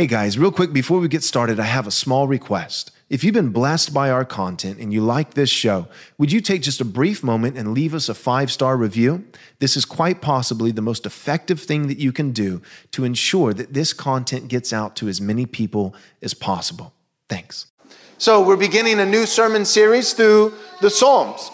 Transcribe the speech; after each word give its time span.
Hey 0.00 0.06
guys, 0.06 0.38
real 0.38 0.50
quick 0.50 0.72
before 0.72 0.98
we 0.98 1.08
get 1.08 1.22
started, 1.22 1.60
I 1.60 1.64
have 1.64 1.86
a 1.86 1.90
small 1.90 2.26
request. 2.26 2.90
If 3.10 3.22
you've 3.22 3.34
been 3.34 3.50
blessed 3.50 3.92
by 3.92 4.10
our 4.10 4.24
content 4.24 4.78
and 4.78 4.94
you 4.94 5.02
like 5.02 5.34
this 5.34 5.50
show, 5.50 5.88
would 6.16 6.32
you 6.32 6.40
take 6.40 6.62
just 6.62 6.80
a 6.80 6.86
brief 6.86 7.22
moment 7.22 7.58
and 7.58 7.74
leave 7.74 7.92
us 7.92 8.08
a 8.08 8.14
five 8.14 8.50
star 8.50 8.78
review? 8.78 9.26
This 9.58 9.76
is 9.76 9.84
quite 9.84 10.22
possibly 10.22 10.72
the 10.72 10.80
most 10.80 11.04
effective 11.04 11.60
thing 11.60 11.88
that 11.88 11.98
you 11.98 12.12
can 12.12 12.30
do 12.32 12.62
to 12.92 13.04
ensure 13.04 13.52
that 13.52 13.74
this 13.74 13.92
content 13.92 14.48
gets 14.48 14.72
out 14.72 14.96
to 14.96 15.08
as 15.08 15.20
many 15.20 15.44
people 15.44 15.94
as 16.22 16.32
possible. 16.32 16.94
Thanks. 17.28 17.66
So, 18.16 18.40
we're 18.40 18.56
beginning 18.56 19.00
a 19.00 19.06
new 19.06 19.26
sermon 19.26 19.66
series 19.66 20.14
through 20.14 20.54
the 20.80 20.88
Psalms. 20.88 21.50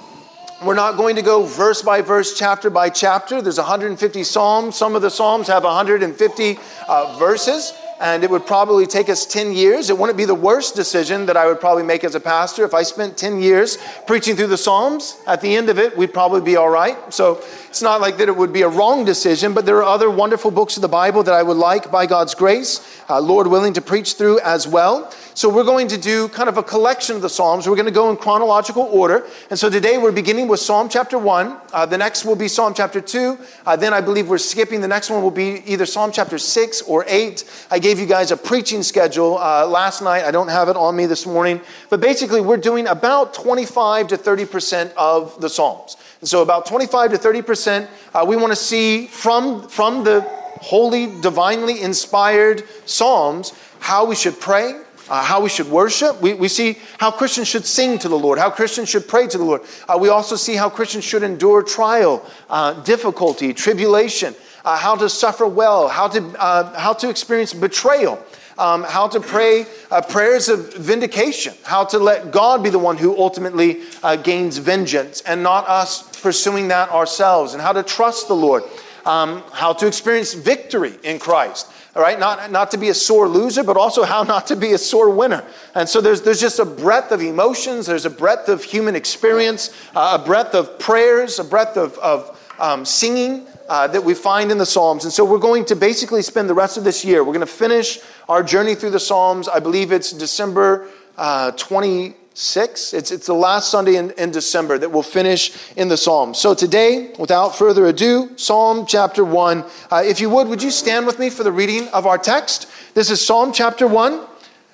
We're 0.65 0.75
not 0.75 0.97
going 0.97 1.17
to 1.17 1.23
go 1.23 1.43
verse 1.43 1.83
by 1.83 2.01
verse, 2.01 2.39
chapter 2.39 2.71
by 2.71 2.91
chapter. 2.91 3.43
There's 3.43 3.59
150 3.59 4.23
Psalms. 4.23 4.77
Some 4.77 4.95
of 4.95 5.03
the 5.03 5.11
Psalms 5.11 5.49
have 5.49 5.65
150 5.65 6.59
uh, 6.87 7.19
verses 7.19 7.73
and 8.01 8.23
it 8.25 8.31
would 8.31 8.47
probably 8.47 8.87
take 8.87 9.09
us 9.09 9.25
10 9.25 9.53
years. 9.53 9.91
It 9.91 9.99
wouldn't 9.99 10.17
be 10.17 10.25
the 10.25 10.35
worst 10.35 10.75
decision 10.75 11.27
that 11.27 11.37
I 11.37 11.47
would 11.47 11.61
probably 11.61 11.83
make 11.83 12.05
as 12.05 12.15
a 12.15 12.21
pastor. 12.21 12.65
If 12.65 12.75
I 12.75 12.83
spent 12.83 13.17
10 13.17 13.41
years 13.41 13.79
preaching 14.07 14.37
through 14.37 14.49
the 14.49 14.57
Psalms, 14.57 15.19
at 15.27 15.41
the 15.41 15.55
end 15.55 15.69
of 15.69 15.79
it, 15.79 15.97
we'd 15.97 16.13
probably 16.13 16.41
be 16.41 16.57
all 16.57 16.69
right. 16.69 16.97
So 17.13 17.43
it's 17.77 17.83
not 17.83 18.01
like 18.01 18.17
that 18.17 18.27
it 18.27 18.35
would 18.35 18.55
be 18.55 18.63
a 18.63 18.69
wrong 18.71 19.05
decision, 19.05 19.53
but 19.53 19.67
there 19.67 19.77
are 19.77 19.83
other 19.83 20.09
wonderful 20.09 20.51
books 20.51 20.79
of 20.79 20.81
the 20.81 20.89
Bible 20.89 21.23
that 21.23 21.35
I 21.35 21.43
would 21.43 21.59
like, 21.59 21.91
by 21.91 22.07
God's 22.07 22.35
grace, 22.35 22.81
uh, 23.11 23.21
Lord 23.21 23.49
willing, 23.49 23.75
to 23.75 23.83
preach 23.83 24.15
through 24.15 24.41
as 24.41 24.67
well. 24.67 25.13
So 25.35 25.51
we're 25.51 25.65
going 25.65 25.89
to 25.89 25.99
do 25.99 26.29
kind 26.29 26.49
of 26.49 26.57
a 26.57 26.63
collection 26.63 27.17
of 27.17 27.21
the 27.21 27.29
Psalms. 27.29 27.69
We're 27.69 27.77
going 27.77 27.85
to 27.85 27.93
go 27.93 28.09
in 28.09 28.17
chronological 28.17 28.85
order. 28.85 29.27
And 29.51 29.59
so 29.59 29.69
today 29.69 29.99
we're 29.99 30.11
beginning 30.11 30.49
with 30.49 30.61
Psalm 30.61 30.89
chapter 30.89 31.19
1. 31.19 31.59
Uh, 31.75 31.85
the 31.85 31.99
next 31.99 32.25
will 32.25 32.35
be 32.35 32.49
Psalm 32.49 32.73
chapter 32.73 33.03
2. 33.03 33.39
Uh, 33.67 33.77
then 33.77 33.93
I 33.93 34.01
believe 34.01 34.31
we're 34.31 34.39
skipping. 34.39 34.81
The 34.81 34.89
next 34.89 35.11
one 35.11 35.23
will 35.23 35.31
be 35.31 35.63
either 35.71 35.85
Psalm 35.85 36.13
chapter 36.13 36.39
6 36.39 36.81
or 36.81 37.05
8. 37.07 37.67
I 37.71 37.79
gave 37.79 37.99
you 37.99 38.07
guys 38.07 38.31
a 38.31 38.39
preaching 38.39 38.83
schedule 38.83 39.37
uh, 39.37 39.67
last 39.67 40.01
night. 40.01 40.25
I 40.25 40.31
don't 40.31 40.49
have 40.49 40.71
it 40.71 40.77
on 40.77 40.97
me 40.97 41.05
this 41.05 41.27
morning. 41.27 41.61
But 41.91 42.01
basically, 42.01 42.41
we're 42.41 42.57
doing 42.57 42.87
about 42.87 43.35
25 43.35 44.09
to 44.09 44.17
30% 44.17 44.95
of 44.97 45.39
the 45.43 45.51
Psalms. 45.51 45.99
And 46.21 46.29
so 46.29 46.43
about 46.43 46.67
25 46.67 47.13
to 47.13 47.19
30%, 47.19 47.89
uh, 48.15 48.25
we 48.27 48.37
want 48.37 48.53
to 48.53 48.57
see 48.57 49.07
from, 49.07 49.69
from 49.69 50.05
the 50.05 50.23
holy, 50.61 51.21
divinely 51.21 51.83
inspired 51.83 52.65
Psalms 52.87 53.53
how 53.79 54.07
we 54.07 54.15
should 54.15 54.41
pray, 54.41 54.81
uh, 55.09 55.23
how 55.23 55.41
we 55.41 55.49
should 55.49 55.69
worship. 55.69 56.21
We, 56.21 56.35
we 56.35 56.49
see 56.49 56.79
how 56.99 57.11
Christians 57.11 57.49
should 57.49 57.67
sing 57.67 57.99
to 58.01 58.09
the 58.09 58.19
Lord, 58.19 58.39
how 58.39 58.51
Christians 58.51 58.89
should 58.89 59.07
pray 59.07 59.27
to 59.27 59.39
the 59.39 59.45
Lord. 59.45 59.63
Uh, 59.89 59.99
we 60.01 60.09
also 60.09 60.37
see 60.37 60.55
how 60.55 60.69
Christians 60.69 61.05
should 61.05 61.23
endure 61.23 61.63
trial, 61.63 62.25
uh, 62.49 62.73
difficulty, 62.83 63.53
tribulation, 63.53 64.35
uh, 64.65 64.77
how 64.77 64.97
to 64.97 65.09
suffer 65.09 65.47
well, 65.47 65.89
how 65.89 66.09
to, 66.09 66.21
uh, 66.41 66.79
how 66.79 66.93
to 66.95 67.09
experience 67.09 67.55
betrayal. 67.55 68.19
Um, 68.59 68.85
how 68.85 69.07
to 69.09 69.21
pray 69.21 69.67
uh, 69.91 70.01
prayers 70.01 70.49
of 70.49 70.75
vindication, 70.75 71.55
how 71.63 71.85
to 71.87 71.99
let 71.99 72.31
God 72.31 72.63
be 72.63 72.71
the 72.71 72.79
one 72.79 72.97
who 72.97 73.17
ultimately 73.19 73.83
gains 74.23 74.57
vengeance 74.57 75.21
and 75.23 75.43
not 75.43 75.69
us 75.69 76.03
pursuing 76.21 76.69
that 76.69 76.91
ourselves, 76.91 77.53
and 77.53 77.63
how 77.63 77.73
to 77.73 77.83
trust 77.83 78.29
the 78.29 78.37
Lord, 78.37 78.63
um, 79.05 79.43
how 79.53 79.75
to 79.75 79.87
experience 79.87 80.33
victory 80.33 80.95
in 81.03 81.19
Christ 81.19 81.71
all 81.97 82.03
right? 82.03 82.21
Not, 82.21 82.51
not 82.51 82.71
to 82.73 82.77
be 82.77 82.91
a 82.91 82.95
sore 82.95 83.27
loser, 83.27 83.65
but 83.65 83.79
also 83.79 84.05
how 84.05 84.23
not 84.23 84.47
to 84.49 84.57
be 84.57 84.75
a 84.75 84.79
sore 84.79 85.09
winner. 85.09 85.43
And 85.75 85.89
so 85.89 86.03
there's, 86.03 86.21
there's 86.21 86.41
just 86.41 86.59
a 86.59 86.65
breadth 86.67 87.11
of 87.11 87.23
emotions, 87.23 87.87
there's 87.87 88.05
a 88.05 88.11
breadth 88.11 88.51
of 88.51 88.63
human 88.63 88.95
experience, 88.95 89.75
uh, 89.95 90.19
a 90.21 90.25
breadth 90.25 90.55
of 90.55 90.79
prayers, 90.79 91.39
a 91.39 91.45
breadth 91.45 91.79
of, 91.79 91.97
of 91.99 92.39
um, 92.59 92.85
singing. 92.85 93.47
Uh, 93.69 93.89
that 93.89 94.05
we 94.05 94.15
find 94.15 94.53
in 94.53 94.59
the 94.59 94.67
Psalms. 94.67 95.05
And 95.05 95.13
so 95.13 95.25
we're 95.25 95.39
going 95.39 95.65
to 95.65 95.75
basically 95.75 96.23
spend 96.23 96.49
the 96.49 96.55
rest 96.55 96.77
of 96.77 96.85
this 96.85 97.05
year. 97.05 97.25
We're 97.25 97.33
going 97.33 97.41
to 97.41 97.47
finish 97.47 97.99
our 98.29 98.43
journey 98.43 98.77
through 98.77 98.91
the 98.91 99.01
Psalms. 99.01 99.49
I 99.49 99.59
believe 99.59 99.91
it's 99.91 100.13
December 100.13 100.89
uh, 101.17 101.51
20, 101.53 102.15
six. 102.37 102.93
It's, 102.93 103.11
it's 103.11 103.27
the 103.27 103.35
last 103.35 103.71
Sunday 103.71 103.97
in, 103.97 104.11
in 104.13 104.31
December 104.31 104.77
that 104.79 104.93
we'll 104.93 105.03
finish 105.03 105.57
in 105.75 105.89
the 105.89 105.97
Psalms. 105.97 106.39
So 106.39 106.55
today, 106.55 107.15
without 107.19 107.57
further 107.57 107.87
ado, 107.87 108.31
Psalm 108.37 108.85
chapter 108.87 109.25
1. 109.25 109.65
Uh, 109.91 110.03
if 110.05 110.21
you 110.21 110.29
would, 110.29 110.47
would 110.49 110.63
you 110.63 110.71
stand 110.71 111.07
with 111.07 111.19
me 111.19 111.31
for 111.31 111.45
the 111.45 111.53
reading 111.53 111.89
of 111.89 112.07
our 112.07 112.19
text? 112.19 112.69
This 112.93 113.11
is 113.11 113.25
Psalm 113.25 113.53
chapter 113.53 113.87
1. 113.87 114.27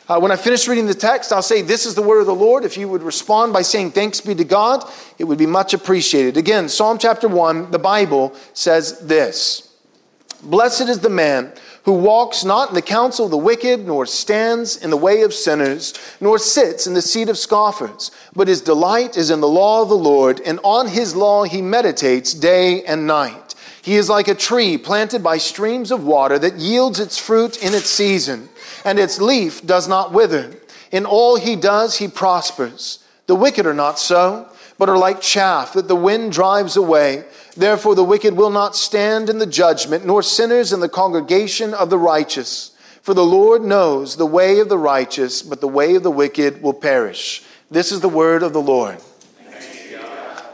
Uh, 0.08 0.18
when 0.18 0.32
I 0.32 0.36
finish 0.36 0.66
reading 0.66 0.86
the 0.86 0.94
text, 0.94 1.32
I'll 1.32 1.42
say, 1.42 1.62
This 1.62 1.86
is 1.86 1.94
the 1.94 2.02
word 2.02 2.20
of 2.20 2.26
the 2.26 2.34
Lord. 2.34 2.64
If 2.64 2.76
you 2.76 2.88
would 2.88 3.02
respond 3.02 3.52
by 3.52 3.62
saying, 3.62 3.92
Thanks 3.92 4.20
be 4.20 4.34
to 4.34 4.44
God, 4.44 4.84
it 5.18 5.24
would 5.24 5.38
be 5.38 5.46
much 5.46 5.74
appreciated. 5.74 6.36
Again, 6.36 6.68
Psalm 6.68 6.98
chapter 6.98 7.28
1, 7.28 7.70
the 7.70 7.78
Bible 7.78 8.34
says 8.52 8.98
this 9.00 9.72
Blessed 10.42 10.88
is 10.88 11.00
the 11.00 11.08
man 11.08 11.52
who 11.84 11.92
walks 11.92 12.44
not 12.44 12.68
in 12.68 12.74
the 12.74 12.82
counsel 12.82 13.24
of 13.24 13.30
the 13.30 13.36
wicked, 13.36 13.86
nor 13.86 14.06
stands 14.06 14.76
in 14.76 14.90
the 14.90 14.96
way 14.96 15.22
of 15.22 15.34
sinners, 15.34 15.94
nor 16.20 16.38
sits 16.38 16.86
in 16.86 16.94
the 16.94 17.02
seat 17.02 17.28
of 17.28 17.38
scoffers. 17.38 18.10
But 18.34 18.48
his 18.48 18.60
delight 18.60 19.16
is 19.16 19.30
in 19.30 19.40
the 19.40 19.48
law 19.48 19.82
of 19.82 19.88
the 19.88 19.96
Lord, 19.96 20.40
and 20.40 20.60
on 20.62 20.88
his 20.88 21.16
law 21.16 21.44
he 21.44 21.62
meditates 21.62 22.34
day 22.34 22.82
and 22.84 23.06
night. 23.06 23.54
He 23.82 23.96
is 23.96 24.08
like 24.08 24.28
a 24.28 24.34
tree 24.34 24.78
planted 24.78 25.24
by 25.24 25.38
streams 25.38 25.90
of 25.90 26.04
water 26.04 26.38
that 26.38 26.54
yields 26.54 27.00
its 27.00 27.18
fruit 27.18 27.60
in 27.60 27.74
its 27.74 27.90
season, 27.90 28.48
and 28.84 28.98
its 28.98 29.20
leaf 29.20 29.64
does 29.64 29.88
not 29.88 30.12
wither. 30.12 30.54
In 30.90 31.06
all 31.06 31.36
he 31.36 31.56
does, 31.56 31.98
he 31.98 32.08
prospers. 32.08 32.98
The 33.26 33.34
wicked 33.34 33.66
are 33.66 33.74
not 33.74 33.98
so, 33.98 34.48
but 34.78 34.88
are 34.88 34.98
like 34.98 35.20
chaff 35.20 35.74
that 35.74 35.88
the 35.88 35.96
wind 35.96 36.32
drives 36.32 36.76
away. 36.76 37.24
Therefore, 37.56 37.94
the 37.94 38.04
wicked 38.04 38.36
will 38.36 38.50
not 38.50 38.74
stand 38.74 39.28
in 39.30 39.38
the 39.38 39.46
judgment, 39.46 40.04
nor 40.04 40.22
sinners 40.22 40.72
in 40.72 40.80
the 40.80 40.88
congregation 40.88 41.72
of 41.74 41.90
the 41.90 41.98
righteous. 41.98 42.76
For 43.02 43.14
the 43.14 43.24
Lord 43.24 43.62
knows 43.62 44.16
the 44.16 44.26
way 44.26 44.60
of 44.60 44.68
the 44.68 44.78
righteous, 44.78 45.42
but 45.42 45.60
the 45.60 45.68
way 45.68 45.94
of 45.96 46.02
the 46.02 46.10
wicked 46.10 46.62
will 46.62 46.74
perish. 46.74 47.42
This 47.70 47.90
is 47.90 48.00
the 48.00 48.08
word 48.08 48.42
of 48.42 48.52
the 48.52 48.60
Lord. 48.60 48.98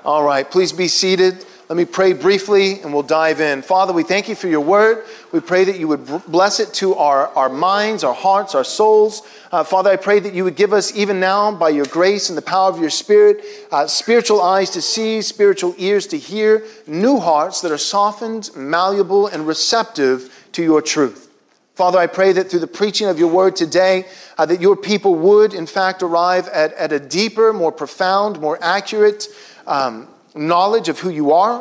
All 0.05 0.25
right, 0.25 0.51
please 0.51 0.73
be 0.73 0.89
seated. 0.89 1.45
Let 1.69 1.77
me 1.77 1.85
pray 1.85 2.15
briefly 2.15 2.81
and 2.81 2.95
we'll 2.95 3.03
dive 3.03 3.43
in. 3.43 3.61
Father, 3.61 3.93
we 3.93 4.03
thank 4.03 4.27
you 4.27 4.35
for 4.35 4.49
your 4.49 4.63
word. 4.63 5.05
We 5.33 5.41
pray 5.41 5.65
that 5.65 5.79
you 5.79 5.87
would 5.89 6.07
bless 6.27 6.61
it 6.61 6.73
to 6.75 6.95
our, 6.95 7.29
our 7.37 7.51
minds, 7.51 8.05
our 8.05 8.15
hearts, 8.15 8.55
our 8.55 8.65
souls. 8.65 9.21
Uh, 9.53 9.65
Father, 9.65 9.91
I 9.91 9.97
pray 9.97 10.19
that 10.19 10.33
you 10.33 10.45
would 10.45 10.57
give 10.57 10.73
us, 10.73 10.97
even 10.97 11.21
now, 11.21 11.53
by 11.53 11.69
your 11.69 11.85
grace 11.85 12.31
and 12.31 12.39
the 12.39 12.43
power 12.43 12.71
of 12.71 12.81
your 12.81 12.89
Spirit, 12.89 13.45
uh, 13.71 13.87
spiritual 13.87 14.41
eyes 14.41 14.71
to 14.71 14.81
see, 14.81 15.21
spiritual 15.21 15.75
ears 15.77 16.07
to 16.07 16.17
hear, 16.17 16.65
new 16.87 17.19
hearts 17.19 17.61
that 17.61 17.71
are 17.71 17.77
softened, 17.77 18.49
malleable, 18.57 19.27
and 19.27 19.47
receptive 19.47 20.49
to 20.53 20.63
your 20.63 20.81
truth. 20.81 21.31
Father, 21.75 21.99
I 21.99 22.07
pray 22.07 22.33
that 22.33 22.51
through 22.51 22.61
the 22.61 22.67
preaching 22.67 23.09
of 23.09 23.19
your 23.19 23.29
word 23.29 23.57
today, 23.57 24.07
uh, 24.39 24.47
that 24.47 24.63
your 24.63 24.75
people 24.75 25.17
would, 25.17 25.53
in 25.53 25.67
fact, 25.67 26.03
arrive 26.03 26.49
at, 26.49 26.73
at 26.73 26.93
a 26.93 26.99
deeper, 26.99 27.53
more 27.53 27.73
profound, 27.73 28.41
more 28.41 28.59
accurate 28.63 29.29
um, 29.67 30.09
knowledge 30.35 30.89
of 30.89 30.99
who 30.99 31.11
you 31.11 31.33
are, 31.33 31.61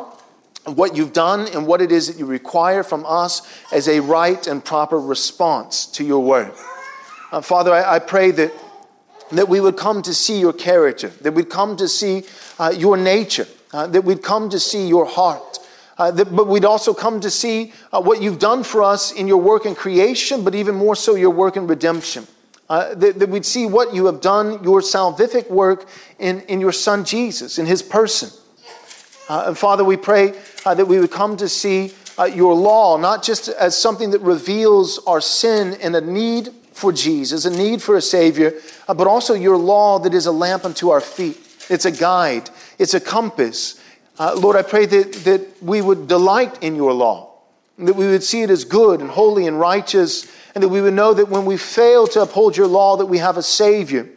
what 0.64 0.96
you've 0.96 1.12
done, 1.12 1.48
and 1.48 1.66
what 1.66 1.80
it 1.80 1.92
is 1.92 2.08
that 2.08 2.18
you 2.18 2.26
require 2.26 2.82
from 2.82 3.04
us 3.06 3.42
as 3.72 3.88
a 3.88 4.00
right 4.00 4.46
and 4.46 4.64
proper 4.64 4.98
response 4.98 5.86
to 5.86 6.04
your 6.04 6.22
word. 6.22 6.52
Uh, 7.32 7.40
Father, 7.40 7.72
I, 7.72 7.96
I, 7.96 7.98
pray 7.98 8.30
that, 8.32 8.52
that 9.32 9.48
we 9.48 9.60
would 9.60 9.76
come 9.76 10.02
to 10.02 10.14
see 10.14 10.40
your 10.40 10.52
character, 10.52 11.08
that 11.08 11.32
we'd 11.32 11.50
come 11.50 11.76
to 11.76 11.88
see 11.88 12.24
uh, 12.58 12.72
your 12.76 12.96
nature, 12.96 13.46
uh, 13.72 13.86
that 13.88 14.02
we'd 14.02 14.22
come 14.22 14.48
to 14.50 14.58
see 14.58 14.86
your 14.86 15.04
heart. 15.04 15.58
Uh, 15.98 16.12
that, 16.12 16.34
but 16.34 16.46
we'd 16.46 16.64
also 16.64 16.94
come 16.94 17.20
to 17.20 17.28
see 17.28 17.72
uh, 17.92 18.00
what 18.00 18.22
you've 18.22 18.38
done 18.38 18.62
for 18.62 18.82
us 18.82 19.10
in 19.12 19.26
your 19.26 19.38
work 19.38 19.66
in 19.66 19.74
creation, 19.74 20.44
but 20.44 20.54
even 20.54 20.74
more 20.74 20.94
so 20.94 21.16
your 21.16 21.30
work 21.30 21.56
in 21.56 21.66
redemption. 21.66 22.26
Uh, 22.68 22.94
that, 22.94 23.18
that, 23.18 23.28
we'd 23.28 23.46
see 23.46 23.66
what 23.66 23.94
you 23.94 24.06
have 24.06 24.20
done, 24.20 24.62
your 24.62 24.80
salvific 24.80 25.50
work 25.50 25.88
in, 26.18 26.40
in 26.42 26.60
your 26.60 26.72
Son 26.72 27.04
Jesus, 27.04 27.58
in 27.58 27.66
his 27.66 27.82
person. 27.82 28.30
Uh, 29.28 29.44
and 29.48 29.58
Father, 29.58 29.84
we 29.84 29.96
pray 29.96 30.32
uh, 30.64 30.74
that 30.74 30.86
we 30.86 30.98
would 30.98 31.10
come 31.10 31.36
to 31.36 31.48
see 31.48 31.92
uh, 32.18 32.24
your 32.24 32.54
law 32.54 32.96
not 32.96 33.22
just 33.22 33.48
as 33.48 33.76
something 33.76 34.10
that 34.10 34.20
reveals 34.20 34.98
our 35.06 35.20
sin 35.20 35.76
and 35.82 35.94
a 35.94 36.00
need 36.00 36.48
for 36.72 36.92
Jesus, 36.92 37.44
a 37.44 37.50
need 37.50 37.82
for 37.82 37.96
a 37.96 38.00
Savior, 38.00 38.54
uh, 38.86 38.94
but 38.94 39.06
also 39.06 39.34
your 39.34 39.56
law 39.56 39.98
that 39.98 40.14
is 40.14 40.26
a 40.26 40.32
lamp 40.32 40.64
unto 40.64 40.90
our 40.90 41.00
feet. 41.00 41.38
It's 41.68 41.84
a 41.84 41.90
guide, 41.90 42.48
it's 42.78 42.94
a 42.94 43.00
compass. 43.00 43.82
Uh, 44.18 44.34
Lord, 44.34 44.56
I 44.56 44.62
pray 44.62 44.86
that, 44.86 45.12
that 45.24 45.62
we 45.62 45.80
would 45.80 46.08
delight 46.08 46.62
in 46.62 46.74
your 46.74 46.92
law, 46.92 47.34
that 47.78 47.94
we 47.94 48.06
would 48.08 48.22
see 48.22 48.42
it 48.42 48.50
as 48.50 48.64
good 48.64 49.00
and 49.00 49.10
holy 49.10 49.46
and 49.46 49.60
righteous, 49.60 50.30
and 50.54 50.64
that 50.64 50.68
we 50.68 50.80
would 50.80 50.94
know 50.94 51.14
that 51.14 51.28
when 51.28 51.44
we 51.44 51.56
fail 51.56 52.06
to 52.08 52.22
uphold 52.22 52.56
your 52.56 52.66
law, 52.66 52.96
that 52.96 53.06
we 53.06 53.18
have 53.18 53.36
a 53.36 53.42
Savior. 53.42 54.08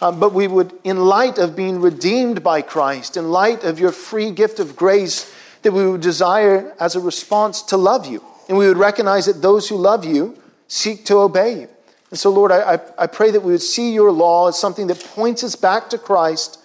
Uh, 0.00 0.12
but 0.12 0.32
we 0.32 0.46
would, 0.46 0.72
in 0.84 0.96
light 0.96 1.38
of 1.38 1.56
being 1.56 1.80
redeemed 1.80 2.42
by 2.42 2.62
Christ, 2.62 3.16
in 3.16 3.30
light 3.30 3.64
of 3.64 3.80
your 3.80 3.90
free 3.90 4.30
gift 4.30 4.60
of 4.60 4.76
grace, 4.76 5.34
that 5.62 5.72
we 5.72 5.88
would 5.90 6.00
desire 6.00 6.74
as 6.78 6.94
a 6.94 7.00
response 7.00 7.62
to 7.62 7.76
love 7.76 8.06
you. 8.06 8.22
And 8.48 8.56
we 8.56 8.68
would 8.68 8.76
recognize 8.76 9.26
that 9.26 9.42
those 9.42 9.68
who 9.68 9.76
love 9.76 10.04
you 10.04 10.38
seek 10.68 11.04
to 11.06 11.18
obey 11.18 11.60
you. 11.60 11.68
And 12.10 12.18
so, 12.18 12.30
Lord, 12.30 12.52
I, 12.52 12.80
I 12.96 13.06
pray 13.06 13.30
that 13.32 13.40
we 13.40 13.52
would 13.52 13.62
see 13.62 13.92
your 13.92 14.12
law 14.12 14.48
as 14.48 14.58
something 14.58 14.86
that 14.86 15.04
points 15.14 15.44
us 15.44 15.56
back 15.56 15.90
to 15.90 15.98
Christ, 15.98 16.60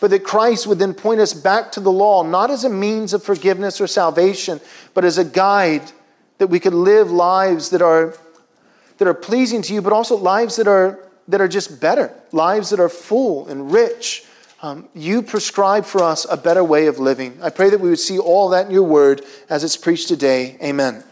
but 0.00 0.10
that 0.10 0.24
Christ 0.24 0.66
would 0.66 0.78
then 0.78 0.94
point 0.94 1.20
us 1.20 1.34
back 1.34 1.70
to 1.72 1.80
the 1.80 1.92
law, 1.92 2.22
not 2.22 2.50
as 2.50 2.64
a 2.64 2.68
means 2.68 3.12
of 3.12 3.22
forgiveness 3.22 3.80
or 3.80 3.86
salvation, 3.86 4.60
but 4.94 5.04
as 5.04 5.18
a 5.18 5.24
guide 5.24 5.92
that 6.38 6.48
we 6.48 6.58
could 6.58 6.74
live 6.74 7.10
lives 7.10 7.70
that 7.70 7.82
are 7.82 8.14
that 8.98 9.06
are 9.06 9.14
pleasing 9.14 9.62
to 9.62 9.72
you, 9.72 9.80
but 9.80 9.92
also 9.92 10.16
lives 10.16 10.56
that 10.56 10.66
are, 10.66 10.98
that 11.28 11.40
are 11.40 11.48
just 11.48 11.80
better, 11.80 12.12
lives 12.32 12.70
that 12.70 12.80
are 12.80 12.88
full 12.88 13.46
and 13.48 13.72
rich. 13.72 14.24
Um, 14.60 14.88
you 14.92 15.22
prescribe 15.22 15.84
for 15.84 16.02
us 16.02 16.26
a 16.28 16.36
better 16.36 16.64
way 16.64 16.86
of 16.86 16.98
living. 16.98 17.38
I 17.40 17.50
pray 17.50 17.70
that 17.70 17.78
we 17.78 17.90
would 17.90 18.00
see 18.00 18.18
all 18.18 18.48
that 18.48 18.66
in 18.66 18.72
your 18.72 18.82
word 18.82 19.22
as 19.48 19.62
it's 19.62 19.76
preached 19.76 20.08
today. 20.08 20.56
Amen. 20.62 21.04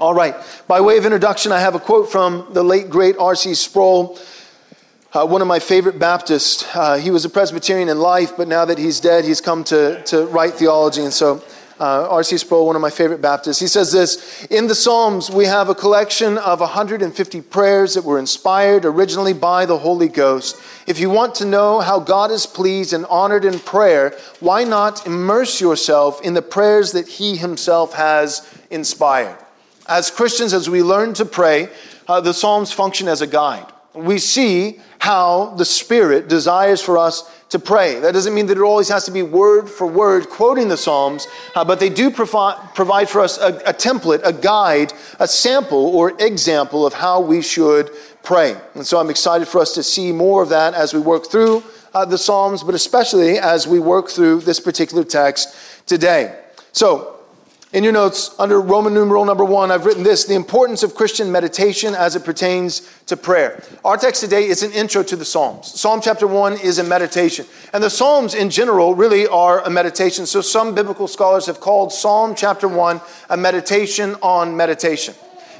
All 0.00 0.14
right. 0.14 0.34
By 0.66 0.80
way 0.80 0.96
of 0.96 1.04
introduction, 1.04 1.52
I 1.52 1.60
have 1.60 1.74
a 1.74 1.80
quote 1.80 2.10
from 2.10 2.48
the 2.52 2.62
late, 2.64 2.88
great 2.90 3.16
R.C. 3.18 3.54
Sproul, 3.54 4.18
uh, 5.12 5.26
one 5.26 5.42
of 5.42 5.48
my 5.48 5.58
favorite 5.58 5.98
Baptists. 5.98 6.64
Uh, 6.74 6.96
he 6.96 7.10
was 7.10 7.24
a 7.24 7.30
Presbyterian 7.30 7.88
in 7.88 7.98
life, 7.98 8.36
but 8.36 8.48
now 8.48 8.64
that 8.64 8.78
he's 8.78 9.00
dead, 9.00 9.24
he's 9.24 9.40
come 9.40 9.64
to, 9.64 10.02
to 10.04 10.26
write 10.26 10.54
theology. 10.54 11.02
And 11.02 11.12
so, 11.12 11.42
uh, 11.80 12.08
R.C. 12.10 12.38
Sproul, 12.38 12.66
one 12.66 12.76
of 12.76 12.82
my 12.82 12.90
favorite 12.90 13.20
Baptists, 13.20 13.60
he 13.60 13.66
says 13.66 13.92
this 13.92 14.44
In 14.50 14.66
the 14.66 14.74
Psalms, 14.74 15.30
we 15.30 15.44
have 15.44 15.68
a 15.68 15.74
collection 15.74 16.38
of 16.38 16.60
150 16.60 17.40
prayers 17.42 17.94
that 17.94 18.04
were 18.04 18.18
inspired 18.18 18.84
originally 18.84 19.32
by 19.32 19.64
the 19.66 19.78
Holy 19.78 20.08
Ghost. 20.08 20.60
If 20.86 20.98
you 20.98 21.10
want 21.10 21.34
to 21.36 21.44
know 21.44 21.80
how 21.80 22.00
God 22.00 22.30
is 22.30 22.46
pleased 22.46 22.92
and 22.92 23.06
honored 23.06 23.44
in 23.44 23.58
prayer, 23.60 24.16
why 24.40 24.64
not 24.64 25.06
immerse 25.06 25.60
yourself 25.60 26.20
in 26.22 26.34
the 26.34 26.42
prayers 26.42 26.92
that 26.92 27.06
He 27.06 27.36
Himself 27.36 27.94
has 27.94 28.48
inspired? 28.70 29.38
As 29.86 30.10
Christians, 30.10 30.52
as 30.52 30.68
we 30.68 30.82
learn 30.82 31.14
to 31.14 31.24
pray, 31.24 31.68
uh, 32.08 32.20
the 32.20 32.34
Psalms 32.34 32.72
function 32.72 33.08
as 33.08 33.22
a 33.22 33.26
guide. 33.26 33.66
We 33.94 34.18
see 34.18 34.80
how 34.98 35.54
the 35.56 35.64
Spirit 35.64 36.28
desires 36.28 36.82
for 36.82 36.98
us 36.98 37.30
to 37.50 37.58
pray. 37.58 37.98
That 37.98 38.12
doesn't 38.12 38.34
mean 38.34 38.46
that 38.46 38.58
it 38.58 38.62
always 38.62 38.88
has 38.88 39.04
to 39.04 39.10
be 39.10 39.22
word 39.22 39.70
for 39.70 39.86
word 39.86 40.28
quoting 40.28 40.68
the 40.68 40.76
Psalms, 40.76 41.26
uh, 41.54 41.64
but 41.64 41.80
they 41.80 41.88
do 41.88 42.10
provi- 42.10 42.60
provide 42.74 43.08
for 43.08 43.20
us 43.20 43.38
a, 43.38 43.56
a 43.66 43.72
template, 43.72 44.20
a 44.24 44.32
guide, 44.32 44.92
a 45.18 45.26
sample 45.26 45.86
or 45.96 46.12
example 46.20 46.86
of 46.86 46.92
how 46.94 47.20
we 47.20 47.40
should 47.40 47.90
pray. 48.22 48.56
And 48.74 48.86
so 48.86 49.00
I'm 49.00 49.10
excited 49.10 49.48
for 49.48 49.60
us 49.60 49.72
to 49.74 49.82
see 49.82 50.12
more 50.12 50.42
of 50.42 50.50
that 50.50 50.74
as 50.74 50.92
we 50.92 51.00
work 51.00 51.30
through 51.30 51.62
uh, 51.94 52.04
the 52.04 52.18
Psalms, 52.18 52.62
but 52.62 52.74
especially 52.74 53.38
as 53.38 53.66
we 53.66 53.78
work 53.78 54.08
through 54.08 54.40
this 54.40 54.60
particular 54.60 55.04
text 55.04 55.54
today. 55.86 56.38
So, 56.72 57.17
in 57.72 57.84
your 57.84 57.92
notes, 57.92 58.34
under 58.38 58.60
Roman 58.60 58.94
numeral 58.94 59.26
number 59.26 59.44
one, 59.44 59.70
I've 59.70 59.84
written 59.84 60.02
this 60.02 60.24
the 60.24 60.34
importance 60.34 60.82
of 60.82 60.94
Christian 60.94 61.30
meditation 61.30 61.94
as 61.94 62.16
it 62.16 62.24
pertains 62.24 62.88
to 63.06 63.16
prayer. 63.16 63.62
Our 63.84 63.98
text 63.98 64.22
today 64.22 64.46
is 64.46 64.62
an 64.62 64.72
intro 64.72 65.02
to 65.02 65.16
the 65.16 65.24
Psalms. 65.24 65.78
Psalm 65.78 66.00
chapter 66.02 66.26
one 66.26 66.54
is 66.54 66.78
a 66.78 66.84
meditation. 66.84 67.44
And 67.74 67.84
the 67.84 67.90
Psalms 67.90 68.34
in 68.34 68.48
general 68.48 68.94
really 68.94 69.26
are 69.26 69.60
a 69.60 69.70
meditation. 69.70 70.24
So 70.24 70.40
some 70.40 70.74
biblical 70.74 71.06
scholars 71.06 71.44
have 71.44 71.60
called 71.60 71.92
Psalm 71.92 72.34
chapter 72.34 72.68
one 72.68 73.02
a 73.28 73.36
meditation 73.36 74.16
on 74.22 74.56
meditation, 74.56 75.12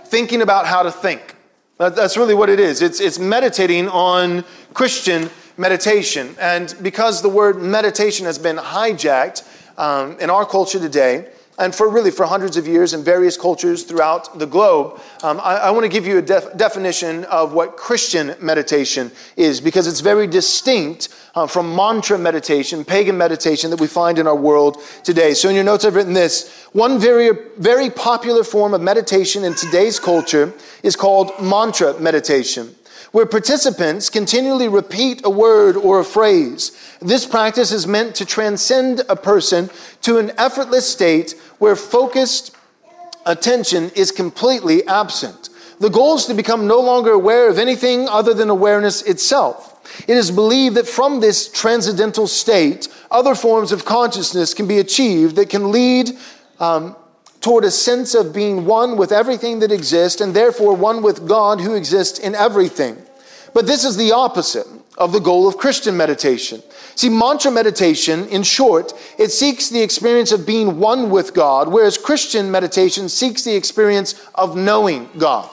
thinking 0.05 0.41
about 0.41 0.67
how 0.67 0.83
to 0.83 0.91
think. 0.91 1.35
That's 1.77 2.17
really 2.17 2.35
what 2.35 2.49
it 2.49 2.59
is. 2.59 2.81
It's, 2.81 3.01
it's 3.01 3.19
meditating 3.19 3.87
on 3.89 4.45
Christian 4.73 5.29
meditation. 5.59 6.35
And 6.41 6.75
because 6.83 7.21
the 7.21 7.29
word 7.29 7.61
meditation 7.61 8.25
has 8.25 8.39
been 8.39 8.57
hijacked 8.57 9.47
um, 9.79 10.19
in 10.19 10.31
our 10.31 10.47
culture 10.47 10.81
today, 10.81 11.29
and 11.59 11.75
for 11.75 11.89
really 11.89 12.11
for 12.11 12.25
hundreds 12.25 12.57
of 12.57 12.67
years 12.67 12.95
in 12.95 13.03
various 13.03 13.37
cultures 13.37 13.83
throughout 13.83 14.39
the 14.39 14.47
globe. 14.47 15.01
Um, 15.23 15.41
I, 15.41 15.57
I 15.57 15.71
want 15.71 15.85
to 15.85 15.89
give 15.89 16.07
you 16.07 16.19
a 16.19 16.23
def- 16.23 16.57
definition 16.57 17.25
of 17.25 17.53
what 17.53 17.77
Christian 17.77 18.35
meditation 18.41 19.11
is 19.37 19.61
because 19.61 19.87
it's 19.87 20.01
very 20.01 20.27
distinct 20.27 21.09
uh, 21.35 21.47
from 21.47 21.75
mantra 21.75 22.19
meditation, 22.19 22.85
pagan 22.85 23.19
meditation 23.19 23.71
that 23.71 23.81
we 23.81 23.87
find 23.87 24.19
in 24.19 24.27
our 24.27 24.37
world 24.37 24.79
today. 25.05 25.35
So 25.35 25.49
in 25.49 25.55
your 25.55 25.65
notes, 25.65 25.85
I've 25.85 25.95
written 25.95 26.13
this. 26.13 26.67
One 26.73 26.99
very, 26.99 27.31
very 27.59 27.91
popular 27.91 28.45
form 28.45 28.75
of 28.75 28.81
meditation 28.81 29.45
in 29.45 29.55
today's 29.55 29.99
culture 29.99 30.53
is 30.83 30.97
called 30.97 31.33
mantra 31.41 31.99
meditation 32.01 32.75
where 33.13 33.27
participants 33.27 34.11
continually 34.11 34.69
repeat 34.69 35.23
a 35.25 35.31
word 35.31 35.77
or 35.77 36.01
a 36.01 36.05
phrase. 36.05 36.73
This 37.01 37.27
practice 37.27 37.73
is 37.73 37.87
meant 37.87 38.15
to 38.17 38.25
transcend 38.25 39.03
a 39.09 39.17
person 39.17 39.71
to 40.03 40.19
an 40.19 40.33
effortless 40.39 40.89
state 40.89 41.35
where 41.59 41.77
focused 41.77 42.55
attention 43.27 43.91
is 43.95 44.11
completely 44.11 44.87
absent. 44.87 45.51
The 45.81 45.91
goal 45.91 46.17
is 46.17 46.27
to 46.27 46.35
become 46.35 46.67
no 46.67 46.81
longer 46.81 47.13
aware 47.13 47.49
of 47.49 47.59
anything 47.59 48.09
other 48.09 48.35
than 48.35 48.51
awareness 48.51 49.03
itself. 49.03 49.75
It 50.07 50.17
is 50.17 50.31
believed 50.31 50.77
that 50.77 50.87
from 50.87 51.21
this 51.21 51.49
transcendental 51.49 52.27
state, 52.27 52.89
other 53.11 53.35
forms 53.35 53.73
of 53.73 53.85
consciousness 53.85 54.55
can 54.55 54.67
be 54.67 54.79
achieved 54.79 55.37
that 55.37 55.51
can 55.51 55.71
lead 55.71 56.11
um, 56.61 56.97
toward 57.41 57.65
a 57.65 57.71
sense 57.71 58.15
of 58.15 58.35
being 58.35 58.65
one 58.67 58.97
with 58.97 59.13
everything 59.13 59.61
that 59.61 59.73
exists 59.73 60.21
and 60.21 60.35
therefore 60.35 60.75
one 60.75 61.03
with 61.03 61.29
God 61.29 61.61
who 61.61 61.75
exists 61.75 62.19
in 62.19 62.35
everything. 62.35 62.97
But 63.55 63.67
this 63.67 63.85
is 63.85 63.97
the 63.97 64.13
opposite 64.13 64.67
of 64.99 65.13
the 65.13 65.21
goal 65.21 65.47
of 65.47 65.57
Christian 65.57 65.97
meditation. 65.97 66.63
See, 66.97 67.09
mantra 67.09 67.51
meditation, 67.51 68.27
in 68.29 68.43
short, 68.43 68.93
it 69.19 69.31
seeks 69.31 69.69
the 69.69 69.81
experience 69.81 70.33
of 70.33 70.45
being 70.45 70.81
one 70.81 71.11
with 71.11 71.35
God, 71.35 71.69
whereas 71.69 71.97
Christian 71.97 72.51
meditation 72.51 73.09
seeks 73.09 73.43
the 73.45 73.55
experience 73.55 74.21
of 74.35 74.57
knowing 74.57 75.09
God. 75.17 75.49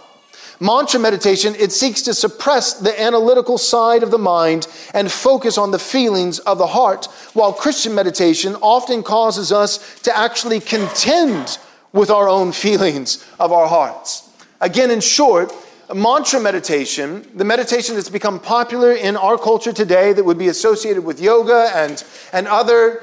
Mantra 0.60 1.00
meditation, 1.00 1.54
it 1.60 1.72
seeks 1.72 2.02
to 2.04 2.14
suppress 2.14 2.74
the 2.74 3.00
analytical 3.00 3.58
side 3.58 4.04
of 4.04 4.12
the 4.12 4.18
mind 4.18 4.68
and 4.94 5.12
focus 5.12 5.58
on 5.58 5.72
the 5.72 5.80
feelings 5.80 6.40
of 6.40 6.58
the 6.58 6.68
heart, 6.68 7.06
while 7.34 7.54
Christian 7.54 7.94
meditation 7.94 8.56
often 8.62 9.04
causes 9.04 9.52
us 9.52 10.00
to 10.02 10.18
actually 10.18 10.62
contend 10.62 11.58
with 11.96 12.12
our 12.12 12.28
own 12.28 12.52
feelings 12.52 13.26
of 13.40 13.52
our 13.52 13.68
hearts. 13.68 14.30
Again, 14.60 14.92
in 14.92 15.00
short, 15.00 15.52
mantra 15.94 16.40
meditation, 16.40 17.26
the 17.36 17.46
meditation 17.46 17.96
that's 17.96 18.10
become 18.10 18.40
popular 18.40 18.92
in 18.92 19.16
our 19.16 19.38
culture 19.38 19.72
today 19.72 20.12
that 20.12 20.24
would 20.24 20.38
be 20.38 20.50
associated 20.50 21.04
with 21.06 21.22
yoga 21.22 21.72
and, 21.74 22.04
and 22.34 22.48
other 22.48 23.02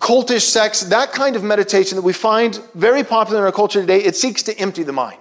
cultish 0.00 0.42
sects, 0.42 0.80
that 0.80 1.12
kind 1.12 1.36
of 1.36 1.44
meditation 1.44 1.96
that 1.96 2.02
we 2.02 2.14
find 2.14 2.60
very 2.74 3.04
popular 3.04 3.40
in 3.40 3.44
our 3.44 3.52
culture 3.52 3.80
today, 3.80 4.02
it 4.02 4.16
seeks 4.16 4.42
to 4.44 4.58
empty 4.58 4.82
the 4.82 4.92
mind. 4.92 5.20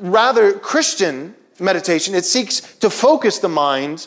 Rather, 0.00 0.52
Christian 0.52 1.34
meditation, 1.58 2.14
it 2.14 2.24
seeks 2.24 2.60
to 2.76 2.88
focus 2.88 3.38
the 3.40 3.48
mind 3.48 4.06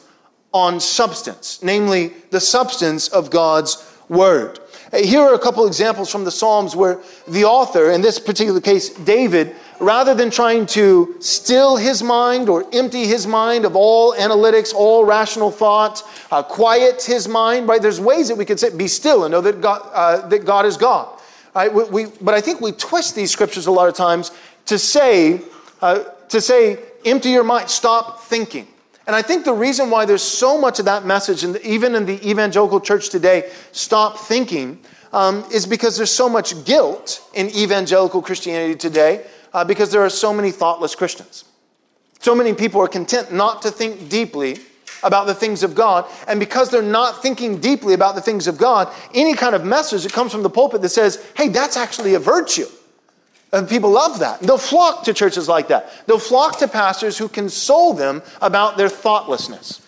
on 0.53 0.79
substance, 0.79 1.61
namely 1.61 2.13
the 2.29 2.39
substance 2.39 3.09
of 3.09 3.29
God's 3.29 3.91
word. 4.07 4.59
Here 4.93 5.21
are 5.21 5.33
a 5.33 5.39
couple 5.39 5.65
examples 5.65 6.11
from 6.11 6.23
the 6.23 6.31
Psalms 6.31 6.75
where 6.75 6.99
the 7.27 7.45
author, 7.45 7.91
in 7.91 8.01
this 8.01 8.19
particular 8.19 8.61
case, 8.61 8.89
David, 8.89 9.55
rather 9.79 10.13
than 10.13 10.29
trying 10.29 10.65
to 10.67 11.15
still 11.19 11.75
his 11.75 12.03
mind 12.03 12.49
or 12.49 12.65
empty 12.73 13.05
his 13.05 13.25
mind 13.25 13.65
of 13.65 13.75
all 13.75 14.13
analytics, 14.13 14.73
all 14.73 15.03
rational 15.03 15.51
thought, 15.51 16.03
uh, 16.31 16.43
quiet 16.43 17.03
his 17.03 17.27
mind, 17.27 17.67
right? 17.67 17.81
There's 17.81 17.99
ways 17.99 18.27
that 18.27 18.37
we 18.37 18.45
could 18.45 18.59
say, 18.59 18.75
be 18.75 18.87
still 18.87 19.25
and 19.25 19.31
know 19.31 19.41
that 19.41 19.59
God, 19.59 19.89
uh, 19.93 20.27
that 20.27 20.45
God 20.45 20.65
is 20.65 20.77
God. 20.77 21.19
Right? 21.55 21.73
We, 21.73 21.83
we, 21.85 22.05
but 22.21 22.33
I 22.33 22.41
think 22.41 22.61
we 22.61 22.71
twist 22.71 23.15
these 23.15 23.31
scriptures 23.31 23.67
a 23.67 23.71
lot 23.71 23.87
of 23.87 23.95
times 23.95 24.31
to 24.67 24.77
say, 24.77 25.41
uh, 25.81 26.03
to 26.29 26.41
say, 26.41 26.79
empty 27.05 27.29
your 27.29 27.43
mind, 27.43 27.69
stop 27.69 28.21
thinking. 28.23 28.67
And 29.07 29.15
I 29.15 29.21
think 29.21 29.45
the 29.45 29.53
reason 29.53 29.89
why 29.89 30.05
there's 30.05 30.23
so 30.23 30.59
much 30.59 30.79
of 30.79 30.85
that 30.85 31.05
message, 31.05 31.43
and 31.43 31.57
even 31.57 31.93
in 31.95 32.05
the 32.05 32.27
evangelical 32.27 32.79
church 32.79 33.09
today, 33.09 33.51
stop 33.71 34.17
thinking, 34.17 34.79
um, 35.13 35.45
is 35.53 35.65
because 35.65 35.95
there's 35.95 36.11
so 36.11 36.27
much 36.27 36.65
guilt 36.65 37.23
in 37.33 37.49
evangelical 37.49 38.21
Christianity 38.21 38.75
today 38.75 39.25
uh, 39.53 39.63
because 39.63 39.91
there 39.91 40.01
are 40.01 40.09
so 40.09 40.33
many 40.33 40.51
thoughtless 40.51 40.95
Christians. 40.95 41.45
So 42.19 42.33
many 42.33 42.53
people 42.53 42.81
are 42.81 42.87
content 42.87 43.31
not 43.31 43.61
to 43.61 43.71
think 43.71 44.09
deeply 44.09 44.57
about 45.03 45.27
the 45.27 45.33
things 45.33 45.61
of 45.61 45.75
God. 45.75 46.05
And 46.27 46.39
because 46.39 46.71
they're 46.71 46.81
not 46.81 47.21
thinking 47.21 47.59
deeply 47.59 47.93
about 47.93 48.15
the 48.15 48.21
things 48.21 48.47
of 48.47 48.57
God, 48.57 48.91
any 49.13 49.35
kind 49.35 49.53
of 49.53 49.63
message 49.63 50.03
that 50.03 50.13
comes 50.13 50.31
from 50.31 50.41
the 50.41 50.49
pulpit 50.49 50.81
that 50.81 50.89
says, 50.89 51.23
hey, 51.37 51.49
that's 51.49 51.77
actually 51.77 52.15
a 52.15 52.19
virtue 52.19 52.67
and 53.55 53.69
people 53.69 53.91
love 53.91 54.19
that. 54.19 54.41
They'll 54.41 54.57
flock 54.57 55.03
to 55.05 55.13
churches 55.13 55.47
like 55.47 55.67
that. 55.69 55.91
They'll 56.07 56.19
flock 56.19 56.59
to 56.59 56.67
pastors 56.67 57.17
who 57.17 57.29
console 57.29 57.93
them 57.93 58.21
about 58.41 58.77
their 58.77 58.89
thoughtlessness. 58.89 59.81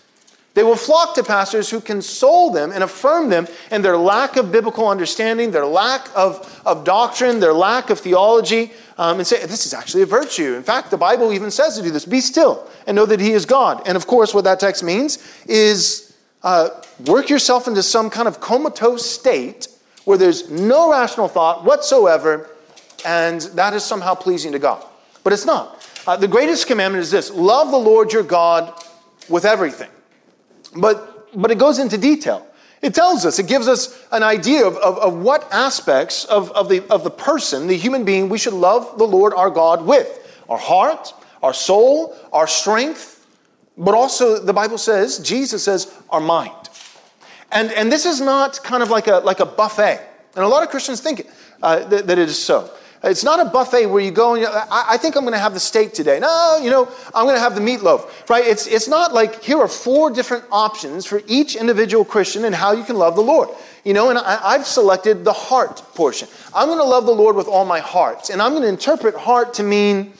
They 0.54 0.64
will 0.64 0.76
flock 0.76 1.14
to 1.14 1.22
pastors 1.22 1.70
who 1.70 1.80
console 1.80 2.50
them 2.50 2.72
and 2.72 2.82
affirm 2.82 3.28
them 3.28 3.46
in 3.70 3.82
their 3.82 3.96
lack 3.96 4.36
of 4.36 4.50
biblical 4.50 4.88
understanding, 4.88 5.52
their 5.52 5.66
lack 5.66 6.08
of, 6.16 6.60
of 6.66 6.82
doctrine, 6.82 7.38
their 7.38 7.52
lack 7.52 7.90
of 7.90 8.00
theology, 8.00 8.72
um, 8.96 9.18
and 9.18 9.26
say, 9.26 9.44
This 9.46 9.66
is 9.66 9.74
actually 9.74 10.02
a 10.02 10.06
virtue. 10.06 10.54
In 10.54 10.64
fact, 10.64 10.90
the 10.90 10.96
Bible 10.96 11.32
even 11.32 11.52
says 11.52 11.76
to 11.76 11.82
do 11.82 11.92
this 11.92 12.04
be 12.04 12.20
still 12.20 12.68
and 12.88 12.96
know 12.96 13.06
that 13.06 13.20
He 13.20 13.32
is 13.32 13.46
God. 13.46 13.86
And 13.86 13.96
of 13.96 14.08
course, 14.08 14.34
what 14.34 14.44
that 14.44 14.58
text 14.58 14.82
means 14.82 15.18
is 15.46 16.16
uh, 16.42 16.70
work 17.06 17.30
yourself 17.30 17.68
into 17.68 17.82
some 17.82 18.10
kind 18.10 18.26
of 18.26 18.40
comatose 18.40 19.08
state 19.08 19.68
where 20.06 20.18
there's 20.18 20.50
no 20.50 20.90
rational 20.90 21.28
thought 21.28 21.64
whatsoever 21.64 22.50
and 23.04 23.40
that 23.40 23.74
is 23.74 23.84
somehow 23.84 24.14
pleasing 24.14 24.52
to 24.52 24.58
God. 24.58 24.84
But 25.24 25.32
it's 25.32 25.46
not. 25.46 25.86
Uh, 26.06 26.16
the 26.16 26.28
greatest 26.28 26.66
commandment 26.66 27.02
is 27.02 27.10
this 27.10 27.30
love 27.30 27.70
the 27.70 27.78
Lord 27.78 28.12
your 28.12 28.22
God 28.22 28.72
with 29.28 29.44
everything. 29.44 29.90
But, 30.76 31.30
but 31.38 31.50
it 31.50 31.58
goes 31.58 31.78
into 31.78 31.98
detail. 31.98 32.46
It 32.80 32.94
tells 32.94 33.26
us, 33.26 33.38
it 33.38 33.48
gives 33.48 33.66
us 33.66 34.06
an 34.12 34.22
idea 34.22 34.64
of, 34.64 34.76
of, 34.76 34.98
of 34.98 35.14
what 35.14 35.52
aspects 35.52 36.24
of, 36.26 36.50
of, 36.52 36.68
the, 36.68 36.86
of 36.88 37.02
the 37.02 37.10
person, 37.10 37.66
the 37.66 37.76
human 37.76 38.04
being, 38.04 38.28
we 38.28 38.38
should 38.38 38.52
love 38.52 38.98
the 38.98 39.06
Lord 39.06 39.34
our 39.34 39.50
God 39.50 39.84
with 39.84 40.14
our 40.48 40.58
heart, 40.58 41.12
our 41.42 41.52
soul, 41.52 42.16
our 42.32 42.46
strength, 42.46 43.26
but 43.76 43.94
also 43.94 44.38
the 44.38 44.52
Bible 44.52 44.78
says, 44.78 45.18
Jesus 45.18 45.62
says, 45.62 45.92
our 46.10 46.20
mind. 46.20 46.52
And, 47.52 47.70
and 47.72 47.90
this 47.92 48.06
is 48.06 48.20
not 48.20 48.62
kind 48.62 48.82
of 48.82 48.90
like 48.90 49.06
a, 49.06 49.16
like 49.16 49.40
a 49.40 49.46
buffet. 49.46 50.00
And 50.34 50.44
a 50.44 50.48
lot 50.48 50.62
of 50.62 50.70
Christians 50.70 51.00
think 51.00 51.26
uh, 51.62 51.80
that, 51.88 52.06
that 52.06 52.18
it 52.18 52.28
is 52.28 52.42
so. 52.42 52.70
It's 53.04 53.22
not 53.22 53.38
a 53.38 53.48
buffet 53.48 53.86
where 53.86 54.02
you 54.02 54.10
go 54.10 54.34
and 54.34 54.42
you, 54.42 54.48
I, 54.48 54.86
I 54.90 54.96
think 54.96 55.14
I'm 55.14 55.22
going 55.22 55.32
to 55.32 55.38
have 55.38 55.54
the 55.54 55.60
steak 55.60 55.92
today. 55.92 56.18
No, 56.18 56.58
you 56.60 56.68
know, 56.68 56.88
I'm 57.14 57.26
going 57.26 57.36
to 57.36 57.40
have 57.40 57.54
the 57.54 57.60
meatloaf, 57.60 58.28
right? 58.28 58.44
It's, 58.44 58.66
it's 58.66 58.88
not 58.88 59.14
like 59.14 59.42
here 59.42 59.58
are 59.58 59.68
four 59.68 60.10
different 60.10 60.44
options 60.50 61.06
for 61.06 61.22
each 61.28 61.54
individual 61.54 62.04
Christian 62.04 62.44
and 62.44 62.54
how 62.54 62.72
you 62.72 62.82
can 62.82 62.96
love 62.96 63.14
the 63.14 63.22
Lord. 63.22 63.50
You 63.84 63.94
know, 63.94 64.10
and 64.10 64.18
I, 64.18 64.40
I've 64.42 64.66
selected 64.66 65.24
the 65.24 65.32
heart 65.32 65.80
portion. 65.94 66.28
I'm 66.52 66.66
going 66.66 66.78
to 66.78 66.84
love 66.84 67.06
the 67.06 67.14
Lord 67.14 67.36
with 67.36 67.46
all 67.46 67.64
my 67.64 67.78
heart. 67.78 68.30
And 68.30 68.42
I'm 68.42 68.50
going 68.50 68.62
to 68.62 68.68
interpret 68.68 69.14
heart 69.14 69.54
to 69.54 69.62
mean 69.62 70.12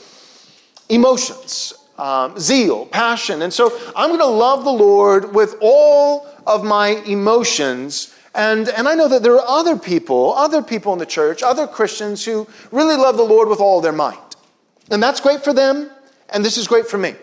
emotions, 0.88 1.74
um, 1.98 2.38
zeal, 2.38 2.86
passion. 2.86 3.42
And 3.42 3.52
so 3.52 3.76
I'm 3.96 4.10
going 4.10 4.20
to 4.20 4.26
love 4.26 4.62
the 4.62 4.70
Lord 4.70 5.34
with 5.34 5.56
all 5.60 6.28
of 6.46 6.64
my 6.64 6.90
emotions 7.06 8.14
and, 8.34 8.68
and 8.68 8.88
I 8.88 8.94
know 8.94 9.08
that 9.08 9.22
there 9.22 9.34
are 9.34 9.46
other 9.46 9.76
people, 9.76 10.34
other 10.34 10.62
people 10.62 10.92
in 10.92 10.98
the 10.98 11.06
church, 11.06 11.42
other 11.42 11.66
Christians 11.66 12.24
who 12.24 12.46
really 12.70 12.96
love 12.96 13.16
the 13.16 13.22
Lord 13.22 13.48
with 13.48 13.60
all 13.60 13.80
their 13.80 13.92
might. 13.92 14.36
And 14.90 15.02
that's 15.02 15.20
great 15.20 15.42
for 15.42 15.52
them, 15.52 15.90
and 16.30 16.44
this 16.44 16.56
is 16.56 16.68
great 16.68 16.86
for 16.86 16.98
me. 16.98 17.14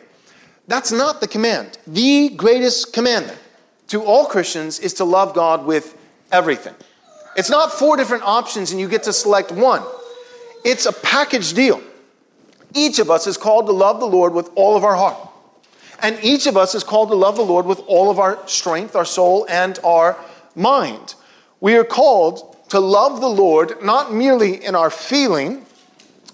That's 0.68 0.92
not 0.92 1.22
the 1.22 1.28
command. 1.28 1.78
The 1.86 2.30
greatest 2.30 2.94
commandment 2.94 3.40
to 3.88 4.04
all 4.04 4.26
Christians 4.26 4.80
is 4.80 4.94
to 4.96 5.06
love 5.06 5.34
God 5.34 5.66
with 5.66 5.98
everything. 6.32 6.74
It's 7.36 7.50
not 7.50 7.72
four 7.72 7.98
different 7.98 8.24
options 8.24 8.72
and 8.72 8.80
you 8.80 8.88
get 8.88 9.04
to 9.04 9.14
select 9.14 9.52
one. 9.52 9.84
It's 10.64 10.86
a 10.86 10.94
package 10.94 11.54
deal. 11.54 11.82
Each 12.74 13.00
of 13.00 13.12
us 13.12 13.28
is 13.28 13.38
called 13.38 13.68
to 13.68 13.72
love 13.72 14.00
the 14.00 14.08
Lord 14.08 14.34
with 14.34 14.50
all 14.56 14.76
of 14.76 14.84
our 14.84 14.96
heart. 14.96 15.30
And 16.02 16.18
each 16.24 16.48
of 16.48 16.58
us 16.58 16.76
is 16.76 16.84
called 16.84 17.10
to 17.10 17.16
love 17.16 17.36
the 17.36 17.46
Lord 17.46 17.66
with 17.66 17.80
all 17.88 18.10
of 18.10 18.20
our 18.20 18.46
strength, 18.48 18.96
our 18.96 19.06
soul, 19.06 19.46
and 19.50 19.80
our 19.84 20.18
mind. 20.56 21.16
We 21.60 21.76
are 21.76 21.84
called 21.84 22.56
to 22.70 22.80
love 22.80 23.22
the 23.22 23.30
Lord 23.30 23.82
not 23.84 24.14
merely 24.14 24.64
in 24.64 24.76
our 24.76 24.90
feeling, 24.90 25.66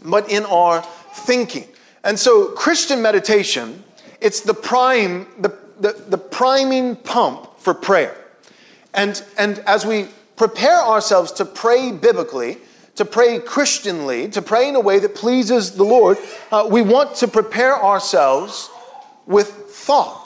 but 0.03 0.29
in 0.29 0.45
our 0.45 0.81
thinking. 1.13 1.67
And 2.03 2.17
so, 2.17 2.47
Christian 2.47 3.01
meditation, 3.01 3.83
it's 4.19 4.41
the 4.41 4.53
prime, 4.53 5.27
the, 5.39 5.57
the, 5.79 5.93
the 6.07 6.17
priming 6.17 6.95
pump 6.95 7.59
for 7.59 7.73
prayer. 7.73 8.17
And, 8.93 9.23
and 9.37 9.59
as 9.59 9.85
we 9.85 10.07
prepare 10.35 10.81
ourselves 10.81 11.31
to 11.33 11.45
pray 11.45 11.91
biblically, 11.91 12.57
to 12.95 13.05
pray 13.05 13.39
Christianly, 13.39 14.27
to 14.29 14.41
pray 14.41 14.67
in 14.67 14.75
a 14.75 14.79
way 14.79 14.99
that 14.99 15.15
pleases 15.15 15.71
the 15.71 15.83
Lord, 15.83 16.17
uh, 16.51 16.67
we 16.69 16.81
want 16.81 17.15
to 17.17 17.27
prepare 17.27 17.75
ourselves 17.81 18.69
with 19.25 19.47
thought. 19.47 20.20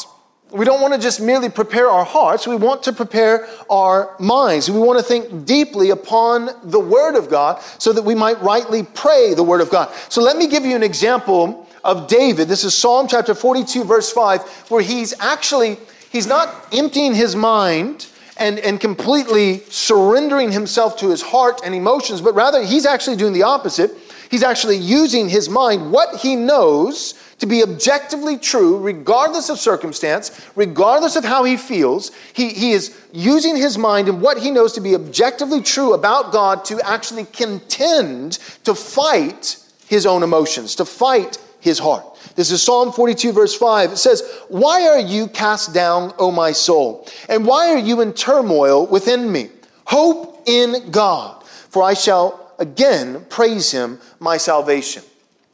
We 0.52 0.64
don't 0.64 0.80
want 0.80 0.94
to 0.94 1.00
just 1.00 1.20
merely 1.20 1.50
prepare 1.50 1.90
our 1.90 2.06
hearts, 2.06 2.46
we 2.46 2.56
want 2.56 2.84
to 2.84 2.94
prepare 2.94 3.48
our 3.70 4.16
minds. 4.20 4.70
We 4.70 4.80
want 4.80 5.00
to 5.00 5.04
think 5.04 5.46
deeply 5.46 5.90
upon 5.90 6.50
the 6.64 6.80
Word 6.80 7.16
of 7.16 7.30
God 7.30 7.62
so 7.80 7.92
that 7.92 8.04
we 8.04 8.14
might 8.14 8.40
rightly 8.42 8.84
pray 8.84 9.34
the 9.34 9.44
Word 9.44 9.62
of 9.62 9.70
God. 9.70 9.94
So 10.10 10.22
let 10.22 10.38
me 10.38 10.48
give 10.48 10.64
you 10.64 10.76
an 10.76 10.84
example 10.84 11.68
of 11.84 12.08
David. 12.08 12.48
This 12.48 12.64
is 12.64 12.76
Psalm 12.76 13.08
chapter 13.08 13.34
42, 13.34 13.84
verse 13.84 14.12
5, 14.12 14.42
where 14.70 14.82
he's 14.82 15.20
actually, 15.20 15.78
he's 16.12 16.28
not 16.28 16.68
emptying 16.72 17.16
his 17.16 17.36
mind 17.36 18.08
and, 18.38 18.60
and 18.60 18.80
completely 18.80 19.60
surrendering 19.70 20.52
himself 20.52 20.98
to 20.98 21.10
his 21.10 21.22
heart 21.22 21.62
and 21.64 21.74
emotions, 21.74 22.22
but 22.22 22.36
rather 22.36 22.64
he's 22.64 22.86
actually 22.86 23.16
doing 23.16 23.34
the 23.34 23.44
opposite. 23.44 23.92
He's 24.30 24.44
actually 24.44 24.78
using 24.78 25.30
his 25.30 25.50
mind, 25.50 25.92
what 25.92 26.18
he 26.18 26.36
knows, 26.36 27.14
to 27.40 27.46
be 27.46 27.64
objectively 27.64 28.38
true, 28.38 28.78
regardless 28.80 29.50
of 29.50 29.60
circumstance, 29.60 30.50
regardless 30.56 31.16
of 31.16 31.26
how 31.26 31.44
he 31.44 31.58
feels. 31.58 32.12
He, 32.34 32.50
he 32.50 32.72
is 32.72 32.98
using 33.12 33.56
his 33.56 33.78
mind 33.78 34.08
and 34.08 34.22
what 34.22 34.38
he 34.38 34.52
knows 34.52 34.74
to 34.74 34.82
be 34.82 34.96
objectively 34.96 35.62
true 35.62 35.94
about 35.94 36.32
God 36.32 36.64
to 36.66 36.80
actually 36.88 37.26
contend 37.26 38.34
to 38.64 38.74
fight 38.74 39.58
his 39.88 40.06
own 40.06 40.24
emotions, 40.24 40.76
to 40.76 40.86
fight 40.86 41.38
his 41.60 41.80
heart. 41.80 42.06
This 42.36 42.52
is 42.52 42.62
Psalm 42.62 42.92
42, 42.92 43.32
verse 43.32 43.56
5. 43.56 43.94
It 43.94 43.98
says, 43.98 44.24
Why 44.50 44.88
are 44.88 45.00
you 45.00 45.28
cast 45.28 45.74
down, 45.74 46.14
O 46.18 46.32
my 46.32 46.52
soul? 46.52 47.08
And 47.30 47.46
why 47.46 47.70
are 47.70 47.78
you 47.78 48.02
in 48.02 48.14
turmoil 48.14 48.86
within 48.88 49.32
me? 49.32 49.50
Hope 49.86 50.44
in 50.46 50.92
God, 50.92 51.44
for 51.44 51.84
I 51.84 51.94
shall 51.94 52.54
again 52.60 53.26
praise 53.30 53.72
him, 53.72 54.00
my 54.20 54.38
salvation. 54.38 55.04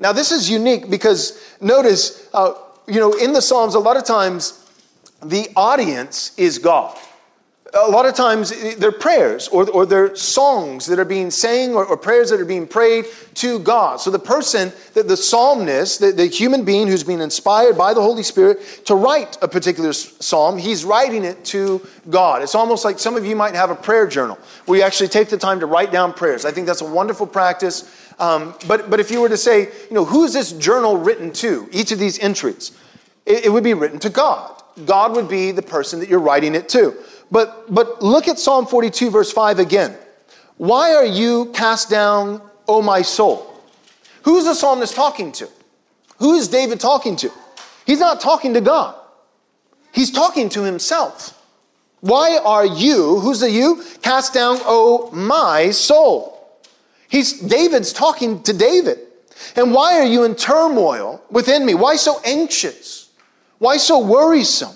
Now, 0.01 0.11
this 0.11 0.31
is 0.31 0.49
unique 0.49 0.89
because 0.89 1.55
notice, 1.61 2.27
uh, 2.33 2.55
you 2.87 2.99
know, 2.99 3.13
in 3.13 3.33
the 3.33 3.41
Psalms, 3.41 3.75
a 3.75 3.79
lot 3.79 3.97
of 3.97 4.03
times 4.03 4.67
the 5.23 5.47
audience 5.55 6.33
is 6.37 6.57
God. 6.57 6.97
A 7.73 7.89
lot 7.89 8.05
of 8.05 8.15
times 8.15 8.51
they're 8.75 8.91
prayers 8.91 9.47
or, 9.47 9.69
or 9.69 9.85
they're 9.85 10.13
songs 10.13 10.87
that 10.87 10.99
are 10.99 11.05
being 11.05 11.31
sang 11.31 11.73
or, 11.73 11.85
or 11.85 11.95
prayers 11.95 12.31
that 12.31 12.41
are 12.41 12.45
being 12.45 12.67
prayed 12.67 13.05
to 13.35 13.59
God. 13.59 14.01
So 14.01 14.09
the 14.09 14.19
person, 14.19 14.73
the, 14.93 15.03
the 15.03 15.15
psalmist, 15.15 16.01
the, 16.01 16.11
the 16.11 16.25
human 16.25 16.65
being 16.65 16.87
who's 16.87 17.03
being 17.03 17.21
inspired 17.21 17.77
by 17.77 17.93
the 17.93 18.01
Holy 18.01 18.23
Spirit 18.23 18.59
to 18.87 18.95
write 18.95 19.37
a 19.41 19.47
particular 19.47 19.93
psalm, 19.93 20.57
he's 20.57 20.83
writing 20.83 21.23
it 21.23 21.45
to 21.45 21.87
God. 22.09 22.41
It's 22.41 22.55
almost 22.55 22.83
like 22.83 22.99
some 22.99 23.15
of 23.15 23.25
you 23.25 23.37
might 23.37 23.55
have 23.55 23.69
a 23.69 23.75
prayer 23.75 24.07
journal 24.07 24.37
where 24.65 24.79
you 24.79 24.83
actually 24.83 25.09
take 25.09 25.29
the 25.29 25.37
time 25.37 25.61
to 25.61 25.65
write 25.65 25.91
down 25.93 26.11
prayers. 26.11 26.43
I 26.43 26.51
think 26.51 26.67
that's 26.67 26.81
a 26.81 26.85
wonderful 26.85 27.27
practice. 27.27 28.00
Um, 28.19 28.55
but, 28.67 28.89
but 28.89 28.99
if 28.99 29.11
you 29.11 29.21
were 29.21 29.29
to 29.29 29.37
say, 29.37 29.61
you 29.61 29.91
know, 29.91 30.05
who 30.05 30.23
is 30.23 30.33
this 30.33 30.51
journal 30.53 30.97
written 30.97 31.31
to, 31.33 31.67
each 31.71 31.91
of 31.91 31.99
these 31.99 32.19
entries, 32.19 32.71
it, 33.25 33.45
it 33.45 33.49
would 33.49 33.63
be 33.63 33.73
written 33.73 33.99
to 33.99 34.09
God. 34.09 34.61
God 34.85 35.15
would 35.15 35.27
be 35.27 35.51
the 35.51 35.61
person 35.61 35.99
that 35.99 36.09
you're 36.09 36.19
writing 36.19 36.55
it 36.55 36.69
to. 36.69 36.95
But, 37.29 37.73
but 37.73 38.01
look 38.01 38.27
at 38.27 38.39
Psalm 38.39 38.65
42, 38.65 39.09
verse 39.09 39.31
5 39.31 39.59
again. 39.59 39.95
Why 40.57 40.93
are 40.93 41.05
you 41.05 41.51
cast 41.53 41.89
down, 41.89 42.41
O 42.67 42.81
my 42.81 43.01
soul? 43.01 43.47
Who's 44.23 44.45
the 44.45 44.53
psalmist 44.53 44.95
talking 44.95 45.31
to? 45.33 45.49
Who 46.19 46.35
is 46.35 46.47
David 46.47 46.79
talking 46.79 47.15
to? 47.17 47.31
He's 47.85 47.99
not 47.99 48.21
talking 48.21 48.53
to 48.53 48.61
God, 48.61 48.95
he's 49.91 50.11
talking 50.11 50.49
to 50.49 50.63
himself. 50.63 51.37
Why 52.01 52.37
are 52.43 52.65
you, 52.65 53.19
who's 53.19 53.41
the 53.41 53.51
you? 53.51 53.83
Cast 54.01 54.33
down, 54.33 54.57
O 54.61 55.11
my 55.11 55.69
soul. 55.69 56.40
He's 57.11 57.33
David's 57.41 57.91
talking 57.91 58.41
to 58.43 58.53
David. 58.53 58.97
And 59.57 59.73
why 59.73 59.99
are 59.99 60.05
you 60.05 60.23
in 60.23 60.33
turmoil 60.33 61.21
within 61.29 61.65
me? 61.65 61.73
Why 61.73 61.97
so 61.97 62.21
anxious? 62.23 63.09
Why 63.57 63.75
so 63.75 63.99
worrisome? 63.99 64.75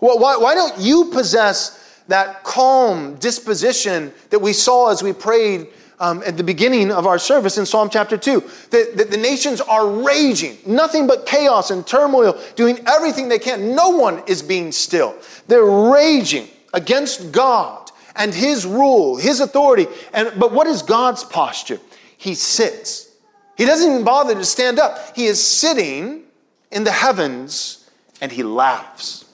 Well, 0.00 0.18
why, 0.18 0.38
why 0.38 0.54
don't 0.54 0.78
you 0.78 1.10
possess 1.12 2.02
that 2.08 2.44
calm 2.44 3.16
disposition 3.16 4.12
that 4.30 4.38
we 4.38 4.54
saw 4.54 4.90
as 4.90 5.02
we 5.02 5.12
prayed 5.12 5.68
um, 6.00 6.22
at 6.24 6.38
the 6.38 6.44
beginning 6.44 6.90
of 6.90 7.06
our 7.06 7.18
service 7.18 7.58
in 7.58 7.66
Psalm 7.66 7.90
chapter 7.90 8.16
2? 8.16 8.40
That, 8.70 8.96
that 8.96 9.10
the 9.10 9.18
nations 9.18 9.60
are 9.60 9.86
raging, 9.86 10.56
nothing 10.66 11.06
but 11.06 11.26
chaos 11.26 11.70
and 11.70 11.86
turmoil, 11.86 12.40
doing 12.56 12.78
everything 12.86 13.28
they 13.28 13.38
can. 13.38 13.74
No 13.74 13.90
one 13.90 14.22
is 14.26 14.42
being 14.42 14.72
still. 14.72 15.14
They're 15.46 15.64
raging 15.64 16.48
against 16.72 17.32
God 17.32 17.83
and 18.16 18.34
His 18.34 18.66
rule, 18.66 19.16
His 19.16 19.40
authority. 19.40 19.86
And, 20.12 20.32
but 20.38 20.52
what 20.52 20.66
is 20.66 20.82
God's 20.82 21.24
posture? 21.24 21.80
He 22.16 22.34
sits. 22.34 23.10
He 23.56 23.64
doesn't 23.64 23.90
even 23.90 24.04
bother 24.04 24.34
to 24.34 24.44
stand 24.44 24.78
up. 24.78 25.16
He 25.16 25.26
is 25.26 25.44
sitting 25.44 26.22
in 26.70 26.84
the 26.84 26.90
heavens 26.90 27.88
and 28.20 28.32
He 28.32 28.42
laughs. 28.42 29.24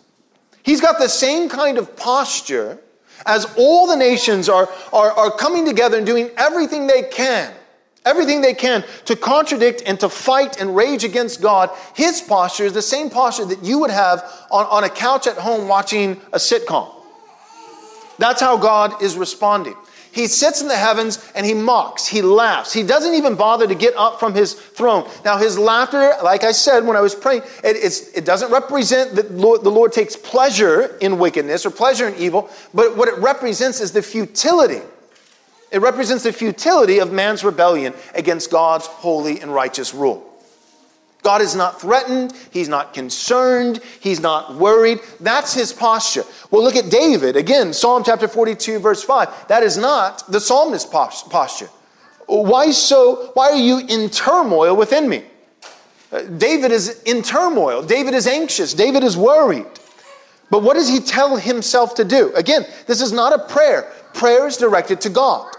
He's 0.62 0.80
got 0.80 0.98
the 0.98 1.08
same 1.08 1.48
kind 1.48 1.78
of 1.78 1.96
posture 1.96 2.78
as 3.26 3.46
all 3.56 3.86
the 3.86 3.96
nations 3.96 4.48
are, 4.48 4.68
are, 4.92 5.12
are 5.12 5.30
coming 5.30 5.64
together 5.64 5.96
and 5.96 6.06
doing 6.06 6.30
everything 6.36 6.86
they 6.86 7.02
can, 7.02 7.52
everything 8.04 8.40
they 8.40 8.54
can 8.54 8.84
to 9.06 9.16
contradict 9.16 9.82
and 9.86 10.00
to 10.00 10.08
fight 10.08 10.60
and 10.60 10.74
rage 10.74 11.04
against 11.04 11.40
God. 11.40 11.70
His 11.94 12.20
posture 12.20 12.64
is 12.64 12.72
the 12.72 12.82
same 12.82 13.10
posture 13.10 13.44
that 13.46 13.62
you 13.62 13.78
would 13.78 13.90
have 13.90 14.22
on, 14.50 14.66
on 14.66 14.84
a 14.84 14.88
couch 14.88 15.26
at 15.26 15.36
home 15.36 15.68
watching 15.68 16.20
a 16.32 16.38
sitcom. 16.38 16.99
That's 18.20 18.40
how 18.40 18.58
God 18.58 19.02
is 19.02 19.16
responding. 19.16 19.74
He 20.12 20.26
sits 20.26 20.60
in 20.60 20.68
the 20.68 20.76
heavens 20.76 21.24
and 21.34 21.46
he 21.46 21.54
mocks, 21.54 22.06
he 22.06 22.20
laughs. 22.20 22.72
He 22.72 22.82
doesn't 22.82 23.14
even 23.14 23.34
bother 23.34 23.66
to 23.66 23.74
get 23.74 23.94
up 23.96 24.20
from 24.20 24.34
his 24.34 24.54
throne. 24.54 25.08
Now, 25.24 25.38
his 25.38 25.58
laughter, 25.58 26.12
like 26.22 26.44
I 26.44 26.52
said 26.52 26.84
when 26.84 26.96
I 26.96 27.00
was 27.00 27.14
praying, 27.14 27.42
it, 27.64 28.10
it 28.14 28.24
doesn't 28.24 28.52
represent 28.52 29.14
that 29.14 29.30
Lord, 29.30 29.62
the 29.62 29.70
Lord 29.70 29.92
takes 29.92 30.16
pleasure 30.16 30.98
in 31.00 31.18
wickedness 31.18 31.64
or 31.64 31.70
pleasure 31.70 32.08
in 32.08 32.14
evil, 32.16 32.50
but 32.74 32.96
what 32.96 33.08
it 33.08 33.16
represents 33.18 33.80
is 33.80 33.92
the 33.92 34.02
futility. 34.02 34.82
It 35.70 35.80
represents 35.80 36.24
the 36.24 36.32
futility 36.32 36.98
of 36.98 37.12
man's 37.12 37.42
rebellion 37.42 37.94
against 38.14 38.50
God's 38.50 38.86
holy 38.86 39.40
and 39.40 39.54
righteous 39.54 39.94
rule. 39.94 40.29
God 41.22 41.42
is 41.42 41.54
not 41.54 41.80
threatened. 41.80 42.32
He's 42.50 42.68
not 42.68 42.94
concerned. 42.94 43.80
He's 44.00 44.20
not 44.20 44.54
worried. 44.54 45.00
That's 45.20 45.52
his 45.52 45.72
posture. 45.72 46.24
Well, 46.50 46.62
look 46.62 46.76
at 46.76 46.90
David. 46.90 47.36
Again, 47.36 47.72
Psalm 47.72 48.02
chapter 48.04 48.28
42, 48.28 48.78
verse 48.78 49.02
5. 49.02 49.48
That 49.48 49.62
is 49.62 49.76
not 49.76 50.30
the 50.30 50.40
psalmist's 50.40 50.88
posture. 50.88 51.68
Why 52.26 52.70
so? 52.70 53.32
Why 53.34 53.50
are 53.50 53.56
you 53.56 53.78
in 53.78 54.08
turmoil 54.08 54.76
within 54.76 55.08
me? 55.08 55.24
Uh, 56.12 56.22
David 56.22 56.72
is 56.72 57.02
in 57.02 57.22
turmoil. 57.22 57.82
David 57.82 58.14
is 58.14 58.26
anxious. 58.26 58.72
David 58.72 59.04
is 59.04 59.16
worried. 59.16 59.66
But 60.50 60.62
what 60.62 60.74
does 60.74 60.88
he 60.88 61.00
tell 61.00 61.36
himself 61.36 61.94
to 61.96 62.04
do? 62.04 62.32
Again, 62.34 62.66
this 62.86 63.00
is 63.00 63.12
not 63.12 63.32
a 63.32 63.38
prayer. 63.38 63.92
Prayer 64.14 64.46
is 64.48 64.56
directed 64.56 65.00
to 65.02 65.10
God, 65.10 65.54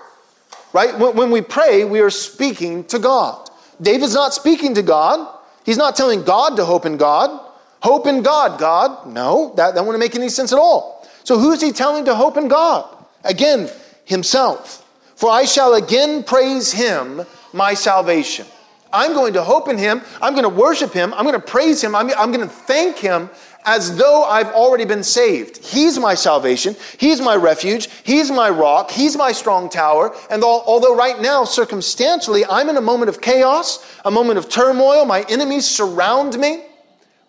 right? 0.74 0.98
When, 1.00 1.16
when 1.16 1.32
we 1.32 1.42
pray, 1.42 1.86
we 1.86 2.02
are 2.02 2.10
speaking 2.10 2.84
to 2.86 3.00
God. 3.00 3.50
David's 3.82 4.14
not 4.14 4.34
speaking 4.34 4.76
to 4.76 4.82
God. 4.82 5.40
He's 5.66 5.78
not 5.78 5.96
telling 5.96 6.24
God 6.24 6.56
to 6.58 6.66
hope 6.66 6.86
in 6.86 6.98
God. 6.98 7.48
Hope 7.82 8.08
in 8.08 8.22
God, 8.22 8.60
God. 8.60 9.08
No, 9.08 9.54
that, 9.56 9.76
that 9.76 9.84
wouldn't 9.84 10.00
make 10.00 10.16
any 10.16 10.30
sense 10.30 10.54
at 10.54 10.60
all. 10.60 11.08
So 11.24 11.38
who's 11.40 11.62
he 11.62 11.72
telling 11.72 12.06
to 12.06 12.16
hope 12.16 12.38
in 12.38 12.48
God? 12.48 12.88
Again, 13.24 13.70
himself. 14.06 14.88
For 15.16 15.30
I 15.30 15.46
shall 15.46 15.76
again 15.76 16.24
praise 16.24 16.72
him, 16.72 17.22
my 17.54 17.74
salvation. 17.74 18.46
I'm 18.94 19.14
going 19.14 19.34
to 19.34 19.44
hope 19.44 19.70
in 19.70 19.78
him. 19.78 20.02
I'm 20.22 20.34
going 20.34 20.44
to 20.44 20.50
worship 20.50 20.92
him. 20.94 21.14
I'm 21.14 21.24
going 21.24 21.40
to 21.40 21.48
praise 21.48 21.82
him. 21.82 21.96
I'm, 21.96 22.10
I'm 22.18 22.32
going 22.32 22.48
to 22.48 22.54
thank 22.54 22.98
him 22.98 23.30
as 23.66 23.96
though 23.98 24.24
I've 24.24 24.52
already 24.54 24.86
been 24.86 25.04
saved. 25.04 25.64
He's 25.64 26.00
my 26.00 26.16
salvation. 26.16 26.76
He's 26.98 27.22
my 27.22 27.36
refuge. 27.36 27.88
He's 28.04 28.32
my 28.32 28.50
rock. 28.50 28.92
He's 28.92 29.16
my 29.16 29.32
strong 29.32 29.70
tower. 29.70 30.16
And 30.30 30.44
although 30.44 30.96
right 30.96 31.20
now, 31.22 31.44
circumstantially, 31.44 32.46
I'm 32.46 32.70
in 32.70 32.78
a 32.78 32.82
moment 32.82 33.10
of 33.10 33.22
chaos, 33.22 33.86
a 34.04 34.12
moment 34.12 34.40
of 34.40 34.50
turmoil, 34.50 35.06
my 35.06 35.26
enemies 35.30 35.68
surround 35.68 36.38
me, 36.40 36.64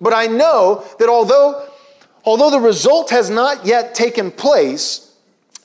but 0.00 0.12
I 0.12 0.26
know 0.26 0.84
that 0.98 1.08
although, 1.08 1.68
although 2.24 2.50
the 2.50 2.60
result 2.60 3.10
has 3.10 3.30
not 3.30 3.64
yet 3.64 3.94
taken 3.94 4.30
place, 4.30 5.14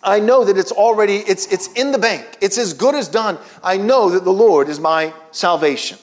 I 0.04 0.20
know 0.20 0.46
that 0.46 0.58
it's 0.58 0.72
already, 0.72 1.18
it's, 1.18 1.48
it's 1.48 1.72
in 1.74 1.92
the 1.92 1.98
bank. 1.98 2.38
It's 2.40 2.58
as 2.58 2.74
good 2.74 2.96
as 2.96 3.08
done. 3.08 3.38
I 3.64 3.78
know 3.78 4.10
that 4.12 4.24
the 4.24 4.34
Lord 4.34 4.70
is 4.70 4.80
my 4.80 5.14
salvation. 5.32 5.98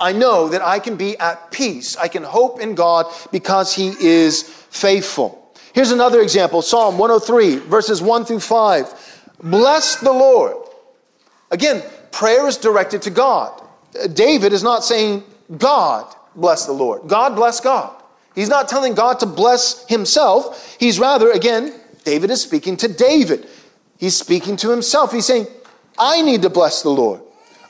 I 0.00 0.12
know 0.12 0.48
that 0.48 0.62
I 0.62 0.78
can 0.78 0.96
be 0.96 1.16
at 1.18 1.50
peace. 1.50 1.96
I 1.96 2.08
can 2.08 2.22
hope 2.22 2.60
in 2.60 2.74
God 2.74 3.06
because 3.30 3.74
He 3.74 3.90
is 4.00 4.42
faithful. 4.42 5.36
Here's 5.74 5.92
another 5.92 6.20
example 6.20 6.62
Psalm 6.62 6.98
103, 6.98 7.56
verses 7.68 8.02
1 8.02 8.24
through 8.24 8.40
5. 8.40 9.26
Bless 9.42 9.96
the 9.96 10.12
Lord. 10.12 10.56
Again, 11.50 11.82
prayer 12.12 12.46
is 12.48 12.56
directed 12.56 13.02
to 13.02 13.10
God. 13.10 13.62
David 14.12 14.52
is 14.52 14.62
not 14.62 14.84
saying, 14.84 15.24
God 15.58 16.14
bless 16.36 16.66
the 16.66 16.72
Lord. 16.72 17.08
God 17.08 17.34
bless 17.34 17.60
God. 17.60 17.96
He's 18.34 18.48
not 18.48 18.68
telling 18.68 18.94
God 18.94 19.18
to 19.20 19.26
bless 19.26 19.86
himself. 19.88 20.76
He's 20.78 20.98
rather, 21.00 21.32
again, 21.32 21.74
David 22.04 22.30
is 22.30 22.40
speaking 22.40 22.76
to 22.78 22.88
David. 22.88 23.48
He's 23.98 24.16
speaking 24.16 24.56
to 24.58 24.70
himself. 24.70 25.12
He's 25.12 25.26
saying, 25.26 25.46
I 25.98 26.22
need 26.22 26.42
to 26.42 26.50
bless 26.50 26.82
the 26.82 26.90
Lord. 26.90 27.20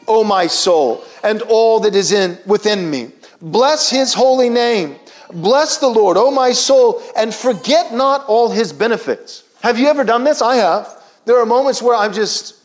O 0.06 0.22
my 0.24 0.46
soul, 0.46 1.04
and 1.22 1.42
all 1.42 1.80
that 1.80 1.94
is 1.94 2.12
in 2.12 2.38
within 2.46 2.90
me. 2.90 3.10
Bless 3.40 3.90
his 3.90 4.14
holy 4.14 4.48
name. 4.48 4.96
Bless 5.32 5.78
the 5.78 5.88
Lord, 5.88 6.16
O 6.16 6.30
my 6.30 6.52
soul, 6.52 7.02
and 7.16 7.34
forget 7.34 7.94
not 7.94 8.26
all 8.26 8.50
his 8.50 8.72
benefits. 8.72 9.44
Have 9.62 9.78
you 9.78 9.86
ever 9.88 10.04
done 10.04 10.24
this? 10.24 10.42
I 10.42 10.56
have. 10.56 11.02
There 11.24 11.38
are 11.38 11.46
moments 11.46 11.80
where 11.80 11.96
I'm 11.96 12.12
just, 12.12 12.56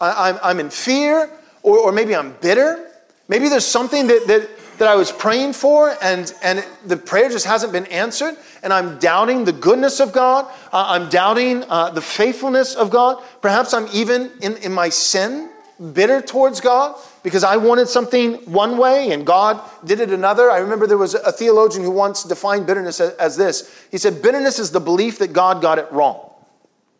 I, 0.00 0.30
am 0.30 0.34
I'm, 0.36 0.40
I'm 0.42 0.60
in 0.60 0.70
fear, 0.70 1.30
or, 1.62 1.78
or 1.78 1.92
maybe 1.92 2.14
I'm 2.14 2.32
bitter. 2.40 2.90
Maybe 3.28 3.48
there's 3.48 3.66
something 3.66 4.08
that, 4.08 4.26
that, 4.26 4.50
that 4.78 4.88
I 4.88 4.96
was 4.96 5.12
praying 5.12 5.52
for, 5.52 5.96
and, 6.02 6.32
and 6.42 6.64
the 6.86 6.96
prayer 6.96 7.28
just 7.28 7.46
hasn't 7.46 7.72
been 7.72 7.86
answered, 7.86 8.36
and 8.62 8.72
I'm 8.72 8.98
doubting 8.98 9.44
the 9.44 9.52
goodness 9.52 10.00
of 10.00 10.12
God. 10.12 10.46
Uh, 10.72 10.86
I'm 10.88 11.08
doubting 11.08 11.64
uh, 11.68 11.90
the 11.90 12.02
faithfulness 12.02 12.74
of 12.74 12.90
God. 12.90 13.22
Perhaps 13.40 13.74
I'm 13.74 13.86
even 13.92 14.32
in, 14.40 14.56
in 14.58 14.72
my 14.72 14.88
sin 14.88 15.50
bitter 15.92 16.20
towards 16.20 16.60
God 16.60 16.96
because 17.22 17.44
I 17.44 17.56
wanted 17.56 17.88
something 17.88 18.34
one 18.50 18.76
way 18.76 19.12
and 19.12 19.24
God 19.26 19.60
did 19.84 20.00
it 20.00 20.10
another. 20.10 20.50
I 20.50 20.58
remember 20.58 20.86
there 20.86 20.98
was 20.98 21.14
a 21.14 21.32
theologian 21.32 21.84
who 21.84 21.90
once 21.90 22.24
defined 22.24 22.66
bitterness 22.66 23.00
as 23.00 23.36
this. 23.36 23.86
He 23.90 23.98
said, 23.98 24.22
Bitterness 24.22 24.58
is 24.58 24.70
the 24.70 24.80
belief 24.80 25.18
that 25.18 25.32
God 25.32 25.62
got 25.62 25.78
it 25.78 25.90
wrong. 25.92 26.30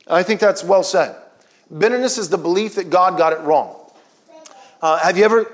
I 0.07 0.23
think 0.23 0.41
that's 0.41 0.63
well 0.63 0.83
said. 0.83 1.17
Bitterness 1.77 2.19
is 2.19 2.29
the 2.29 2.39
belief 2.39 2.75
that 2.75 2.91
God 2.91 3.17
got 3.17 3.33
it 3.33 3.41
wrong. 3.41 3.79
Uh, 4.81 4.99
have 4.99 5.17
you 5.17 5.25
ever 5.25 5.51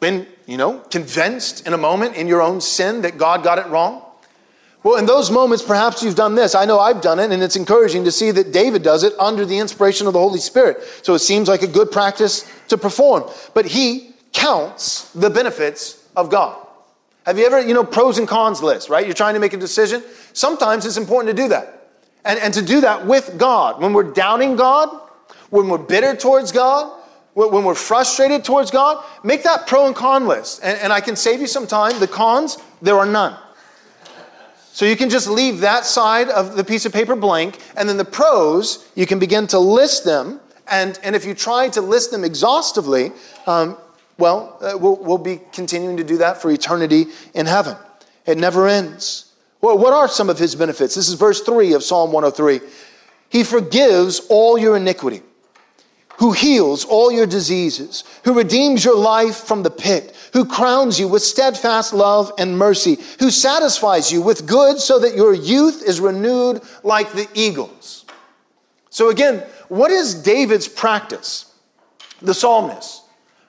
been, 0.00 0.26
you 0.46 0.56
know, 0.56 0.78
convinced 0.78 1.66
in 1.66 1.72
a 1.72 1.78
moment 1.78 2.14
in 2.14 2.28
your 2.28 2.42
own 2.42 2.60
sin 2.60 3.02
that 3.02 3.18
God 3.18 3.42
got 3.42 3.58
it 3.58 3.66
wrong? 3.66 4.02
Well, 4.86 4.98
in 4.98 5.06
those 5.06 5.32
moments, 5.32 5.64
perhaps 5.64 6.00
you've 6.00 6.14
done 6.14 6.36
this. 6.36 6.54
I 6.54 6.64
know 6.64 6.78
I've 6.78 7.00
done 7.00 7.18
it, 7.18 7.32
and 7.32 7.42
it's 7.42 7.56
encouraging 7.56 8.04
to 8.04 8.12
see 8.12 8.30
that 8.30 8.52
David 8.52 8.84
does 8.84 9.02
it 9.02 9.14
under 9.18 9.44
the 9.44 9.58
inspiration 9.58 10.06
of 10.06 10.12
the 10.12 10.20
Holy 10.20 10.38
Spirit. 10.38 10.80
So 11.02 11.14
it 11.14 11.18
seems 11.18 11.48
like 11.48 11.62
a 11.62 11.66
good 11.66 11.90
practice 11.90 12.48
to 12.68 12.78
perform. 12.78 13.28
But 13.52 13.66
he 13.66 14.12
counts 14.32 15.10
the 15.10 15.28
benefits 15.28 16.06
of 16.14 16.30
God. 16.30 16.64
Have 17.24 17.36
you 17.36 17.46
ever, 17.46 17.60
you 17.60 17.74
know, 17.74 17.82
pros 17.82 18.18
and 18.18 18.28
cons 18.28 18.62
list, 18.62 18.88
right? 18.88 19.04
You're 19.04 19.12
trying 19.12 19.34
to 19.34 19.40
make 19.40 19.54
a 19.54 19.56
decision. 19.56 20.04
Sometimes 20.34 20.86
it's 20.86 20.98
important 20.98 21.36
to 21.36 21.42
do 21.42 21.48
that. 21.48 21.88
And, 22.24 22.38
and 22.38 22.54
to 22.54 22.62
do 22.62 22.80
that 22.82 23.04
with 23.04 23.36
God. 23.38 23.82
When 23.82 23.92
we're 23.92 24.12
doubting 24.12 24.54
God, 24.54 24.88
when 25.50 25.66
we're 25.66 25.78
bitter 25.78 26.14
towards 26.14 26.52
God, 26.52 26.96
when 27.34 27.64
we're 27.64 27.74
frustrated 27.74 28.44
towards 28.44 28.70
God, 28.70 29.04
make 29.24 29.42
that 29.42 29.66
pro 29.66 29.88
and 29.88 29.96
con 29.96 30.28
list. 30.28 30.60
And, 30.62 30.78
and 30.78 30.92
I 30.92 31.00
can 31.00 31.16
save 31.16 31.40
you 31.40 31.48
some 31.48 31.66
time. 31.66 31.98
The 31.98 32.06
cons, 32.06 32.58
there 32.80 32.96
are 32.96 33.04
none. 33.04 33.36
So 34.76 34.84
you 34.84 34.94
can 34.94 35.08
just 35.08 35.26
leave 35.26 35.60
that 35.60 35.86
side 35.86 36.28
of 36.28 36.54
the 36.54 36.62
piece 36.62 36.84
of 36.84 36.92
paper 36.92 37.16
blank, 37.16 37.58
and 37.78 37.88
then 37.88 37.96
the 37.96 38.04
pros, 38.04 38.86
you 38.94 39.06
can 39.06 39.18
begin 39.18 39.46
to 39.46 39.58
list 39.58 40.04
them. 40.04 40.38
And, 40.70 41.00
and 41.02 41.16
if 41.16 41.24
you 41.24 41.32
try 41.32 41.70
to 41.70 41.80
list 41.80 42.10
them 42.10 42.24
exhaustively, 42.24 43.12
um, 43.46 43.78
well, 44.18 44.58
uh, 44.60 44.76
well, 44.76 44.98
we'll 45.00 45.16
be 45.16 45.40
continuing 45.50 45.96
to 45.96 46.04
do 46.04 46.18
that 46.18 46.42
for 46.42 46.50
eternity 46.50 47.06
in 47.32 47.46
heaven. 47.46 47.74
It 48.26 48.36
never 48.36 48.68
ends. 48.68 49.32
Well, 49.62 49.78
what 49.78 49.94
are 49.94 50.08
some 50.08 50.28
of 50.28 50.38
his 50.38 50.54
benefits? 50.54 50.94
This 50.94 51.08
is 51.08 51.14
verse 51.14 51.40
3 51.40 51.72
of 51.72 51.82
Psalm 51.82 52.12
103. 52.12 52.60
He 53.30 53.44
forgives 53.44 54.26
all 54.28 54.58
your 54.58 54.76
iniquity 54.76 55.22
who 56.18 56.32
heals 56.32 56.84
all 56.84 57.12
your 57.12 57.26
diseases, 57.26 58.04
who 58.24 58.32
redeems 58.32 58.84
your 58.84 58.96
life 58.96 59.36
from 59.36 59.62
the 59.62 59.70
pit, 59.70 60.16
who 60.32 60.44
crowns 60.44 60.98
you 60.98 61.08
with 61.08 61.22
steadfast 61.22 61.92
love 61.92 62.32
and 62.38 62.56
mercy, 62.56 62.98
who 63.18 63.30
satisfies 63.30 64.12
you 64.12 64.22
with 64.22 64.46
good 64.46 64.78
so 64.78 64.98
that 64.98 65.14
your 65.14 65.34
youth 65.34 65.82
is 65.82 66.00
renewed 66.00 66.62
like 66.82 67.12
the 67.12 67.28
eagles. 67.34 68.04
So, 68.90 69.10
again, 69.10 69.40
what 69.68 69.90
is 69.90 70.14
David's 70.14 70.68
practice? 70.68 71.52
The 72.22 72.32
psalmist. 72.32 73.02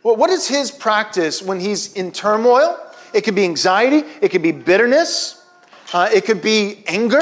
Well, 0.04 0.16
what 0.16 0.30
is 0.30 0.48
his 0.48 0.72
practice 0.72 1.42
when 1.42 1.60
he's 1.60 1.94
in 1.94 2.12
turmoil? 2.12 2.78
It 3.14 3.24
could 3.24 3.36
be 3.36 3.46
anxiety, 3.46 4.04
it 4.22 4.30
could 4.30 4.42
be 4.42 4.52
bitterness, 4.52 5.46
uh, 5.94 6.10
it 6.14 6.26
could 6.26 6.42
be 6.42 6.84
anger. 6.88 7.22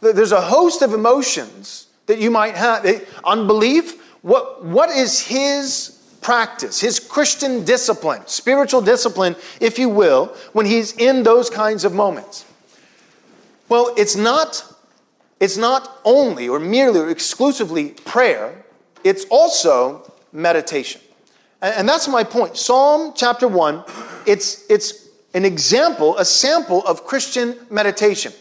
There's 0.00 0.32
a 0.32 0.40
host 0.40 0.82
of 0.82 0.92
emotions 0.92 1.86
that 2.06 2.18
you 2.18 2.30
might 2.30 2.54
have. 2.54 2.86
Unbelief, 3.24 4.03
what, 4.24 4.64
what 4.64 4.88
is 4.88 5.20
his 5.20 6.02
practice, 6.22 6.80
his 6.80 6.98
Christian 6.98 7.62
discipline, 7.62 8.22
spiritual 8.24 8.80
discipline, 8.80 9.36
if 9.60 9.78
you 9.78 9.90
will, 9.90 10.34
when 10.54 10.64
he's 10.64 10.96
in 10.96 11.22
those 11.24 11.50
kinds 11.50 11.84
of 11.84 11.92
moments? 11.92 12.46
Well, 13.68 13.92
it's 13.98 14.16
not, 14.16 14.64
it's 15.40 15.58
not 15.58 16.00
only 16.06 16.48
or 16.48 16.58
merely 16.58 17.00
or 17.00 17.10
exclusively 17.10 17.90
prayer, 17.90 18.64
it's 19.04 19.26
also 19.26 20.10
meditation. 20.32 21.02
And, 21.60 21.74
and 21.80 21.88
that's 21.88 22.08
my 22.08 22.24
point. 22.24 22.56
Psalm 22.56 23.12
chapter 23.14 23.46
1, 23.46 23.84
it's, 24.26 24.64
it's 24.70 25.10
an 25.34 25.44
example, 25.44 26.16
a 26.16 26.24
sample 26.24 26.82
of 26.86 27.04
Christian 27.04 27.58
meditation. 27.68 28.32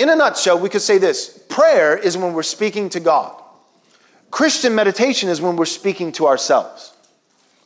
In 0.00 0.08
a 0.08 0.16
nutshell, 0.16 0.58
we 0.58 0.68
could 0.68 0.82
say 0.82 0.98
this 0.98 1.44
prayer 1.48 1.96
is 1.96 2.16
when 2.16 2.32
we're 2.32 2.42
speaking 2.42 2.88
to 2.88 2.98
God. 2.98 3.41
Christian 4.32 4.74
meditation 4.74 5.28
is 5.28 5.40
when 5.40 5.56
we're 5.56 5.66
speaking 5.66 6.10
to 6.12 6.26
ourselves. 6.26 6.92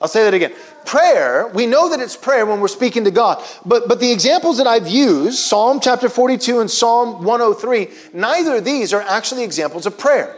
I'll 0.01 0.09
say 0.09 0.25
that 0.25 0.35
again. 0.35 0.53
Prayer, 0.85 1.49
we 1.55 1.65
know 1.65 1.89
that 1.89 2.01
it's 2.01 2.17
prayer 2.17 2.45
when 2.45 2.61
we're 2.61 2.69
speaking 2.69 3.05
to 3.05 3.11
God. 3.11 3.43
But, 3.65 3.89
but 3.89 4.01
the 4.01 4.13
examples 4.13 4.59
that 4.59 4.67
I've 4.67 4.89
used, 4.89 5.39
Psalm 5.39 5.79
chapter 5.81 6.09
42 6.09 6.61
and 6.61 6.71
Psalm 6.71 7.25
103, 7.25 7.89
neither 8.13 8.57
of 8.57 8.65
these 8.65 8.93
are 8.93 9.01
actually 9.01 9.45
examples 9.45 9.87
of 9.87 9.97
prayer. 9.97 10.37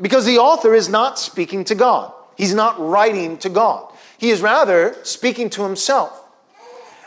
Because 0.00 0.26
the 0.26 0.38
author 0.38 0.74
is 0.74 0.90
not 0.90 1.18
speaking 1.18 1.64
to 1.64 1.74
God, 1.74 2.12
he's 2.36 2.54
not 2.54 2.78
writing 2.78 3.38
to 3.38 3.48
God. 3.48 3.90
He 4.18 4.28
is 4.28 4.42
rather 4.42 4.94
speaking 5.04 5.48
to 5.50 5.62
himself. 5.62 6.22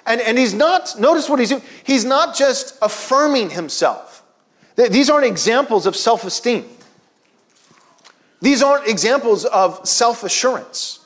And, 0.08 0.20
and 0.22 0.38
he's 0.38 0.54
not, 0.56 1.00
notice 1.00 1.30
what 1.30 1.40
he's 1.40 1.50
doing, 1.50 1.62
he's 1.84 2.04
not 2.04 2.36
just 2.36 2.78
affirming 2.82 3.52
himself. 3.52 4.24
These 4.76 5.10
aren't 5.10 5.28
examples 5.28 5.86
of 5.86 5.96
self 5.96 6.26
esteem. 6.26 6.66
These 8.42 8.62
aren't 8.62 8.88
examples 8.88 9.46
of 9.46 9.88
self 9.88 10.24
assurance. 10.24 11.00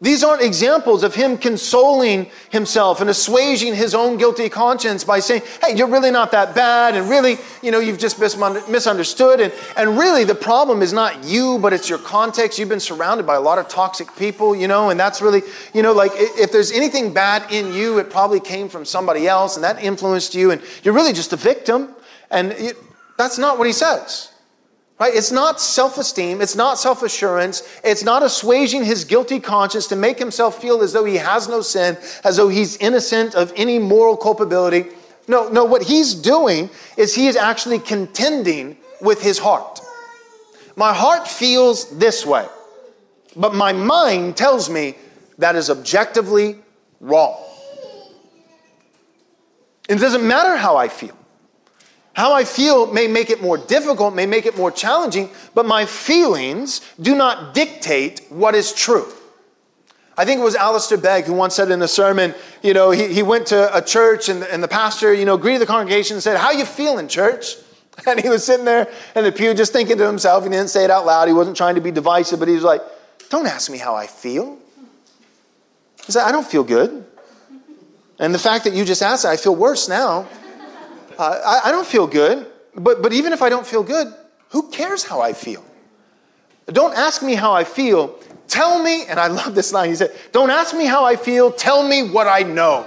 These 0.00 0.22
aren't 0.22 0.42
examples 0.42 1.02
of 1.02 1.16
him 1.16 1.36
consoling 1.36 2.30
himself 2.50 3.00
and 3.00 3.10
assuaging 3.10 3.74
his 3.74 3.96
own 3.96 4.16
guilty 4.16 4.48
conscience 4.48 5.02
by 5.02 5.18
saying, 5.18 5.42
hey, 5.60 5.74
you're 5.74 5.88
really 5.88 6.12
not 6.12 6.30
that 6.30 6.54
bad, 6.54 6.94
and 6.94 7.10
really, 7.10 7.36
you 7.62 7.72
know, 7.72 7.80
you've 7.80 7.98
just 7.98 8.20
misunderstood. 8.20 9.40
And, 9.40 9.52
and 9.76 9.98
really, 9.98 10.22
the 10.22 10.36
problem 10.36 10.82
is 10.82 10.92
not 10.92 11.24
you, 11.24 11.58
but 11.58 11.72
it's 11.72 11.88
your 11.88 11.98
context. 11.98 12.60
You've 12.60 12.68
been 12.68 12.78
surrounded 12.78 13.26
by 13.26 13.34
a 13.34 13.40
lot 13.40 13.58
of 13.58 13.66
toxic 13.66 14.14
people, 14.14 14.54
you 14.54 14.68
know, 14.68 14.90
and 14.90 15.00
that's 15.00 15.20
really, 15.20 15.42
you 15.74 15.82
know, 15.82 15.92
like 15.92 16.12
if 16.14 16.52
there's 16.52 16.70
anything 16.70 17.12
bad 17.12 17.50
in 17.50 17.74
you, 17.74 17.98
it 17.98 18.08
probably 18.08 18.38
came 18.38 18.68
from 18.68 18.84
somebody 18.84 19.26
else, 19.26 19.56
and 19.56 19.64
that 19.64 19.82
influenced 19.82 20.32
you, 20.32 20.52
and 20.52 20.62
you're 20.84 20.94
really 20.94 21.12
just 21.12 21.32
a 21.32 21.36
victim. 21.36 21.92
And 22.30 22.52
it, 22.52 22.76
that's 23.16 23.36
not 23.36 23.58
what 23.58 23.66
he 23.66 23.72
says. 23.72 24.30
Right? 24.98 25.14
It's 25.14 25.30
not 25.30 25.60
self 25.60 25.96
esteem. 25.96 26.40
It's 26.40 26.56
not 26.56 26.78
self 26.78 27.02
assurance. 27.02 27.62
It's 27.84 28.02
not 28.02 28.22
assuaging 28.22 28.84
his 28.84 29.04
guilty 29.04 29.38
conscience 29.38 29.86
to 29.88 29.96
make 29.96 30.18
himself 30.18 30.60
feel 30.60 30.82
as 30.82 30.92
though 30.92 31.04
he 31.04 31.16
has 31.16 31.48
no 31.48 31.60
sin, 31.60 31.96
as 32.24 32.36
though 32.36 32.48
he's 32.48 32.76
innocent 32.78 33.34
of 33.34 33.52
any 33.54 33.78
moral 33.78 34.16
culpability. 34.16 34.86
No, 35.28 35.48
no, 35.48 35.64
what 35.64 35.82
he's 35.82 36.14
doing 36.14 36.70
is 36.96 37.14
he 37.14 37.28
is 37.28 37.36
actually 37.36 37.78
contending 37.78 38.76
with 39.00 39.22
his 39.22 39.38
heart. 39.38 39.80
My 40.74 40.92
heart 40.94 41.28
feels 41.28 41.98
this 41.98 42.24
way, 42.24 42.46
but 43.36 43.54
my 43.54 43.72
mind 43.72 44.36
tells 44.36 44.70
me 44.70 44.96
that 45.36 45.54
is 45.54 45.70
objectively 45.70 46.56
wrong. 47.00 47.36
It 49.88 49.98
doesn't 49.98 50.26
matter 50.26 50.56
how 50.56 50.76
I 50.76 50.88
feel. 50.88 51.17
How 52.18 52.32
I 52.32 52.42
feel 52.42 52.92
may 52.92 53.06
make 53.06 53.30
it 53.30 53.40
more 53.40 53.56
difficult, 53.56 54.12
may 54.12 54.26
make 54.26 54.44
it 54.44 54.56
more 54.56 54.72
challenging, 54.72 55.30
but 55.54 55.66
my 55.66 55.86
feelings 55.86 56.80
do 57.00 57.14
not 57.14 57.54
dictate 57.54 58.22
what 58.28 58.56
is 58.56 58.72
true. 58.72 59.06
I 60.16 60.24
think 60.24 60.40
it 60.40 60.42
was 60.42 60.56
Alistair 60.56 60.98
Begg 60.98 61.26
who 61.26 61.32
once 61.34 61.54
said 61.54 61.70
in 61.70 61.80
a 61.80 61.86
sermon, 61.86 62.34
you 62.60 62.74
know, 62.74 62.90
he, 62.90 63.06
he 63.06 63.22
went 63.22 63.46
to 63.46 63.72
a 63.72 63.80
church 63.80 64.28
and, 64.28 64.42
and 64.42 64.60
the 64.60 64.66
pastor, 64.66 65.14
you 65.14 65.24
know, 65.24 65.36
greeted 65.36 65.62
the 65.62 65.66
congregation 65.66 66.16
and 66.16 66.22
said, 66.24 66.36
How 66.36 66.50
you 66.50 66.64
feeling, 66.64 67.06
church? 67.06 67.54
And 68.06 68.20
he 68.20 68.28
was 68.28 68.44
sitting 68.44 68.64
there 68.64 68.88
in 69.14 69.22
the 69.22 69.30
pew 69.30 69.54
just 69.54 69.72
thinking 69.72 69.98
to 69.98 70.06
himself. 70.06 70.42
He 70.42 70.50
didn't 70.50 70.70
say 70.70 70.82
it 70.82 70.90
out 70.90 71.06
loud. 71.06 71.28
He 71.28 71.34
wasn't 71.34 71.56
trying 71.56 71.76
to 71.76 71.80
be 71.80 71.92
divisive, 71.92 72.40
but 72.40 72.48
he 72.48 72.54
was 72.54 72.64
like, 72.64 72.80
Don't 73.30 73.46
ask 73.46 73.70
me 73.70 73.78
how 73.78 73.94
I 73.94 74.08
feel. 74.08 74.58
He 76.04 76.10
said, 76.10 76.24
I 76.24 76.32
don't 76.32 76.46
feel 76.46 76.64
good. 76.64 77.06
And 78.18 78.34
the 78.34 78.40
fact 78.40 78.64
that 78.64 78.72
you 78.72 78.84
just 78.84 79.02
asked, 79.02 79.24
I 79.24 79.36
feel 79.36 79.54
worse 79.54 79.88
now. 79.88 80.26
Uh, 81.18 81.40
I, 81.44 81.68
I 81.68 81.72
don't 81.72 81.86
feel 81.86 82.06
good, 82.06 82.46
but, 82.74 83.02
but 83.02 83.12
even 83.12 83.32
if 83.32 83.42
I 83.42 83.48
don't 83.48 83.66
feel 83.66 83.82
good, 83.82 84.14
who 84.50 84.70
cares 84.70 85.04
how 85.04 85.20
I 85.20 85.32
feel? 85.32 85.64
Don't 86.66 86.94
ask 86.94 87.22
me 87.22 87.34
how 87.34 87.52
I 87.52 87.64
feel. 87.64 88.18
Tell 88.46 88.82
me, 88.82 89.04
and 89.06 89.18
I 89.18 89.26
love 89.26 89.54
this 89.54 89.72
line. 89.72 89.90
He 89.90 89.96
said, 89.96 90.14
Don't 90.32 90.50
ask 90.50 90.74
me 90.74 90.86
how 90.86 91.04
I 91.04 91.16
feel. 91.16 91.50
Tell 91.50 91.86
me 91.86 92.08
what 92.08 92.26
I 92.26 92.42
know. 92.42 92.86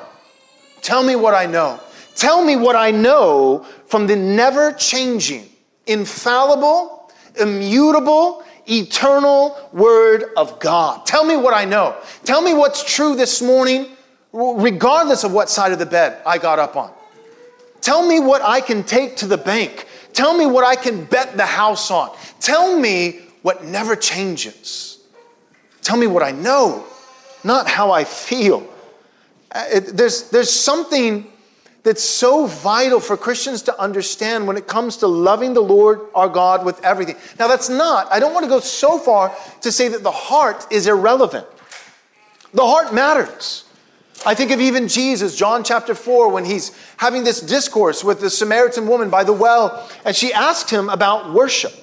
Tell 0.81 1.03
me 1.03 1.15
what 1.15 1.33
I 1.33 1.45
know. 1.45 1.79
Tell 2.15 2.43
me 2.43 2.55
what 2.55 2.75
I 2.75 2.91
know 2.91 3.65
from 3.85 4.07
the 4.07 4.15
never 4.15 4.73
changing, 4.73 5.47
infallible, 5.87 7.11
immutable, 7.39 8.43
eternal 8.67 9.69
Word 9.73 10.25
of 10.37 10.59
God. 10.59 11.05
Tell 11.05 11.25
me 11.25 11.35
what 11.35 11.53
I 11.53 11.65
know. 11.65 11.95
Tell 12.23 12.41
me 12.41 12.53
what's 12.53 12.83
true 12.83 13.15
this 13.15 13.41
morning, 13.41 13.87
regardless 14.31 15.23
of 15.23 15.31
what 15.33 15.49
side 15.49 15.71
of 15.71 15.79
the 15.79 15.85
bed 15.85 16.21
I 16.25 16.37
got 16.37 16.59
up 16.59 16.75
on. 16.75 16.91
Tell 17.81 18.05
me 18.05 18.19
what 18.19 18.41
I 18.41 18.61
can 18.61 18.83
take 18.83 19.17
to 19.17 19.27
the 19.27 19.37
bank. 19.37 19.87
Tell 20.13 20.37
me 20.37 20.45
what 20.45 20.63
I 20.63 20.75
can 20.75 21.05
bet 21.05 21.35
the 21.35 21.45
house 21.45 21.89
on. 21.91 22.15
Tell 22.39 22.77
me 22.77 23.19
what 23.41 23.63
never 23.63 23.95
changes. 23.95 24.99
Tell 25.81 25.97
me 25.97 26.07
what 26.07 26.21
I 26.21 26.31
know, 26.31 26.85
not 27.43 27.67
how 27.67 27.91
I 27.91 28.03
feel. 28.03 28.67
Uh, 29.51 29.65
it, 29.73 29.81
there's, 29.97 30.29
there's 30.29 30.51
something 30.51 31.27
that's 31.83 32.03
so 32.03 32.45
vital 32.45 32.99
for 32.99 33.17
Christians 33.17 33.63
to 33.63 33.79
understand 33.81 34.45
when 34.45 34.55
it 34.55 34.67
comes 34.67 34.97
to 34.97 35.07
loving 35.07 35.53
the 35.53 35.61
Lord 35.61 36.01
our 36.13 36.29
God 36.29 36.63
with 36.63 36.83
everything. 36.85 37.15
Now, 37.39 37.47
that's 37.47 37.69
not, 37.69 38.11
I 38.11 38.19
don't 38.19 38.33
want 38.33 38.43
to 38.43 38.49
go 38.49 38.59
so 38.59 38.99
far 38.99 39.35
to 39.61 39.71
say 39.71 39.87
that 39.87 40.03
the 40.03 40.11
heart 40.11 40.67
is 40.71 40.85
irrelevant. 40.85 41.47
The 42.53 42.65
heart 42.65 42.93
matters. 42.93 43.65
I 44.25 44.35
think 44.35 44.51
of 44.51 44.61
even 44.61 44.87
Jesus, 44.87 45.35
John 45.35 45.63
chapter 45.63 45.95
4, 45.95 46.29
when 46.29 46.45
he's 46.45 46.71
having 46.97 47.23
this 47.23 47.41
discourse 47.41 48.03
with 48.03 48.21
the 48.21 48.29
Samaritan 48.29 48.87
woman 48.87 49.09
by 49.09 49.23
the 49.23 49.33
well, 49.33 49.89
and 50.05 50.15
she 50.15 50.31
asked 50.31 50.69
him 50.69 50.89
about 50.89 51.33
worship. 51.33 51.73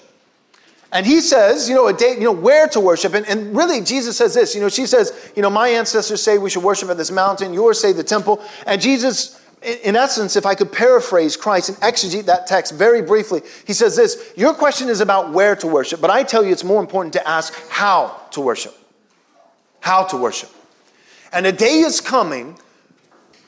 And 0.93 1.05
he 1.05 1.21
says, 1.21 1.69
you 1.69 1.75
know, 1.75 1.89
a 1.89 1.93
day, 1.93 2.15
you 2.15 2.25
know, 2.25 2.33
where 2.33 2.69
to 2.69 2.81
worship. 2.81 3.13
And, 3.15 3.27
and 3.27 3.55
really, 3.55 3.83
Jesus 3.83 4.17
says 4.17 4.35
this, 4.35 4.55
you 4.55 4.61
know, 4.61 4.69
she 4.69 4.87
says, 4.87 5.33
you 5.37 5.43
know, 5.43 5.51
my 5.51 5.69
ancestors 5.69 6.23
say 6.23 6.39
we 6.39 6.49
should 6.49 6.63
worship 6.63 6.89
at 6.89 6.97
this 6.97 7.11
mountain, 7.11 7.53
yours 7.53 7.81
say 7.81 7.93
the 7.93 8.05
temple. 8.05 8.43
And 8.67 8.81
Jesus, 8.81 9.43
in 9.61 9.97
essence, 9.97 10.37
if 10.37 10.47
I 10.47 10.55
could 10.55 10.73
paraphrase 10.73 11.37
Christ 11.37 11.69
and 11.69 11.79
exegete 11.79 12.25
that 12.27 12.47
text 12.47 12.73
very 12.73 13.03
briefly, 13.03 13.43
he 13.67 13.75
says 13.75 13.97
this 13.97 14.33
Your 14.37 14.55
question 14.55 14.89
is 14.89 15.01
about 15.01 15.33
where 15.33 15.57
to 15.57 15.67
worship, 15.67 16.01
but 16.01 16.11
I 16.11 16.23
tell 16.23 16.45
you 16.45 16.53
it's 16.53 16.65
more 16.65 16.81
important 16.81 17.13
to 17.15 17.29
ask 17.29 17.53
how 17.69 18.23
to 18.31 18.41
worship. 18.41 18.75
How 19.81 20.05
to 20.05 20.17
worship. 20.17 20.51
And 21.33 21.47
a 21.47 21.53
day 21.53 21.81
is 21.81 22.01
coming 22.01 22.59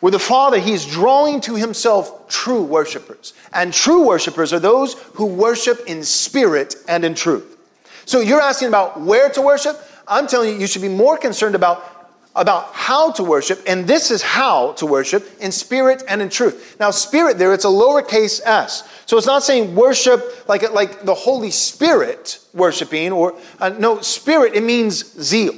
where 0.01 0.13
the 0.13 0.19
Father, 0.19 0.59
He's 0.59 0.87
drawing 0.87 1.41
to 1.43 1.55
Himself 1.55 2.29
true 2.29 2.63
worshipers. 2.63 3.35
And 3.53 3.73
true 3.73 4.07
worshipers 4.07 4.53
are 4.53 4.61
those 4.61 4.95
who 5.15 5.27
worship 5.27 5.81
in 5.87 6.03
spirit 6.03 6.75
and 6.89 7.05
in 7.05 7.15
truth. 7.15 7.59
So 8.07 8.21
you're 8.21 8.41
asking 8.41 8.69
about 8.69 9.01
where 9.01 9.29
to 9.31 9.43
worship? 9.43 9.81
I'm 10.09 10.27
telling 10.27 10.55
you, 10.55 10.61
you 10.61 10.67
should 10.67 10.83
be 10.83 10.89
more 10.89 11.17
concerned 11.17 11.55
about 11.55 12.01
about 12.37 12.73
how 12.73 13.11
to 13.11 13.25
worship, 13.25 13.61
and 13.67 13.87
this 13.87 14.11
is 14.11 14.23
how 14.23 14.73
to 14.75 14.87
worship 14.87 15.29
in 15.41 15.51
spirit 15.51 16.05
and 16.09 16.23
in 16.23 16.29
truth. 16.29 16.77
Now, 16.79 16.91
spirit 16.93 17.39
there, 17.39 17.53
it's 17.53 17.65
a 17.65 17.69
lowercase 17.69 18.41
s. 18.45 18.89
So 19.07 19.19
it's 19.19 19.27
not 19.27 19.43
saying 19.43 19.75
worship 19.75 20.49
like, 20.49 20.71
like 20.73 21.05
the 21.05 21.15
Holy 21.15 21.51
Spirit 21.51 22.39
worshiping, 22.55 23.11
or 23.11 23.35
uh, 23.59 23.71
no, 23.71 24.01
spirit, 24.01 24.55
it 24.55 24.63
means 24.63 25.21
zeal 25.21 25.55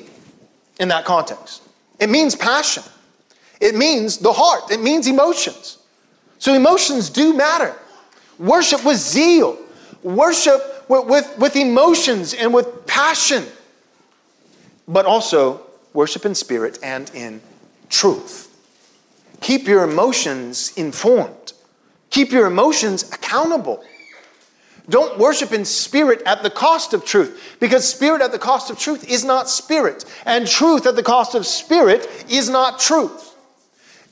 in 0.81 0.89
that 0.89 1.05
context. 1.05 1.62
It 2.03 2.11
means 2.11 2.35
passion. 2.35 2.83
It 3.61 3.77
means 3.77 4.19
the 4.19 4.33
heart. 4.33 4.73
It 4.73 4.81
means 4.81 5.07
emotions. 5.07 5.79
So 6.41 6.53
emotions 6.53 7.09
do 7.11 7.33
matter. 7.33 7.77
Worship 8.41 8.85
with 8.85 8.97
zeal. 8.97 9.57
Worship 10.03 10.85
with, 10.88 11.07
with, 11.07 11.38
with 11.38 11.55
emotions 11.55 12.35
and 12.35 12.53
with 12.53 12.88
passion. 12.88 13.45
But 14.88 15.07
also 15.07 15.65
worship 15.93 16.27
in 16.27 16.35
spirit 16.35 16.81
and 16.83 17.09
in 17.15 17.41
truth. 17.88 18.49
Keep 19.41 19.69
your 19.69 19.85
emotions 19.85 20.73
informed. 20.77 21.53
Keep 22.11 22.33
your 22.33 22.47
emotions 22.47 23.05
accountable. 23.12 23.85
Don't 24.88 25.18
worship 25.18 25.53
in 25.53 25.64
spirit 25.64 26.23
at 26.27 26.42
the 26.42 26.51
cost 26.51 26.92
of 26.92 27.05
truth, 27.05 27.57
because 27.61 27.88
spirit 27.88 28.21
at 28.21 28.33
the 28.33 28.38
cost 28.38 28.71
of 28.71 28.79
truth 28.79 29.09
is 29.09 29.25
not 29.25 29.49
spirit, 29.49 30.05
and 30.27 30.47
truth 30.47 30.87
at 30.87 30.97
the 30.97 31.03
cost 31.03 31.35
of 31.35 31.47
spirit 31.47 32.09
is 32.29 32.49
not 32.49 32.81
truth. 32.81 33.37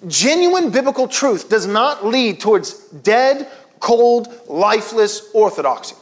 Genuine 0.07 0.71
biblical 0.71 1.09
truth 1.09 1.49
does 1.49 1.67
not 1.67 2.07
lead 2.07 2.41
towards 2.41 2.75
dead, 2.89 3.49
cold, 3.81 4.29
lifeless 4.47 5.31
orthodoxy. 5.35 5.97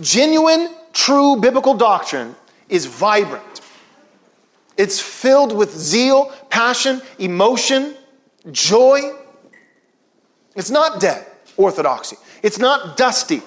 Genuine, 0.00 0.74
true 0.92 1.36
biblical 1.36 1.74
doctrine 1.74 2.34
is 2.68 2.86
vibrant. 2.86 3.60
It's 4.76 5.00
filled 5.00 5.56
with 5.56 5.70
zeal, 5.70 6.32
passion, 6.50 7.00
emotion, 7.18 7.96
joy. 8.52 9.12
It's 10.54 10.70
not 10.70 11.00
dead 11.00 11.26
orthodoxy. 11.56 12.16
It's 12.42 12.58
not 12.58 12.96
dusty. 12.96 13.42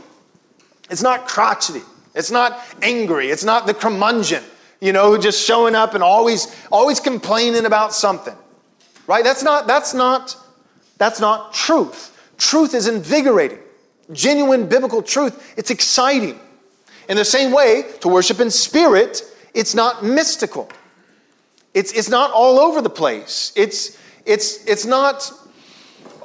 It's 0.90 1.02
not 1.02 1.28
crotchety. 1.28 1.82
It's 2.16 2.32
not 2.32 2.60
angry. 2.82 3.30
It's 3.30 3.44
not 3.44 3.68
the 3.68 3.74
curmudgeon, 3.74 4.44
you 4.82 4.92
know, 4.92 5.18
just 5.18 5.46
showing 5.46 5.76
up 5.76 5.94
and 5.94 6.04
always, 6.04 6.56
always 6.72 7.00
complaining 7.00 7.66
about 7.66 7.94
something. 7.94 8.36
Right? 9.06 9.24
That's 9.24 9.44
not, 9.44 9.68
that's 9.68 9.94
not, 9.94 10.36
that's 10.98 11.20
not 11.20 11.54
truth. 11.54 12.14
Truth 12.38 12.74
is 12.74 12.88
invigorating. 12.88 13.60
Genuine 14.12 14.68
biblical 14.68 15.02
truth, 15.02 15.54
it's 15.58 15.70
exciting. 15.70 16.40
In 17.10 17.18
the 17.18 17.26
same 17.26 17.52
way, 17.52 17.84
to 18.02 18.08
worship 18.08 18.40
in 18.40 18.50
spirit, 18.50 19.22
it's 19.54 19.76
not 19.76 20.04
mystical. 20.04 20.70
It's, 21.74 21.92
it's 21.94 22.10
not 22.10 22.32
all 22.32 22.60
over 22.60 22.82
the 22.82 22.90
place. 22.90 23.54
It's, 23.56 23.98
it's, 24.26 24.66
it's 24.66 24.86
not 24.86 25.32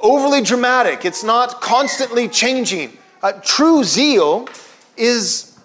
overly 0.01 0.41
dramatic. 0.41 1.05
It's 1.05 1.23
not 1.23 1.61
constantly 1.61 2.27
changing. 2.27 2.97
Uh, 3.23 3.31
true 3.41 3.85
zeal 3.85 4.49
is 4.97 5.57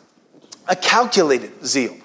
a 0.69 0.77
calculated 0.77 1.67
zeal. 1.67 1.97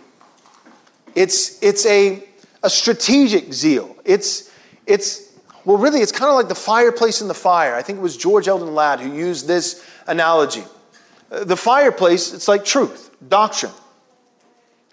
It's, 1.14 1.62
it's 1.62 1.86
a, 1.86 2.24
a 2.64 2.70
strategic 2.72 3.54
zeal. 3.54 3.96
It's, 4.04 4.52
it's, 4.88 5.32
well, 5.64 5.78
really, 5.78 6.00
it's 6.00 6.12
kind 6.12 6.30
of 6.30 6.36
like 6.36 6.48
the 6.48 6.56
fireplace 6.56 7.22
in 7.22 7.28
the 7.28 7.36
fire. 7.36 7.76
I 7.76 7.84
think 7.84 8.00
it 8.00 8.02
was 8.02 8.18
George 8.18 8.48
Eldon 8.48 8.74
Ladd 8.74 9.00
who 9.00 9.14
used 9.14 9.48
this 9.48 9.88
analogy. 10.08 10.64
Uh, 11.32 11.44
the 11.44 11.56
fireplace, 11.56 12.34
it's 12.34 12.48
like 12.48 12.66
truth, 12.66 13.12
doctrine, 13.30 13.72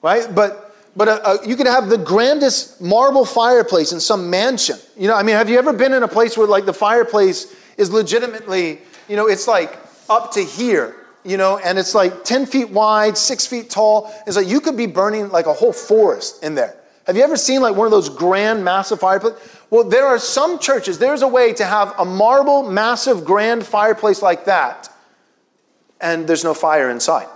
right? 0.03 0.27
But, 0.35 0.77
but 0.95 1.09
a, 1.09 1.27
a, 1.27 1.49
you 1.49 1.57
could 1.57 1.69
have 1.69 1.89
the 1.89 1.97
grandest 1.97 2.83
marble 2.83 3.25
fireplace 3.25 3.93
in 3.93 4.01
some 4.01 4.29
mansion. 4.29 4.77
You 4.95 5.09
know, 5.09 5.15
I 5.15 5.23
mean, 5.23 5.37
have 5.37 5.49
you 5.49 5.59
ever 5.59 5.73
been 5.73 5.95
in 5.95 6.03
a 6.03 6.09
place 6.09 6.37
where 6.37 6.47
like 6.47 6.67
the 6.67 6.75
fireplace 6.75 7.57
is 7.79 7.91
legitimately, 7.91 8.83
you 9.09 9.17
know, 9.17 9.27
it's 9.27 9.49
like 9.49 9.80
up 10.11 10.33
to 10.33 10.45
here, 10.45 10.97
you 11.25 11.37
know, 11.37 11.59
and 11.59 11.79
it's 11.79 11.95
like 11.95 12.25
10 12.25 12.47
feet 12.47 12.69
wide, 12.69 13.17
six 13.17 13.47
feet 13.47 13.71
tall. 13.71 14.13
It's 14.27 14.37
like 14.37 14.49
you 14.49 14.61
could 14.61 14.77
be 14.77 14.87
burning 14.87 15.31
like 15.31 15.47
a 15.47 15.53
whole 15.53 15.73
forest 15.73 16.43
in 16.43 16.57
there. 16.57 16.77
Have 17.07 17.17
you 17.17 17.23
ever 17.23 17.37
seen 17.37 17.63
like 17.63 17.77
one 17.77 17.87
of 17.87 17.91
those 17.93 18.09
grand, 18.09 18.65
massive 18.65 19.01
fireplaces? 19.01 19.41
Well, 19.71 19.85
there 19.85 20.07
are 20.07 20.19
some 20.19 20.59
churches, 20.59 20.99
there's 20.99 21.23
a 21.23 21.29
way 21.29 21.53
to 21.55 21.65
have 21.65 21.95
a 21.99 22.05
marble, 22.05 22.69
massive, 22.69 23.25
grand 23.25 23.65
fireplace 23.65 24.21
like 24.21 24.45
that, 24.47 24.93
and 26.01 26.27
there's 26.27 26.45
no 26.45 26.55
fire 26.55 26.91
inside. 26.91 27.29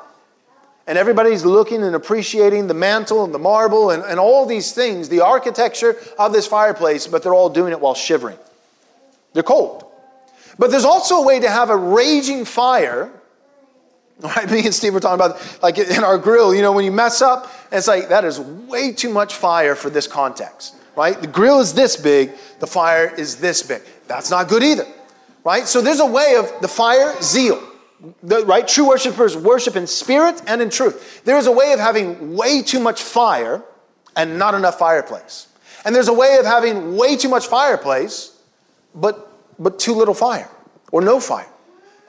And 0.86 0.98
everybody's 0.98 1.44
looking 1.44 1.82
and 1.82 1.94
appreciating 1.94 2.66
the 2.66 2.74
mantle 2.74 3.24
and 3.24 3.32
the 3.32 3.38
marble 3.38 3.90
and, 3.90 4.02
and 4.02 4.20
all 4.20 4.44
these 4.44 4.72
things, 4.72 5.08
the 5.08 5.22
architecture 5.22 5.96
of 6.18 6.32
this 6.32 6.46
fireplace, 6.46 7.06
but 7.06 7.22
they're 7.22 7.32
all 7.32 7.48
doing 7.48 7.72
it 7.72 7.80
while 7.80 7.94
shivering. 7.94 8.36
They're 9.32 9.42
cold. 9.42 9.83
But 10.58 10.70
there's 10.70 10.84
also 10.84 11.16
a 11.16 11.26
way 11.26 11.40
to 11.40 11.48
have 11.48 11.70
a 11.70 11.76
raging 11.76 12.44
fire. 12.44 13.10
Right, 14.20 14.48
me 14.48 14.64
and 14.64 14.72
Steve 14.72 14.94
were 14.94 15.00
talking 15.00 15.22
about 15.22 15.60
like 15.60 15.76
in 15.76 16.04
our 16.04 16.18
grill, 16.18 16.54
you 16.54 16.62
know, 16.62 16.70
when 16.70 16.84
you 16.84 16.92
mess 16.92 17.20
up, 17.20 17.50
it's 17.72 17.88
like 17.88 18.10
that 18.10 18.24
is 18.24 18.38
way 18.38 18.92
too 18.92 19.08
much 19.08 19.34
fire 19.34 19.74
for 19.74 19.90
this 19.90 20.06
context, 20.06 20.76
right? 20.94 21.20
The 21.20 21.26
grill 21.26 21.58
is 21.58 21.74
this 21.74 21.96
big, 21.96 22.30
the 22.60 22.66
fire 22.68 23.12
is 23.12 23.36
this 23.36 23.64
big. 23.64 23.82
That's 24.06 24.30
not 24.30 24.46
good 24.46 24.62
either, 24.62 24.86
right? 25.42 25.66
So 25.66 25.82
there's 25.82 25.98
a 25.98 26.06
way 26.06 26.36
of 26.36 26.48
the 26.62 26.68
fire, 26.68 27.20
zeal. 27.22 27.60
The, 28.22 28.46
right? 28.46 28.66
True 28.66 28.86
worshipers 28.86 29.36
worship 29.36 29.74
in 29.74 29.88
spirit 29.88 30.40
and 30.46 30.62
in 30.62 30.70
truth. 30.70 31.24
There 31.24 31.36
is 31.36 31.48
a 31.48 31.52
way 31.52 31.72
of 31.72 31.80
having 31.80 32.36
way 32.36 32.62
too 32.62 32.78
much 32.78 33.02
fire 33.02 33.64
and 34.16 34.38
not 34.38 34.54
enough 34.54 34.78
fireplace. 34.78 35.48
And 35.84 35.94
there's 35.94 36.08
a 36.08 36.14
way 36.14 36.36
of 36.38 36.46
having 36.46 36.96
way 36.96 37.16
too 37.16 37.28
much 37.28 37.46
fireplace, 37.46 38.36
but, 38.94 39.30
but 39.58 39.78
too 39.78 39.94
little 39.94 40.14
fire 40.14 40.50
or 40.92 41.00
no 41.00 41.20
fire. 41.20 41.48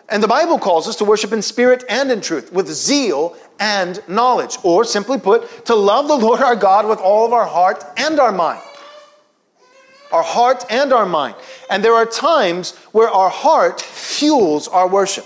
And 0.10 0.22
the 0.22 0.28
Bible 0.28 0.60
calls 0.60 0.88
us 0.88 0.96
to 0.98 1.06
worship 1.06 1.34
in 1.34 1.42
spirit 1.42 1.84
and 1.90 2.12
in 2.12 2.22
truth, 2.22 2.52
with 2.52 2.68
zeal 2.68 3.36
and 3.60 4.02
knowledge. 4.08 4.58
Or 4.64 4.86
simply 4.86 5.18
put, 5.18 5.66
to 5.66 5.76
love 5.76 6.08
the 6.08 6.16
Lord 6.16 6.42
our 6.42 6.56
God 6.56 6.88
with 6.88 7.00
all 7.00 7.26
of 7.26 7.34
our 7.34 7.48
heart 7.48 7.84
and 7.98 8.20
our 8.20 8.32
mind. 8.32 8.62
Our 10.12 10.22
heart 10.22 10.64
and 10.70 10.94
our 10.94 11.08
mind. 11.08 11.36
And 11.70 11.84
there 11.84 11.96
are 11.96 12.06
times 12.06 12.76
where 12.92 13.10
our 13.10 13.30
heart 13.30 13.82
fuels 13.82 14.68
our 14.68 14.88
worship. 14.88 15.26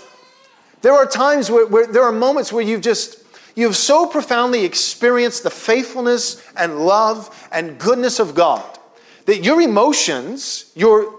There 0.82 0.94
are 0.94 1.06
times 1.06 1.52
where, 1.52 1.68
where 1.68 1.86
there 1.86 2.04
are 2.04 2.12
moments 2.14 2.54
where 2.54 2.64
you've 2.64 2.82
just, 2.82 3.22
you've 3.56 3.76
so 3.76 4.08
profoundly 4.08 4.64
experienced 4.64 5.44
the 5.44 5.50
faithfulness 5.50 6.42
and 6.56 6.86
love 6.86 7.50
and 7.52 7.78
goodness 7.78 8.20
of 8.20 8.34
God 8.34 8.80
that 9.26 9.44
your 9.44 9.62
emotions, 9.62 10.72
your, 10.76 11.19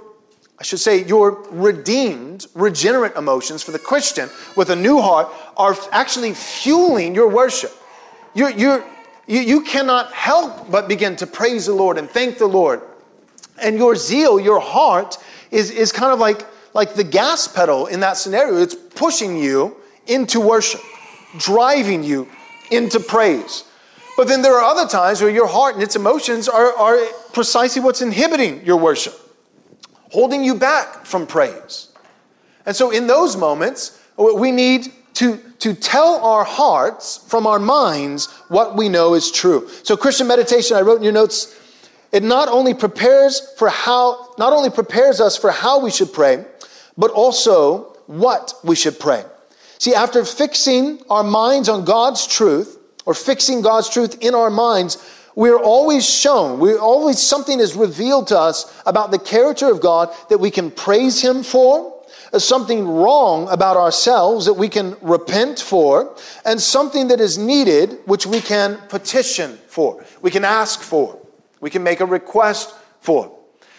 I 0.60 0.62
should 0.62 0.78
say, 0.78 1.04
your 1.04 1.42
redeemed, 1.50 2.46
regenerate 2.54 3.16
emotions 3.16 3.62
for 3.62 3.72
the 3.72 3.78
Christian 3.78 4.28
with 4.56 4.68
a 4.68 4.76
new 4.76 5.00
heart 5.00 5.32
are 5.56 5.74
actually 5.90 6.34
fueling 6.34 7.14
your 7.14 7.28
worship. 7.28 7.72
You're, 8.34 8.50
you're, 8.50 8.84
you, 9.26 9.40
you 9.40 9.60
cannot 9.62 10.12
help 10.12 10.70
but 10.70 10.86
begin 10.86 11.16
to 11.16 11.26
praise 11.26 11.64
the 11.66 11.72
Lord 11.72 11.96
and 11.96 12.08
thank 12.08 12.36
the 12.36 12.46
Lord. 12.46 12.82
And 13.60 13.78
your 13.78 13.96
zeal, 13.96 14.38
your 14.38 14.60
heart, 14.60 15.16
is, 15.50 15.70
is 15.70 15.92
kind 15.92 16.12
of 16.12 16.18
like 16.18 16.46
like 16.74 16.94
the 16.94 17.04
gas 17.04 17.48
pedal 17.48 17.86
in 17.86 18.00
that 18.00 18.16
scenario. 18.16 18.56
It's 18.56 18.74
pushing 18.74 19.36
you 19.36 19.76
into 20.06 20.40
worship, 20.40 20.80
driving 21.38 22.02
you 22.02 22.28
into 22.70 23.00
praise. 23.00 23.64
But 24.16 24.28
then 24.28 24.42
there 24.42 24.54
are 24.54 24.64
other 24.64 24.88
times 24.88 25.20
where 25.20 25.30
your 25.30 25.46
heart 25.46 25.74
and 25.74 25.82
its 25.82 25.96
emotions 25.96 26.48
are, 26.48 26.76
are 26.76 26.98
precisely 27.32 27.80
what's 27.80 28.02
inhibiting 28.02 28.64
your 28.64 28.76
worship, 28.76 29.14
holding 30.10 30.44
you 30.44 30.54
back 30.54 31.06
from 31.06 31.26
praise. 31.26 31.88
And 32.66 32.76
so 32.76 32.90
in 32.90 33.06
those 33.06 33.36
moments, 33.36 34.00
oh, 34.18 34.34
we 34.36 34.52
need 34.52 34.92
to, 35.14 35.38
to 35.58 35.74
tell 35.74 36.24
our 36.24 36.44
hearts 36.44 37.18
from 37.28 37.46
our 37.46 37.58
minds 37.58 38.26
what 38.48 38.76
we 38.76 38.88
know 38.88 39.14
is 39.14 39.30
true. 39.30 39.68
So 39.82 39.96
Christian 39.96 40.26
meditation, 40.26 40.76
I 40.76 40.82
wrote 40.82 40.98
in 40.98 41.02
your 41.02 41.12
notes, 41.12 41.56
it 42.12 42.22
not 42.22 42.48
only 42.48 42.74
prepares 42.74 43.40
for 43.56 43.68
how, 43.68 44.34
not 44.38 44.52
only 44.52 44.70
prepares 44.70 45.20
us 45.20 45.36
for 45.36 45.50
how 45.50 45.80
we 45.80 45.90
should 45.90 46.12
pray, 46.12 46.44
but 46.96 47.10
also 47.10 47.96
what 48.06 48.54
we 48.64 48.74
should 48.76 48.98
pray. 48.98 49.24
See, 49.78 49.94
after 49.94 50.24
fixing 50.24 51.00
our 51.08 51.22
minds 51.22 51.68
on 51.68 51.84
God's 51.84 52.26
truth, 52.26 52.78
or 53.06 53.14
fixing 53.14 53.62
God's 53.62 53.88
truth 53.88 54.18
in 54.20 54.34
our 54.34 54.50
minds, 54.50 54.98
we're 55.40 55.58
always 55.58 56.06
shown, 56.06 56.60
we 56.60 56.76
always 56.76 57.18
something 57.18 57.60
is 57.60 57.74
revealed 57.74 58.26
to 58.26 58.38
us 58.38 58.78
about 58.84 59.10
the 59.10 59.18
character 59.18 59.70
of 59.70 59.80
God 59.80 60.14
that 60.28 60.36
we 60.36 60.50
can 60.50 60.70
praise 60.70 61.22
Him 61.22 61.42
for, 61.42 62.04
uh, 62.34 62.38
something 62.38 62.86
wrong 62.86 63.48
about 63.48 63.78
ourselves 63.78 64.44
that 64.44 64.52
we 64.52 64.68
can 64.68 64.98
repent 65.00 65.58
for, 65.58 66.14
and 66.44 66.60
something 66.60 67.08
that 67.08 67.20
is 67.20 67.38
needed 67.38 68.00
which 68.04 68.26
we 68.26 68.42
can 68.42 68.76
petition 68.90 69.58
for, 69.66 70.04
we 70.20 70.30
can 70.30 70.44
ask 70.44 70.82
for, 70.82 71.18
we 71.62 71.70
can 71.70 71.82
make 71.82 72.00
a 72.00 72.06
request 72.06 72.74
for. 73.00 73.34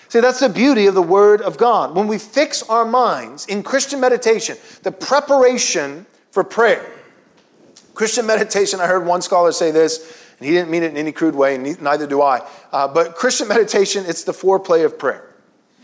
See, 0.09 0.19
that's 0.19 0.39
the 0.39 0.49
beauty 0.49 0.87
of 0.87 0.95
the 0.95 1.03
Word 1.03 1.43
of 1.43 1.59
God. 1.59 1.95
When 1.95 2.07
we 2.07 2.17
fix 2.17 2.63
our 2.63 2.85
minds 2.85 3.45
in 3.45 3.61
Christian 3.61 3.99
meditation, 3.99 4.57
the 4.81 4.91
preparation 4.91 6.07
for 6.31 6.43
prayer. 6.43 6.91
Christian 7.93 8.25
meditation, 8.25 8.79
I 8.79 8.87
heard 8.87 9.05
one 9.05 9.21
scholar 9.21 9.51
say 9.51 9.69
this, 9.69 10.20
and 10.41 10.49
he 10.49 10.55
didn't 10.55 10.71
mean 10.71 10.81
it 10.81 10.89
in 10.89 10.97
any 10.97 11.11
crude 11.11 11.35
way, 11.35 11.53
and 11.53 11.79
neither 11.83 12.07
do 12.07 12.23
I. 12.23 12.41
Uh, 12.71 12.87
but 12.87 13.13
Christian 13.13 13.47
meditation, 13.47 14.05
it's 14.07 14.23
the 14.23 14.31
foreplay 14.31 14.83
of 14.83 14.97
prayer. 14.97 15.27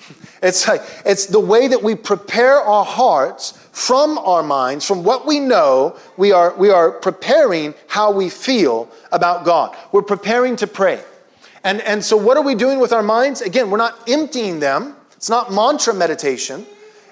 It's 0.41 0.67
like 0.67 0.81
it's 1.05 1.25
the 1.25 1.39
way 1.39 1.67
that 1.67 1.81
we 1.81 1.95
prepare 1.95 2.61
our 2.61 2.85
hearts 2.85 3.51
from 3.71 4.17
our 4.19 4.41
minds, 4.41 4.85
from 4.85 5.03
what 5.03 5.25
we 5.25 5.39
know, 5.39 5.97
we 6.15 6.31
are, 6.31 6.55
we 6.55 6.69
are 6.69 6.91
preparing 6.91 7.73
how 7.87 8.11
we 8.11 8.29
feel 8.29 8.89
about 9.11 9.45
God. 9.45 9.75
We're 9.91 10.03
preparing 10.03 10.55
to 10.57 10.67
pray. 10.67 11.03
And, 11.63 11.81
and 11.81 12.03
so, 12.03 12.17
what 12.17 12.37
are 12.37 12.43
we 12.43 12.55
doing 12.55 12.79
with 12.79 12.93
our 12.93 13.03
minds? 13.03 13.41
Again, 13.41 13.69
we're 13.69 13.77
not 13.77 14.09
emptying 14.09 14.59
them. 14.59 14.95
It's 15.15 15.29
not 15.29 15.51
mantra 15.51 15.93
meditation. 15.93 16.65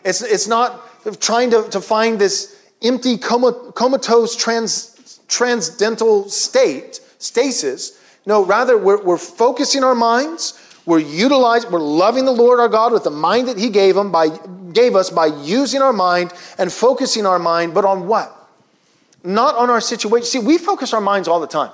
It's, 0.03 0.21
it's 0.21 0.47
not 0.47 0.81
trying 1.19 1.49
to, 1.51 1.67
to 1.69 1.81
find 1.81 2.19
this 2.19 2.60
empty, 2.84 3.17
comatose, 3.17 4.36
trans, 4.36 5.19
transcendental 5.27 6.29
state, 6.29 6.99
stasis. 7.17 8.01
No, 8.25 8.43
rather, 8.43 8.78
we're, 8.78 9.01
we're 9.04 9.17
focusing 9.17 9.84
our 9.84 9.95
minds. 9.95 10.62
We're 10.86 10.99
utilizing, 10.99 11.71
we're 11.71 11.80
loving 11.80 12.25
the 12.25 12.32
Lord 12.32 12.60
our 12.60 12.69
God 12.69 12.93
with 12.93 13.04
the 13.04 13.12
mind 13.12 13.47
that 13.47 13.58
He 13.58 13.69
gave, 13.69 13.97
him 13.97 14.12
by, 14.12 14.30
gave 14.73 14.95
us 14.95 15.10
by 15.10 15.28
using 15.28 15.82
our 15.82 15.93
mind 15.93 16.34
and 16.58 16.71
focusing 16.71 17.25
our 17.25 17.39
mind, 17.39 17.73
but 17.73 17.86
on 17.86 18.08
what? 18.08 18.32
Not 19.23 19.56
on 19.56 19.69
our 19.69 19.82
situation. 19.82 20.25
See, 20.25 20.39
we 20.39 20.58
focus 20.58 20.93
our 20.93 21.01
minds 21.01 21.28
all 21.28 21.39
the 21.39 21.47
time. 21.47 21.71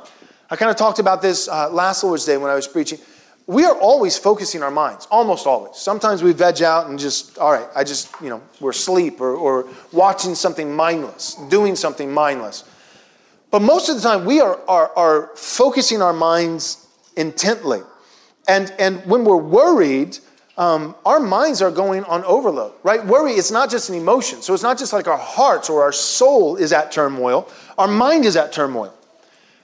I 0.49 0.55
kind 0.55 0.69
of 0.71 0.77
talked 0.77 0.99
about 0.99 1.21
this 1.21 1.47
uh, 1.47 1.69
last 1.69 2.03
Lord's 2.03 2.25
Day 2.25 2.37
when 2.37 2.51
I 2.51 2.55
was 2.55 2.67
preaching. 2.67 2.99
We 3.47 3.65
are 3.65 3.75
always 3.75 4.17
focusing 4.17 4.63
our 4.63 4.71
minds, 4.71 5.07
almost 5.11 5.47
always. 5.47 5.75
Sometimes 5.75 6.23
we 6.23 6.31
veg 6.31 6.61
out 6.61 6.87
and 6.87 6.97
just, 6.97 7.37
all 7.37 7.51
right, 7.51 7.67
I 7.75 7.83
just, 7.83 8.09
you 8.21 8.29
know, 8.29 8.41
we're 8.61 8.71
asleep 8.71 9.19
or, 9.19 9.33
or 9.33 9.67
watching 9.91 10.35
something 10.35 10.73
mindless, 10.73 11.35
doing 11.49 11.75
something 11.75 12.11
mindless. 12.13 12.63
But 13.51 13.61
most 13.61 13.89
of 13.89 13.97
the 13.97 14.01
time, 14.01 14.25
we 14.25 14.39
are, 14.39 14.59
are, 14.67 14.91
are 14.95 15.31
focusing 15.35 16.01
our 16.01 16.13
minds 16.13 16.87
intently. 17.17 17.81
And, 18.47 18.73
and 18.79 19.05
when 19.05 19.25
we're 19.25 19.35
worried, 19.35 20.17
um, 20.57 20.95
our 21.05 21.19
minds 21.19 21.61
are 21.61 21.71
going 21.71 22.03
on 22.05 22.23
overload, 22.23 22.73
right? 22.83 23.05
Worry 23.05 23.33
is 23.33 23.51
not 23.51 23.69
just 23.69 23.89
an 23.89 23.95
emotion. 23.95 24.41
So 24.41 24.53
it's 24.53 24.63
not 24.63 24.77
just 24.77 24.93
like 24.93 25.07
our 25.07 25.17
hearts 25.17 25.69
or 25.69 25.83
our 25.83 25.91
soul 25.91 26.55
is 26.55 26.71
at 26.71 26.91
turmoil, 26.91 27.49
our 27.77 27.87
mind 27.87 28.25
is 28.25 28.35
at 28.35 28.51
turmoil. 28.51 28.93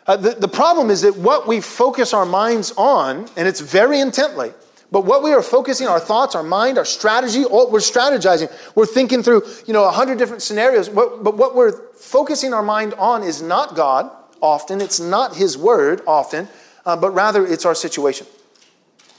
Uh, 0.05 0.15
the, 0.15 0.31
the 0.31 0.47
problem 0.47 0.89
is 0.89 1.01
that 1.01 1.15
what 1.17 1.47
we 1.47 1.59
focus 1.59 2.13
our 2.13 2.25
minds 2.25 2.71
on, 2.77 3.27
and 3.35 3.47
it's 3.47 3.59
very 3.59 3.99
intently, 3.99 4.53
but 4.91 5.05
what 5.05 5.21
we 5.21 5.33
are 5.33 5.41
focusing 5.41 5.87
our 5.87 5.99
thoughts, 5.99 6.33
our 6.33 6.43
mind, 6.43 6.77
our 6.77 6.85
strategy, 6.85 7.43
all, 7.43 7.69
we're 7.69 7.79
strategizing. 7.79 8.51
We're 8.73 8.85
thinking 8.85 9.21
through, 9.21 9.43
you 9.65 9.73
know, 9.73 9.83
a 9.83 9.91
hundred 9.91 10.17
different 10.17 10.41
scenarios. 10.41 10.89
What, 10.89 11.23
but 11.23 11.35
what 11.35 11.55
we're 11.55 11.91
focusing 11.93 12.53
our 12.53 12.63
mind 12.63 12.93
on 12.93 13.23
is 13.23 13.41
not 13.41 13.75
God 13.75 14.09
often. 14.41 14.79
It's 14.79 14.99
not 14.99 15.35
His 15.35 15.57
Word 15.57 16.01
often, 16.07 16.47
uh, 16.85 16.95
but 16.95 17.11
rather 17.11 17.45
it's 17.45 17.65
our 17.65 17.75
situation. 17.75 18.27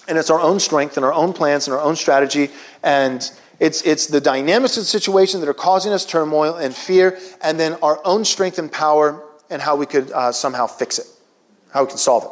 And 0.09 0.17
it's 0.17 0.31
our 0.31 0.41
own 0.41 0.59
strength 0.59 0.97
and 0.97 1.05
our 1.05 1.13
own 1.13 1.35
plans 1.35 1.69
and 1.69 1.77
our 1.77 1.83
own 1.83 1.97
strategy. 1.97 2.49
And 2.83 3.31
it's, 3.61 3.83
it's 3.83 4.07
the 4.07 4.23
dynamics 4.23 4.79
of 4.79 4.85
the 4.85 4.89
situation 4.89 5.41
that 5.41 5.51
are 5.51 5.55
causing 5.55 5.93
us 5.93 6.07
turmoil 6.07 6.55
and 6.55 6.75
fear, 6.75 7.19
and 7.43 7.61
then 7.61 7.75
our 7.83 8.01
own 8.07 8.25
strength 8.25 8.59
and 8.59 8.73
power 8.73 9.23
and 9.51 9.61
how 9.61 9.77
we 9.77 9.85
could 9.85 10.11
uh, 10.13 10.33
somehow 10.33 10.67
fix 10.67 10.99
it, 10.99 11.07
how 11.75 11.83
we 11.83 11.89
can 11.89 11.99
solve 11.99 12.25
it. 12.25 12.31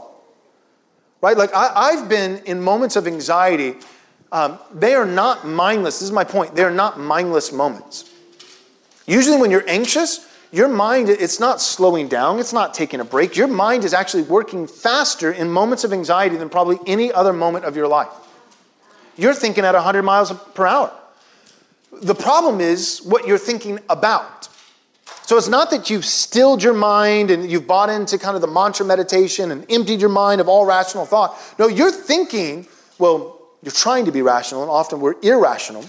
Right? 1.20 1.36
Like, 1.36 1.52
I, 1.54 1.92
have 1.92 2.08
been 2.08 2.42
in 2.44 2.62
moments 2.62 2.96
of 2.96 3.06
anxiety. 3.06 3.74
Um, 4.30 4.58
they 4.72 4.94
are 4.94 5.06
not 5.06 5.46
mindless. 5.46 5.98
This 5.98 6.08
is 6.08 6.12
my 6.12 6.24
point. 6.24 6.54
They 6.54 6.62
are 6.62 6.70
not 6.70 7.00
mindless 7.00 7.52
moments. 7.52 8.12
Usually, 9.06 9.38
when 9.38 9.50
you're 9.50 9.68
anxious, 9.68 10.26
your 10.52 10.68
mind, 10.68 11.08
it's 11.08 11.40
not 11.40 11.60
slowing 11.60 12.08
down, 12.08 12.38
it's 12.38 12.52
not 12.52 12.74
taking 12.74 13.00
a 13.00 13.04
break. 13.04 13.36
Your 13.36 13.48
mind 13.48 13.84
is 13.84 13.92
actually 13.92 14.22
working 14.24 14.66
faster 14.66 15.32
in 15.32 15.50
moments 15.50 15.84
of 15.84 15.92
anxiety 15.92 16.36
than 16.36 16.48
probably 16.48 16.78
any 16.86 17.12
other 17.12 17.32
moment 17.32 17.64
of 17.64 17.76
your 17.76 17.88
life. 17.88 18.12
You're 19.16 19.34
thinking 19.34 19.64
at 19.64 19.74
100 19.74 20.02
miles 20.02 20.32
per 20.54 20.66
hour. 20.66 20.92
The 21.92 22.14
problem 22.14 22.60
is 22.60 23.00
what 23.04 23.26
you're 23.26 23.38
thinking 23.38 23.80
about. 23.88 24.48
So 25.26 25.36
it's 25.36 25.48
not 25.48 25.70
that 25.70 25.90
you've 25.90 26.04
stilled 26.04 26.62
your 26.62 26.72
mind 26.72 27.32
and 27.32 27.50
you've 27.50 27.66
bought 27.66 27.90
into 27.90 28.16
kind 28.16 28.36
of 28.36 28.42
the 28.42 28.46
mantra 28.46 28.86
meditation 28.86 29.50
and 29.50 29.66
emptied 29.68 30.00
your 30.00 30.08
mind 30.08 30.40
of 30.40 30.48
all 30.48 30.64
rational 30.64 31.04
thought. 31.04 31.36
No, 31.58 31.66
you're 31.66 31.90
thinking, 31.90 32.68
well, 33.00 33.40
you're 33.60 33.72
trying 33.72 34.04
to 34.04 34.12
be 34.12 34.22
rational, 34.22 34.62
and 34.62 34.70
often 34.70 35.00
we're 35.00 35.16
irrational. 35.22 35.84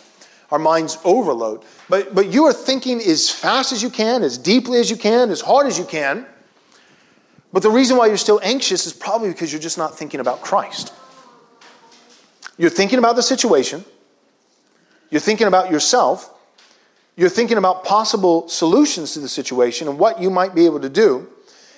Our 0.49 0.57
minds 0.57 0.97
overload. 1.03 1.63
But, 1.87 2.15
but 2.15 2.33
you 2.33 2.45
are 2.45 2.53
thinking 2.53 2.99
as 2.99 3.29
fast 3.29 3.71
as 3.71 3.83
you 3.83 3.91
can, 3.91 4.23
as 4.23 4.39
deeply 4.39 4.79
as 4.79 4.89
you 4.89 4.97
can, 4.97 5.29
as 5.29 5.41
hard 5.41 5.67
as 5.67 5.77
you 5.77 5.85
can. 5.85 6.25
But 7.53 7.61
the 7.61 7.69
reason 7.69 7.95
why 7.95 8.07
you're 8.07 8.17
still 8.17 8.39
anxious 8.41 8.87
is 8.87 8.93
probably 8.93 9.29
because 9.29 9.53
you're 9.53 9.61
just 9.61 9.77
not 9.77 9.95
thinking 9.95 10.19
about 10.19 10.41
Christ. 10.41 10.91
You're 12.57 12.71
thinking 12.71 12.97
about 12.97 13.15
the 13.15 13.21
situation, 13.21 13.85
you're 15.11 15.21
thinking 15.21 15.45
about 15.45 15.69
yourself, 15.71 16.33
you're 17.17 17.29
thinking 17.29 17.57
about 17.57 17.83
possible 17.83 18.47
solutions 18.47 19.13
to 19.13 19.19
the 19.19 19.27
situation 19.27 19.87
and 19.87 19.99
what 19.99 20.21
you 20.21 20.29
might 20.29 20.55
be 20.55 20.65
able 20.65 20.79
to 20.79 20.89
do. 20.89 21.27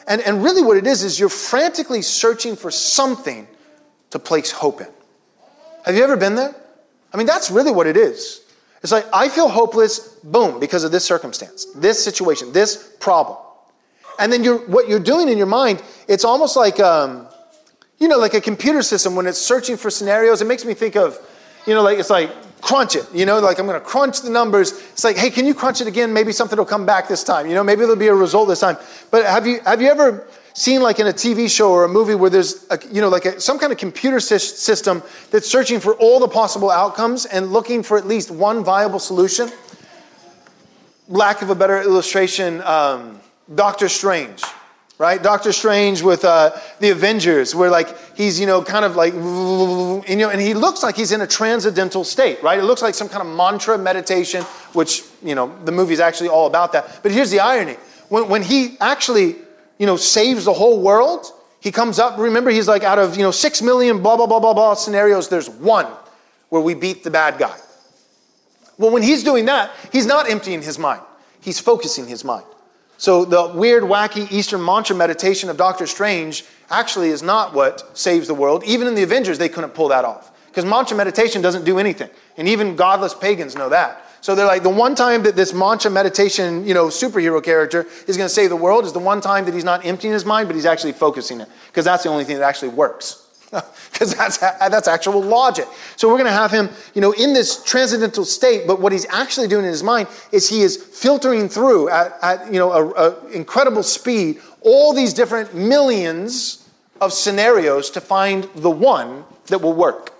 And, 0.05 0.21
and 0.21 0.43
really, 0.43 0.61
what 0.61 0.75
it 0.75 0.85
is, 0.85 1.03
is 1.03 1.19
you're 1.19 1.29
frantically 1.29 2.01
searching 2.01 2.55
for 2.55 2.69
something 2.69 3.47
to 4.09 4.19
place 4.19 4.51
hope 4.51 4.81
in. 4.81 4.87
Have 5.85 5.95
you 5.95 6.03
ever 6.03 6.17
been 6.17 6.35
there? 6.35 6.53
I 7.13 7.17
mean, 7.17 7.25
that's 7.25 7.49
really 7.49 7.71
what 7.71 7.87
it 7.87 7.95
is. 7.95 8.41
It's 8.83 8.91
like, 8.91 9.05
I 9.13 9.29
feel 9.29 9.47
hopeless, 9.47 9.99
boom, 10.23 10.59
because 10.59 10.83
of 10.83 10.91
this 10.91 11.05
circumstance, 11.05 11.65
this 11.75 12.03
situation, 12.03 12.51
this 12.51 12.95
problem. 12.99 13.37
And 14.17 14.31
then 14.31 14.43
you're, 14.43 14.57
what 14.67 14.89
you're 14.89 14.99
doing 14.99 15.29
in 15.29 15.37
your 15.37 15.47
mind, 15.47 15.81
it's 16.07 16.25
almost 16.25 16.57
like, 16.57 16.79
um, 16.79 17.27
you 17.97 18.07
know, 18.07 18.17
like 18.17 18.33
a 18.33 18.41
computer 18.41 18.81
system 18.81 19.15
when 19.15 19.25
it's 19.25 19.39
searching 19.39 19.77
for 19.77 19.89
scenarios. 19.89 20.41
It 20.41 20.45
makes 20.45 20.65
me 20.65 20.73
think 20.73 20.95
of, 20.95 21.17
you 21.65 21.73
know, 21.73 21.83
like, 21.83 21.99
it's 21.99 22.09
like, 22.09 22.29
crunch 22.61 22.95
it. 22.95 23.05
You 23.13 23.25
know, 23.25 23.39
like 23.39 23.59
I'm 23.59 23.65
going 23.65 23.79
to 23.79 23.85
crunch 23.85 24.21
the 24.21 24.29
numbers. 24.29 24.71
It's 24.71 25.03
like, 25.03 25.17
hey, 25.17 25.29
can 25.29 25.45
you 25.45 25.53
crunch 25.53 25.81
it 25.81 25.87
again? 25.87 26.13
Maybe 26.13 26.31
something 26.31 26.57
will 26.57 26.65
come 26.65 26.85
back 26.85 27.07
this 27.07 27.23
time. 27.23 27.47
You 27.47 27.53
know, 27.53 27.63
maybe 27.63 27.81
there'll 27.81 27.95
be 27.95 28.07
a 28.07 28.13
result 28.13 28.49
this 28.49 28.59
time. 28.59 28.77
But 29.11 29.25
have 29.25 29.47
you 29.47 29.61
have 29.61 29.81
you 29.81 29.89
ever 29.89 30.27
seen 30.53 30.81
like 30.81 30.99
in 30.99 31.07
a 31.07 31.13
TV 31.13 31.49
show 31.49 31.71
or 31.71 31.85
a 31.85 31.89
movie 31.89 32.15
where 32.15 32.29
there's 32.29 32.65
a, 32.69 32.79
you 32.91 33.01
know 33.01 33.09
like 33.09 33.25
a, 33.25 33.39
some 33.39 33.59
kind 33.59 33.71
of 33.71 33.77
computer 33.77 34.19
system 34.19 35.01
that's 35.31 35.49
searching 35.49 35.79
for 35.79 35.93
all 35.95 36.19
the 36.19 36.27
possible 36.27 36.69
outcomes 36.69 37.25
and 37.25 37.51
looking 37.53 37.83
for 37.83 37.97
at 37.97 38.07
least 38.07 38.31
one 38.31 38.63
viable 38.63 38.99
solution? 38.99 39.49
Lack 41.07 41.41
of 41.41 41.49
a 41.49 41.55
better 41.55 41.81
illustration, 41.81 42.61
um, 42.61 43.19
Doctor 43.55 43.89
Strange 43.89 44.43
right? 44.99 45.23
Doctor 45.23 45.53
Strange 45.53 46.01
with 46.03 46.25
uh, 46.25 46.51
the 46.79 46.89
Avengers, 46.89 47.55
where 47.55 47.71
like 47.71 47.97
he's 48.15 48.39
you 48.39 48.45
know 48.45 48.61
kind 48.61 48.85
of 48.85 48.95
like 48.95 49.13
you 49.13 50.15
know, 50.15 50.29
and 50.29 50.39
he 50.39 50.53
looks 50.53 50.83
like 50.83 50.95
he's 50.95 51.11
in 51.11 51.21
a 51.21 51.27
transcendental 51.27 52.03
state, 52.03 52.43
right? 52.43 52.59
It 52.59 52.63
looks 52.63 52.83
like 52.83 52.93
some 52.93 53.09
kind 53.09 53.27
of 53.27 53.35
mantra 53.35 53.77
meditation, 53.77 54.43
which 54.73 55.03
you 55.23 55.33
know 55.33 55.55
the 55.65 55.71
movie's 55.71 55.99
actually 55.99 56.29
all 56.29 56.45
about 56.45 56.73
that. 56.73 57.01
But 57.01 57.11
here's 57.11 57.31
the 57.31 57.39
irony: 57.39 57.77
when 58.09 58.29
when 58.29 58.43
he 58.43 58.77
actually 58.79 59.37
you 59.79 59.87
know 59.87 59.97
saves 59.97 60.45
the 60.45 60.53
whole 60.53 60.81
world, 60.81 61.25
he 61.61 61.71
comes 61.71 61.97
up. 61.97 62.19
Remember, 62.19 62.51
he's 62.51 62.67
like 62.67 62.83
out 62.83 62.99
of 62.99 63.15
you 63.15 63.23
know 63.23 63.31
six 63.31 63.61
million 63.61 64.03
blah 64.03 64.17
blah 64.17 64.27
blah 64.27 64.39
blah 64.39 64.53
blah 64.53 64.73
scenarios, 64.75 65.29
there's 65.29 65.49
one 65.49 65.87
where 66.49 66.61
we 66.61 66.73
beat 66.73 67.03
the 67.03 67.11
bad 67.11 67.39
guy. 67.39 67.57
Well, 68.77 68.91
when 68.91 69.03
he's 69.03 69.23
doing 69.23 69.45
that, 69.45 69.71
he's 69.91 70.05
not 70.05 70.29
emptying 70.29 70.61
his 70.61 70.77
mind; 70.77 71.01
he's 71.39 71.59
focusing 71.59 72.05
his 72.05 72.25
mind. 72.25 72.45
So 72.99 73.23
the 73.23 73.47
weird, 73.55 73.83
wacky 73.83 74.29
Eastern 74.29 74.63
mantra 74.63 74.93
meditation 74.93 75.49
of 75.49 75.55
Doctor 75.55 75.87
Strange 75.87 76.43
actually 76.69 77.09
is 77.09 77.23
not 77.23 77.53
what 77.53 77.97
saves 77.97 78.27
the 78.27 78.33
world. 78.33 78.61
Even 78.65 78.87
in 78.87 78.93
the 78.93 79.03
Avengers, 79.03 79.37
they 79.37 79.47
couldn't 79.47 79.73
pull 79.73 79.87
that 79.87 80.03
off. 80.03 80.33
Because 80.47 80.65
mantra 80.65 80.97
meditation 80.97 81.41
doesn't 81.41 81.63
do 81.63 81.79
anything. 81.79 82.09
And 82.35 82.45
even 82.49 82.75
godless 82.75 83.13
pagans 83.13 83.55
know 83.55 83.69
that. 83.69 84.05
So 84.19 84.35
they're 84.35 84.45
like, 84.45 84.63
the 84.63 84.69
one 84.69 84.95
time 84.95 85.23
that 85.23 85.37
this 85.37 85.53
mantra 85.53 85.89
meditation, 85.89 86.67
you 86.67 86.73
know, 86.73 86.87
superhero 86.87 87.41
character 87.41 87.87
is 88.05 88.17
going 88.17 88.27
to 88.27 88.33
save 88.33 88.49
the 88.49 88.57
world 88.57 88.83
is 88.83 88.91
the 88.91 88.99
one 88.99 89.21
time 89.21 89.45
that 89.45 89.53
he's 89.53 89.63
not 89.63 89.85
emptying 89.85 90.11
his 90.11 90.25
mind, 90.25 90.49
but 90.49 90.55
he's 90.55 90.65
actually 90.65 90.91
focusing 90.91 91.39
it. 91.39 91.47
Because 91.67 91.85
that's 91.85 92.03
the 92.03 92.09
only 92.09 92.25
thing 92.25 92.37
that 92.37 92.43
actually 92.43 92.69
works 92.69 93.28
because 93.91 94.13
that's, 94.15 94.37
that's 94.37 94.87
actual 94.87 95.21
logic. 95.21 95.67
So 95.95 96.07
we're 96.07 96.17
going 96.17 96.25
to 96.25 96.31
have 96.31 96.51
him, 96.51 96.69
you 96.93 97.01
know, 97.01 97.11
in 97.13 97.33
this 97.33 97.63
transcendental 97.63 98.25
state, 98.25 98.67
but 98.67 98.79
what 98.79 98.91
he's 98.91 99.07
actually 99.09 99.47
doing 99.47 99.65
in 99.65 99.71
his 99.71 99.83
mind 99.83 100.07
is 100.31 100.47
he 100.47 100.61
is 100.61 100.77
filtering 100.77 101.49
through 101.49 101.89
at, 101.89 102.17
at 102.21 102.53
you 102.53 102.59
know, 102.59 102.93
an 102.95 103.33
incredible 103.33 103.83
speed 103.83 104.39
all 104.61 104.93
these 104.93 105.13
different 105.13 105.55
millions 105.55 106.69
of 107.01 107.13
scenarios 107.13 107.89
to 107.91 108.01
find 108.01 108.43
the 108.55 108.69
one 108.69 109.23
that 109.47 109.61
will 109.61 109.73
work. 109.73 110.13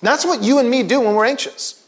And 0.00 0.08
that's 0.08 0.24
what 0.24 0.42
you 0.42 0.58
and 0.58 0.68
me 0.68 0.82
do 0.82 1.00
when 1.00 1.14
we're 1.14 1.26
anxious. 1.26 1.86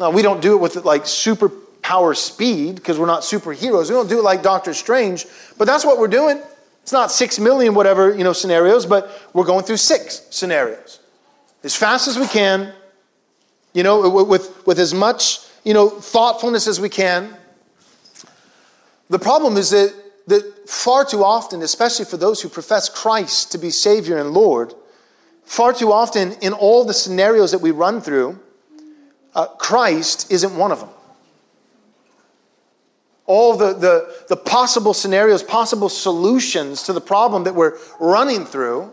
Now, 0.00 0.10
we 0.10 0.22
don't 0.22 0.40
do 0.40 0.54
it 0.54 0.58
with 0.58 0.76
like 0.84 1.04
superpower 1.04 2.16
speed 2.16 2.76
because 2.76 2.98
we're 2.98 3.06
not 3.06 3.22
superheroes. 3.22 3.88
We 3.88 3.96
don't 3.96 4.08
do 4.08 4.18
it 4.20 4.22
like 4.22 4.42
Doctor 4.42 4.72
Strange, 4.72 5.26
but 5.58 5.66
that's 5.66 5.84
what 5.84 5.98
we're 5.98 6.08
doing. 6.08 6.40
It's 6.88 6.92
not 6.94 7.12
six 7.12 7.38
million 7.38 7.74
whatever, 7.74 8.16
you 8.16 8.24
know, 8.24 8.32
scenarios, 8.32 8.86
but 8.86 9.10
we're 9.34 9.44
going 9.44 9.62
through 9.62 9.76
six 9.76 10.22
scenarios. 10.30 11.00
As 11.62 11.76
fast 11.76 12.08
as 12.08 12.18
we 12.18 12.26
can, 12.26 12.72
you 13.74 13.82
know, 13.82 14.08
with, 14.08 14.66
with 14.66 14.78
as 14.78 14.94
much, 14.94 15.40
you 15.64 15.74
know, 15.74 15.90
thoughtfulness 15.90 16.66
as 16.66 16.80
we 16.80 16.88
can. 16.88 17.36
The 19.10 19.18
problem 19.18 19.58
is 19.58 19.68
that, 19.68 19.92
that 20.28 20.66
far 20.66 21.04
too 21.04 21.22
often, 21.22 21.60
especially 21.60 22.06
for 22.06 22.16
those 22.16 22.40
who 22.40 22.48
profess 22.48 22.88
Christ 22.88 23.52
to 23.52 23.58
be 23.58 23.68
Savior 23.68 24.16
and 24.16 24.30
Lord, 24.30 24.72
far 25.44 25.74
too 25.74 25.92
often 25.92 26.32
in 26.40 26.54
all 26.54 26.86
the 26.86 26.94
scenarios 26.94 27.52
that 27.52 27.60
we 27.60 27.70
run 27.70 28.00
through, 28.00 28.40
uh, 29.34 29.46
Christ 29.58 30.32
isn't 30.32 30.56
one 30.56 30.72
of 30.72 30.80
them 30.80 30.88
all 33.28 33.56
the, 33.56 33.74
the, 33.74 34.24
the 34.28 34.36
possible 34.36 34.94
scenarios, 34.94 35.42
possible 35.42 35.90
solutions 35.90 36.82
to 36.84 36.94
the 36.94 37.00
problem 37.00 37.44
that 37.44 37.54
we're 37.54 37.78
running 38.00 38.46
through, 38.46 38.90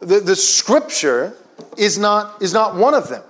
the, 0.00 0.20
the 0.20 0.36
scripture 0.36 1.34
is 1.78 1.98
not, 1.98 2.40
is 2.42 2.52
not 2.52 2.76
one 2.76 2.92
of 2.92 3.08
them. 3.08 3.22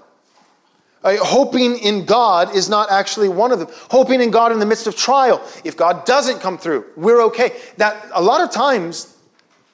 Uh, 1.04 1.16
hoping 1.20 1.78
in 1.78 2.04
God 2.04 2.54
is 2.54 2.68
not 2.68 2.90
actually 2.90 3.28
one 3.28 3.52
of 3.52 3.60
them. 3.60 3.68
Hoping 3.90 4.20
in 4.20 4.32
God 4.32 4.50
in 4.50 4.58
the 4.58 4.66
midst 4.66 4.88
of 4.88 4.96
trial. 4.96 5.40
If 5.64 5.76
God 5.76 6.04
doesn't 6.04 6.40
come 6.40 6.58
through, 6.58 6.84
we're 6.96 7.22
okay. 7.26 7.52
That 7.76 8.08
a 8.12 8.22
lot 8.22 8.40
of 8.40 8.50
times, 8.50 9.16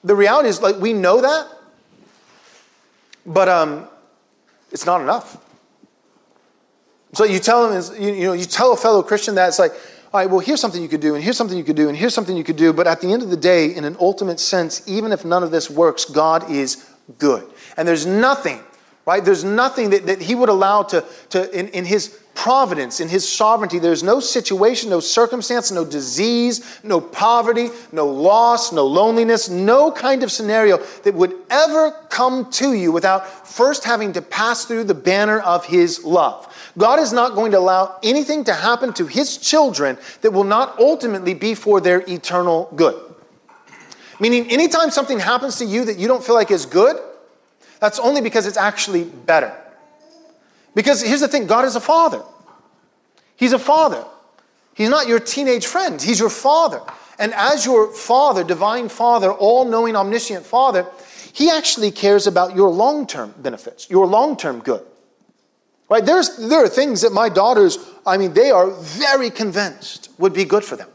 the 0.05 0.15
reality 0.15 0.51
is 0.51 0.61
like 0.61 0.77
we 0.77 0.93
know 0.93 1.23
that, 1.23 1.49
but 3.25 3.49
um, 3.49 3.87
it's 4.73 4.85
not 4.85 5.01
enough. 5.01 5.43
So 7.15 7.25
you 7.25 7.39
tell 7.39 7.69
them, 7.69 8.03
you, 8.03 8.13
you 8.13 8.25
know, 8.27 8.33
you 8.35 8.45
tell 8.45 8.73
a 8.73 8.77
fellow 8.77 9.03
Christian 9.03 9.35
that 9.37 9.49
it's 9.49 9.59
like, 9.59 9.73
all 10.11 10.21
right, 10.21 10.31
well, 10.31 10.39
here's 10.39 10.61
something 10.61 10.81
you 10.81 10.89
could 10.89 11.03
do, 11.03 11.15
and 11.15 11.23
here's 11.23 11.37
something 11.37 11.59
you 11.59 11.65
could 11.65 11.77
do, 11.77 11.89
and 11.89 11.97
here's 11.97 12.15
something 12.15 12.35
you 12.35 12.45
could 12.45 12.57
do. 12.57 12.73
But 12.73 12.87
at 12.87 13.03
the 13.03 13.13
end 13.13 13.23
of 13.23 13.29
the 13.29 13.37
day, 13.37 13.75
in 13.75 13.85
an 13.85 13.95
ultimate 14.01 14.41
sense, 14.41 14.83
even 14.89 15.13
if 15.13 15.23
none 15.23 15.43
of 15.43 15.51
this 15.51 15.69
works, 15.69 16.07
God 16.07 16.51
is 16.51 16.89
good. 17.19 17.47
And 17.77 17.87
there's 17.87 18.07
nothing, 18.07 18.61
right? 19.05 19.23
There's 19.23 19.45
nothing 19.45 19.91
that, 19.91 20.07
that 20.07 20.23
He 20.23 20.35
would 20.35 20.49
allow 20.49 20.83
to, 20.85 21.05
to 21.29 21.59
in, 21.59 21.69
in 21.69 21.85
His 21.85 22.19
providence, 22.35 23.01
in 23.01 23.09
His 23.09 23.29
sovereignty, 23.29 23.79
there's 23.79 24.03
no 24.03 24.19
situation, 24.19 24.89
no 24.89 25.01
circumstance, 25.01 25.71
no 25.71 25.85
disease, 25.85 26.81
no 26.83 27.03
poverty, 27.03 27.69
no 27.93 28.07
loss, 28.07 28.73
no 28.73 28.87
loneliness, 28.87 29.51
no 29.51 29.91
kind 29.93 30.23
of 30.23 30.33
scenario 30.33 30.79
that 31.03 31.15
would 31.15 31.35
ever 31.51 31.91
come 32.09 32.51
to 32.53 32.73
you 32.73 32.93
without 32.93 33.47
first 33.47 33.85
having 33.85 34.15
to 34.15 34.23
pass 34.23 34.65
through 34.65 34.85
the 34.85 34.95
banner 34.95 35.41
of 35.41 35.67
His 35.67 36.03
love. 36.03 36.48
God 36.77 36.99
is 36.99 37.13
not 37.13 37.35
going 37.35 37.53
to 37.53 37.59
allow 37.59 37.99
anything 38.03 38.45
to 38.45 38.55
happen 38.55 38.93
to 38.95 39.07
his 39.07 39.39
children 39.39 39.99
that 40.21 40.33
will 40.33 40.45
not 40.45 40.79
ultimately 40.79 41.35
be 41.35 41.55
for 41.55 41.81
their 41.81 42.01
eternal 42.09 42.71
good. 42.77 43.01
Meaning, 44.21 44.51
anytime 44.51 44.91
something 44.91 45.19
happens 45.19 45.57
to 45.57 45.65
you 45.65 45.85
that 45.85 45.99
you 45.99 46.09
don't 46.09 46.25
feel 46.25 46.35
like 46.35 46.51
is 46.51 46.67
good, 46.67 46.97
that's 47.81 47.99
only 47.99 48.21
because 48.21 48.47
it's 48.47 48.57
actually 48.57 49.05
better. 49.05 49.57
Because 50.75 51.03
here's 51.03 51.21
the 51.21 51.29
thing 51.29 51.47
God 51.47 51.65
is 51.65 51.77
a 51.77 51.81
father. 51.81 52.23
He's 53.37 53.53
a 53.53 53.59
father. 53.59 54.05
He's 54.75 54.89
not 54.89 55.09
your 55.09 55.21
teenage 55.21 55.67
friend, 55.67 56.01
He's 56.01 56.21
your 56.21 56.31
father. 56.31 56.81
And 57.21 57.35
as 57.35 57.67
your 57.67 57.93
father, 57.93 58.45
divine 58.45 58.89
father, 58.89 59.33
all 59.33 59.65
knowing, 59.65 59.97
omniscient 59.97 60.47
father, 60.47 60.87
He 61.33 61.51
actually 61.51 61.91
cares 61.91 62.29
about 62.29 62.55
your 62.55 62.69
long 62.69 63.07
term 63.07 63.35
benefits, 63.39 63.91
your 63.91 64.07
long 64.07 64.37
term 64.37 64.61
good. 64.61 64.85
Right? 65.89 66.05
There's, 66.05 66.37
there 66.37 66.63
are 66.63 66.69
things 66.69 67.01
that 67.01 67.13
my 67.13 67.29
daughters, 67.29 67.79
I 68.07 68.19
mean, 68.19 68.35
they 68.35 68.51
are 68.51 68.71
very 68.71 69.31
convinced 69.31 70.11
would 70.19 70.35
be 70.35 70.45
good 70.45 70.65
for 70.65 70.77
them. 70.77 70.89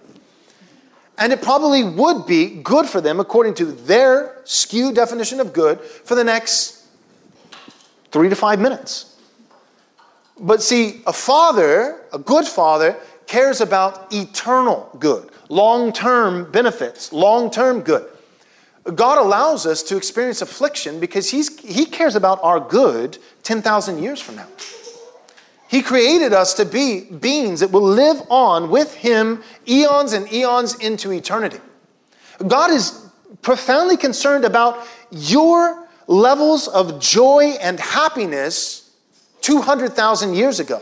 And 1.17 1.31
it 1.31 1.41
probably 1.41 1.83
would 1.83 2.25
be 2.25 2.61
good 2.61 2.87
for 2.87 3.01
them 3.01 3.19
according 3.19 3.55
to 3.55 3.65
their 3.65 4.41
skewed 4.45 4.95
definition 4.95 5.39
of 5.39 5.53
good 5.53 5.79
for 5.81 6.15
the 6.15 6.23
next 6.23 6.85
three 8.11 8.29
to 8.29 8.35
five 8.35 8.59
minutes. 8.59 9.15
But 10.39 10.61
see, 10.61 11.01
a 11.05 11.13
father, 11.13 12.01
a 12.11 12.19
good 12.19 12.45
father, 12.45 12.97
cares 13.27 13.61
about 13.61 14.13
eternal 14.13 14.89
good, 14.99 15.29
long 15.49 15.93
term 15.93 16.51
benefits, 16.51 17.13
long 17.13 17.51
term 17.51 17.81
good. 17.81 18.09
God 18.95 19.17
allows 19.17 19.65
us 19.65 19.81
to 19.83 19.97
experience 19.97 20.41
affliction 20.41 20.99
because 20.99 21.29
he's, 21.29 21.57
He 21.59 21.85
cares 21.85 22.15
about 22.15 22.43
our 22.43 22.59
good 22.59 23.17
10,000 23.43 24.03
years 24.03 24.19
from 24.19 24.35
now. 24.35 24.47
He 25.67 25.81
created 25.81 26.33
us 26.33 26.53
to 26.55 26.65
be 26.65 27.01
beings 27.01 27.61
that 27.61 27.71
will 27.71 27.81
live 27.81 28.21
on 28.29 28.69
with 28.69 28.93
Him 28.93 29.43
eons 29.67 30.13
and 30.13 30.31
eons 30.31 30.75
into 30.75 31.11
eternity. 31.11 31.59
God 32.45 32.71
is 32.71 33.09
profoundly 33.41 33.97
concerned 33.97 34.45
about 34.45 34.85
your 35.11 35.87
levels 36.07 36.67
of 36.67 36.99
joy 36.99 37.55
and 37.61 37.79
happiness 37.79 38.91
200,000 39.41 40.35
years 40.35 40.59
ago. 40.59 40.81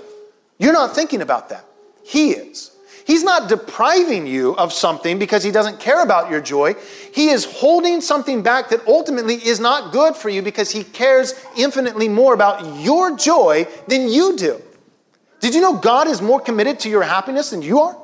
You're 0.57 0.73
not 0.73 0.93
thinking 0.93 1.21
about 1.21 1.49
that. 1.49 1.65
He 2.03 2.31
is. 2.31 2.71
He's 3.05 3.23
not 3.23 3.49
depriving 3.49 4.27
you 4.27 4.55
of 4.57 4.71
something 4.71 5.17
because 5.17 5.43
he 5.43 5.51
doesn't 5.51 5.79
care 5.79 6.03
about 6.03 6.29
your 6.29 6.39
joy. 6.39 6.75
He 7.13 7.29
is 7.29 7.45
holding 7.45 7.99
something 7.99 8.43
back 8.43 8.69
that 8.69 8.85
ultimately 8.87 9.35
is 9.35 9.59
not 9.59 9.91
good 9.91 10.15
for 10.15 10.29
you 10.29 10.41
because 10.41 10.71
he 10.71 10.83
cares 10.83 11.33
infinitely 11.57 12.07
more 12.07 12.33
about 12.33 12.79
your 12.79 13.17
joy 13.17 13.67
than 13.87 14.07
you 14.07 14.37
do. 14.37 14.61
Did 15.41 15.55
you 15.55 15.61
know 15.61 15.73
God 15.73 16.07
is 16.07 16.21
more 16.21 16.39
committed 16.39 16.79
to 16.81 16.89
your 16.89 17.03
happiness 17.03 17.49
than 17.49 17.61
you 17.61 17.79
are? 17.79 17.97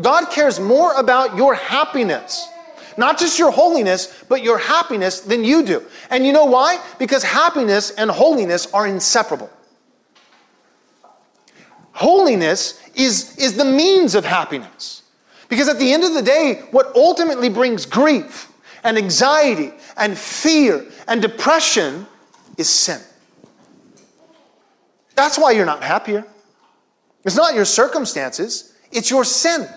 God 0.00 0.30
cares 0.30 0.58
more 0.58 0.92
about 0.94 1.36
your 1.36 1.54
happiness, 1.54 2.48
not 2.96 3.18
just 3.18 3.38
your 3.38 3.50
holiness, 3.50 4.24
but 4.28 4.42
your 4.42 4.58
happiness 4.58 5.20
than 5.20 5.44
you 5.44 5.62
do. 5.64 5.84
And 6.10 6.24
you 6.24 6.32
know 6.32 6.46
why? 6.46 6.82
Because 6.98 7.22
happiness 7.22 7.90
and 7.90 8.10
holiness 8.10 8.72
are 8.72 8.86
inseparable. 8.86 9.50
Holiness 11.92 12.80
is, 12.94 13.36
is 13.38 13.56
the 13.56 13.64
means 13.64 14.14
of 14.14 14.24
happiness. 14.24 15.02
Because 15.48 15.68
at 15.68 15.78
the 15.78 15.92
end 15.92 16.04
of 16.04 16.14
the 16.14 16.22
day, 16.22 16.62
what 16.70 16.94
ultimately 16.94 17.48
brings 17.48 17.86
grief 17.86 18.52
and 18.84 18.96
anxiety 18.96 19.72
and 19.96 20.16
fear 20.16 20.86
and 21.08 21.20
depression 21.20 22.06
is 22.56 22.68
sin. 22.68 23.00
That's 25.18 25.36
why 25.36 25.50
you're 25.50 25.66
not 25.66 25.82
happier. 25.82 26.24
It's 27.24 27.34
not 27.34 27.56
your 27.56 27.64
circumstances, 27.64 28.72
it's 28.92 29.10
your 29.10 29.24
sin. 29.24 29.68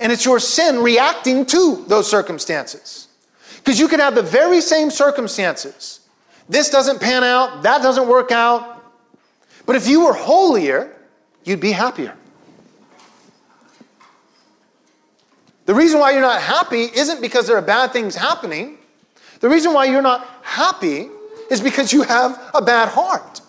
And 0.00 0.10
it's 0.10 0.24
your 0.24 0.40
sin 0.40 0.82
reacting 0.82 1.46
to 1.46 1.84
those 1.86 2.10
circumstances. 2.10 3.06
Because 3.58 3.78
you 3.78 3.86
can 3.86 4.00
have 4.00 4.16
the 4.16 4.24
very 4.24 4.60
same 4.60 4.90
circumstances. 4.90 6.00
This 6.48 6.68
doesn't 6.68 7.00
pan 7.00 7.22
out, 7.22 7.62
that 7.62 7.80
doesn't 7.80 8.08
work 8.08 8.32
out. 8.32 8.84
But 9.66 9.76
if 9.76 9.86
you 9.86 10.04
were 10.04 10.14
holier, 10.14 10.96
you'd 11.44 11.60
be 11.60 11.70
happier. 11.70 12.16
The 15.66 15.74
reason 15.76 16.00
why 16.00 16.10
you're 16.10 16.22
not 16.22 16.42
happy 16.42 16.86
isn't 16.92 17.20
because 17.20 17.46
there 17.46 17.56
are 17.56 17.62
bad 17.62 17.92
things 17.92 18.16
happening. 18.16 18.78
The 19.38 19.48
reason 19.48 19.72
why 19.72 19.84
you're 19.84 20.02
not 20.02 20.26
happy 20.42 21.08
is 21.52 21.60
because 21.60 21.92
you 21.92 22.02
have 22.02 22.50
a 22.52 22.60
bad 22.60 22.88
heart. 22.88 23.42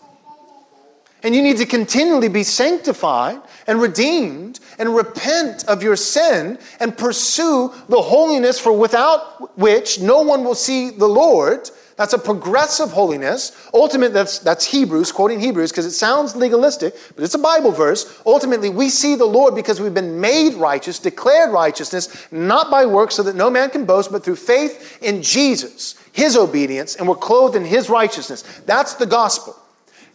And 1.23 1.35
you 1.35 1.41
need 1.41 1.57
to 1.57 1.65
continually 1.65 2.29
be 2.29 2.43
sanctified 2.43 3.41
and 3.67 3.81
redeemed 3.81 4.59
and 4.77 4.95
repent 4.95 5.65
of 5.65 5.81
your 5.81 5.95
sin 5.95 6.59
and 6.79 6.97
pursue 6.97 7.73
the 7.89 8.01
holiness 8.01 8.59
for 8.59 8.73
without 8.73 9.57
which 9.57 9.99
no 9.99 10.21
one 10.21 10.43
will 10.43 10.55
see 10.55 10.91
the 10.91 11.07
Lord. 11.07 11.69
That's 11.95 12.13
a 12.13 12.19
progressive 12.19 12.91
holiness. 12.91 13.69
Ultimately, 13.73 14.13
that's, 14.13 14.39
that's 14.39 14.65
Hebrews, 14.65 15.13
quoting 15.13 15.39
Hebrews, 15.39 15.71
because 15.71 15.85
it 15.85 15.91
sounds 15.91 16.35
legalistic, 16.35 16.93
but 17.15 17.23
it's 17.23 17.35
a 17.35 17.39
Bible 17.39 17.71
verse. 17.71 18.21
Ultimately, 18.25 18.69
we 18.69 18.89
see 18.89 19.15
the 19.15 19.25
Lord 19.25 19.55
because 19.55 19.79
we've 19.79 19.93
been 19.93 20.19
made 20.19 20.55
righteous, 20.55 20.99
declared 20.99 21.51
righteousness, 21.51 22.27
not 22.31 22.69
by 22.69 22.85
works, 22.85 23.15
so 23.15 23.23
that 23.23 23.37
no 23.37 23.49
man 23.49 23.69
can 23.69 23.85
boast, 23.85 24.11
but 24.11 24.25
through 24.25 24.35
faith 24.35 24.99
in 25.01 25.23
Jesus, 25.23 25.95
his 26.11 26.35
obedience, 26.35 26.97
and 26.97 27.07
we're 27.07 27.15
clothed 27.15 27.55
in 27.55 27.63
his 27.63 27.89
righteousness. 27.89 28.43
That's 28.65 28.95
the 28.95 29.05
gospel. 29.05 29.55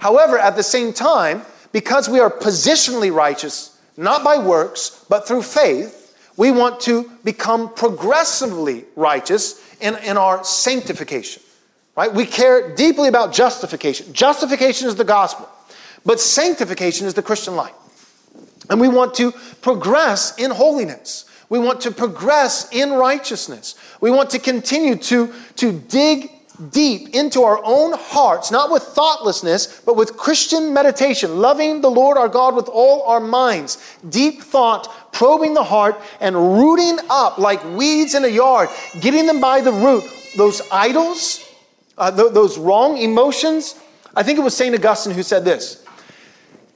However, 0.00 0.38
at 0.38 0.56
the 0.56 0.62
same 0.62 0.92
time, 0.92 1.42
because 1.72 2.08
we 2.08 2.20
are 2.20 2.30
positionally 2.30 3.14
righteous, 3.14 3.78
not 3.96 4.24
by 4.24 4.38
works, 4.38 5.04
but 5.08 5.28
through 5.28 5.42
faith, 5.42 6.16
we 6.36 6.50
want 6.50 6.80
to 6.80 7.10
become 7.22 7.72
progressively 7.74 8.86
righteous 8.96 9.62
in, 9.80 9.96
in 9.96 10.16
our 10.16 10.42
sanctification. 10.42 11.42
Right? 11.96 12.12
We 12.12 12.24
care 12.24 12.74
deeply 12.74 13.08
about 13.08 13.32
justification. 13.32 14.12
Justification 14.12 14.88
is 14.88 14.94
the 14.96 15.04
gospel, 15.04 15.48
but 16.04 16.18
sanctification 16.18 17.06
is 17.06 17.14
the 17.14 17.22
Christian 17.22 17.56
life. 17.56 17.74
And 18.70 18.80
we 18.80 18.88
want 18.88 19.14
to 19.16 19.32
progress 19.60 20.38
in 20.38 20.50
holiness. 20.50 21.26
We 21.50 21.58
want 21.58 21.82
to 21.82 21.90
progress 21.90 22.70
in 22.72 22.92
righteousness. 22.92 23.74
We 24.00 24.10
want 24.10 24.30
to 24.30 24.38
continue 24.38 24.96
to, 24.96 25.32
to 25.56 25.72
dig 25.72 26.30
deep 26.70 27.14
into 27.14 27.42
our 27.42 27.60
own 27.64 27.92
hearts, 27.94 28.50
not 28.50 28.70
with 28.70 28.82
thoughtlessness, 28.82 29.80
but 29.80 29.96
with 29.96 30.16
Christian 30.16 30.72
meditation, 30.74 31.38
loving 31.38 31.80
the 31.80 31.90
Lord 31.90 32.18
our 32.18 32.28
God 32.28 32.54
with 32.54 32.68
all 32.68 33.02
our 33.04 33.20
minds, 33.20 33.96
deep 34.08 34.42
thought, 34.42 35.12
probing 35.12 35.54
the 35.54 35.64
heart, 35.64 36.00
and 36.20 36.36
rooting 36.36 36.98
up 37.08 37.38
like 37.38 37.64
weeds 37.76 38.14
in 38.14 38.24
a 38.24 38.28
yard, 38.28 38.68
getting 39.00 39.26
them 39.26 39.40
by 39.40 39.60
the 39.60 39.72
root, 39.72 40.04
those 40.36 40.60
idols, 40.70 41.46
uh, 41.96 42.10
th- 42.10 42.32
those 42.32 42.58
wrong 42.58 42.98
emotions. 42.98 43.76
I 44.14 44.22
think 44.22 44.38
it 44.38 44.42
was 44.42 44.56
St. 44.56 44.74
Augustine 44.74 45.14
who 45.14 45.22
said 45.22 45.44
this. 45.44 45.84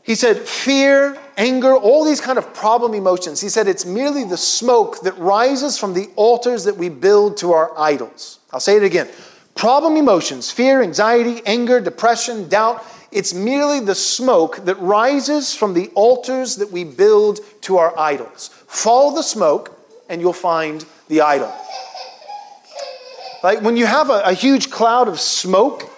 He 0.03 0.14
said, 0.14 0.39
fear, 0.39 1.16
anger, 1.39 1.74
all 1.74 2.05
these 2.05 2.20
kind 2.20 2.37
of 2.37 2.53
problem 2.53 2.93
emotions. 2.93 3.41
He 3.41 3.49
said 3.49 3.66
it's 3.66 3.87
merely 3.87 4.24
the 4.24 4.37
smoke 4.37 5.01
that 5.01 5.16
rises 5.16 5.78
from 5.78 5.95
the 5.95 6.11
altars 6.14 6.64
that 6.64 6.76
we 6.76 6.91
build 6.91 7.39
to 7.39 7.53
our 7.53 7.72
idols. 7.78 8.41
I'll 8.53 8.61
say 8.61 8.76
it 8.76 8.82
again 8.82 9.09
Problem 9.55 9.96
emotions, 9.96 10.50
fear, 10.50 10.82
anxiety, 10.82 11.40
anger, 11.46 11.80
depression, 11.80 12.48
doubt, 12.48 12.84
it's 13.12 13.32
merely 13.32 13.80
the 13.80 13.94
smoke 13.94 14.64
that 14.64 14.74
rises 14.80 15.55
from 15.55 15.74
the 15.74 15.88
altars 15.94 16.57
that 16.57 16.72
we 16.72 16.82
build 16.82 17.38
to 17.62 17.78
our 17.78 17.96
idols. 17.98 18.48
Follow 18.66 19.14
the 19.14 19.22
smoke, 19.22 19.78
and 20.09 20.20
you'll 20.20 20.32
find 20.32 20.84
the 21.09 21.20
idol. 21.20 21.55
Like 23.42 23.61
when 23.61 23.76
you 23.76 23.86
have 23.86 24.11
a, 24.11 24.22
a 24.24 24.32
huge 24.32 24.70
cloud 24.70 25.07
of 25.07 25.20
smoke, 25.20 25.88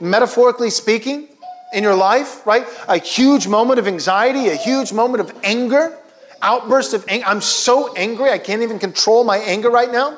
metaphorically 0.00 0.70
speaking, 0.70 1.28
in 1.74 1.82
your 1.82 1.94
life, 1.94 2.46
right? 2.46 2.66
A 2.88 2.98
huge 2.98 3.48
moment 3.48 3.78
of 3.78 3.88
anxiety, 3.88 4.48
a 4.48 4.54
huge 4.54 4.92
moment 4.92 5.20
of 5.20 5.36
anger, 5.42 5.98
outburst 6.40 6.94
of 6.94 7.04
anger. 7.08 7.26
I'm 7.26 7.40
so 7.40 7.92
angry, 7.94 8.30
I 8.30 8.38
can't 8.38 8.62
even 8.62 8.78
control 8.78 9.24
my 9.24 9.38
anger 9.38 9.70
right 9.70 9.90
now. 9.90 10.16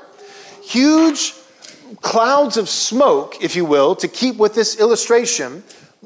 Huge 0.62 1.32
clouds 2.00 2.56
of 2.56 2.68
smoke, 2.68 3.42
if 3.42 3.56
you 3.56 3.64
will, 3.64 3.94
to 3.96 4.08
keep 4.08 4.36
with 4.36 4.54
this 4.54 4.78
illustration, 4.80 5.62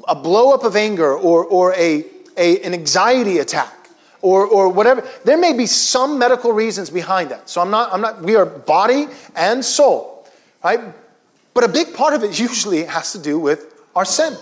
a 0.07 0.15
blow 0.15 0.53
up 0.53 0.63
of 0.63 0.75
anger 0.75 1.13
or, 1.15 1.45
or 1.45 1.73
a, 1.73 2.05
a, 2.37 2.61
an 2.61 2.73
anxiety 2.73 3.39
attack 3.39 3.89
or, 4.21 4.45
or 4.45 4.69
whatever. 4.69 5.07
There 5.25 5.37
may 5.37 5.53
be 5.53 5.65
some 5.65 6.17
medical 6.17 6.51
reasons 6.51 6.89
behind 6.89 7.31
that. 7.31 7.49
So 7.49 7.61
I'm 7.61 7.71
not, 7.71 7.93
I'm 7.93 8.01
not, 8.01 8.21
we 8.21 8.35
are 8.35 8.45
body 8.45 9.07
and 9.35 9.63
soul, 9.63 10.27
right? 10.63 10.79
But 11.53 11.63
a 11.63 11.67
big 11.67 11.93
part 11.93 12.13
of 12.13 12.23
it 12.23 12.39
usually 12.39 12.83
has 12.85 13.11
to 13.13 13.19
do 13.19 13.39
with 13.39 13.81
our 13.95 14.05
sin. 14.05 14.35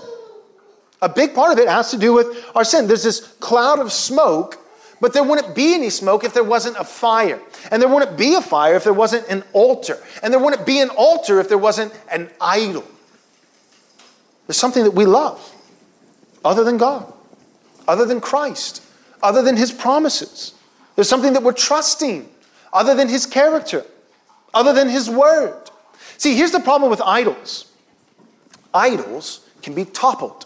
A 1.01 1.09
big 1.09 1.33
part 1.33 1.53
of 1.53 1.59
it 1.59 1.67
has 1.69 1.91
to 1.91 1.97
do 1.97 2.13
with 2.13 2.45
our 2.55 2.65
sin. 2.65 2.87
There's 2.87 3.03
this 3.03 3.21
cloud 3.39 3.79
of 3.79 3.91
smoke 3.91 4.57
but 5.01 5.13
there 5.13 5.23
wouldn't 5.23 5.55
be 5.55 5.73
any 5.73 5.89
smoke 5.89 6.23
if 6.23 6.33
there 6.33 6.43
wasn't 6.43 6.77
a 6.77 6.83
fire. 6.83 7.39
And 7.71 7.81
there 7.81 7.89
wouldn't 7.89 8.17
be 8.17 8.35
a 8.35 8.41
fire 8.41 8.75
if 8.75 8.83
there 8.83 8.93
wasn't 8.93 9.27
an 9.29 9.43
altar. 9.53 9.97
And 10.21 10.33
there 10.33 10.41
wouldn't 10.41 10.65
be 10.65 10.79
an 10.79 10.89
altar 10.89 11.39
if 11.39 11.47
there 11.47 11.57
wasn't 11.57 11.93
an 12.11 12.29
idol. 12.41 12.83
There's 14.47 14.57
something 14.57 14.83
that 14.83 14.93
we 14.93 15.05
love 15.05 15.55
other 16.43 16.63
than 16.63 16.77
God, 16.77 17.11
other 17.87 18.05
than 18.05 18.19
Christ, 18.19 18.83
other 19.21 19.41
than 19.41 19.55
His 19.55 19.71
promises. 19.71 20.53
There's 20.95 21.09
something 21.09 21.33
that 21.33 21.43
we're 21.43 21.53
trusting 21.53 22.27
other 22.73 22.95
than 22.95 23.07
His 23.07 23.25
character, 23.25 23.85
other 24.53 24.73
than 24.73 24.89
His 24.89 25.09
word. 25.09 25.69
See, 26.17 26.35
here's 26.35 26.51
the 26.51 26.59
problem 26.59 26.89
with 26.89 27.01
idols 27.01 27.71
idols 28.73 29.47
can 29.61 29.73
be 29.73 29.85
toppled. 29.85 30.45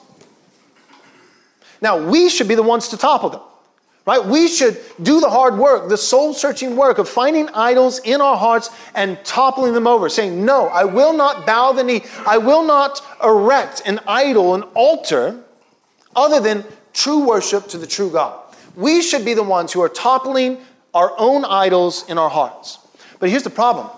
Now, 1.82 1.98
we 1.98 2.30
should 2.30 2.48
be 2.48 2.56
the 2.56 2.64
ones 2.64 2.88
to 2.90 2.98
topple 2.98 3.30
them. 3.30 3.42
Right? 4.06 4.24
We 4.24 4.50
should 4.50 4.82
do 5.02 5.22
the 5.22 5.30
hard 5.30 5.58
work, 5.58 5.88
the 5.88 5.98
soul 5.98 6.34
searching 6.34 6.76
work 6.76 6.98
of 6.98 7.08
finding 7.08 7.48
idols 7.50 8.00
in 8.00 8.20
our 8.20 8.36
hearts 8.36 8.70
and 8.94 9.18
toppling 9.24 9.74
them 9.74 9.88
over, 9.88 10.10
saying, 10.10 10.44
No, 10.44 10.68
I 10.68 10.84
will 10.84 11.14
not 11.14 11.46
bow 11.46 11.72
the 11.72 11.86
knee. 11.86 12.04
I 12.26 12.38
will 12.38 12.64
not 12.64 13.02
erect 13.24 13.82
an 13.86 14.02
idol, 14.06 14.56
an 14.56 14.64
altar, 14.74 15.42
other 16.16 16.42
than 16.42 16.66
true 16.92 17.26
worship 17.26 17.68
to 17.70 17.78
the 17.78 17.88
true 17.88 18.10
God. 18.10 18.40
We 18.76 19.02
should 19.02 19.24
be 19.24 19.34
the 19.34 19.44
ones 19.44 19.72
who 19.72 19.82
are 19.82 19.90
toppling 19.90 20.58
our 20.94 21.14
own 21.18 21.46
idols 21.46 22.08
in 22.10 22.18
our 22.18 22.30
hearts. 22.30 22.80
But 23.20 23.30
here's 23.30 23.44
the 23.44 23.50
problem 23.50 23.90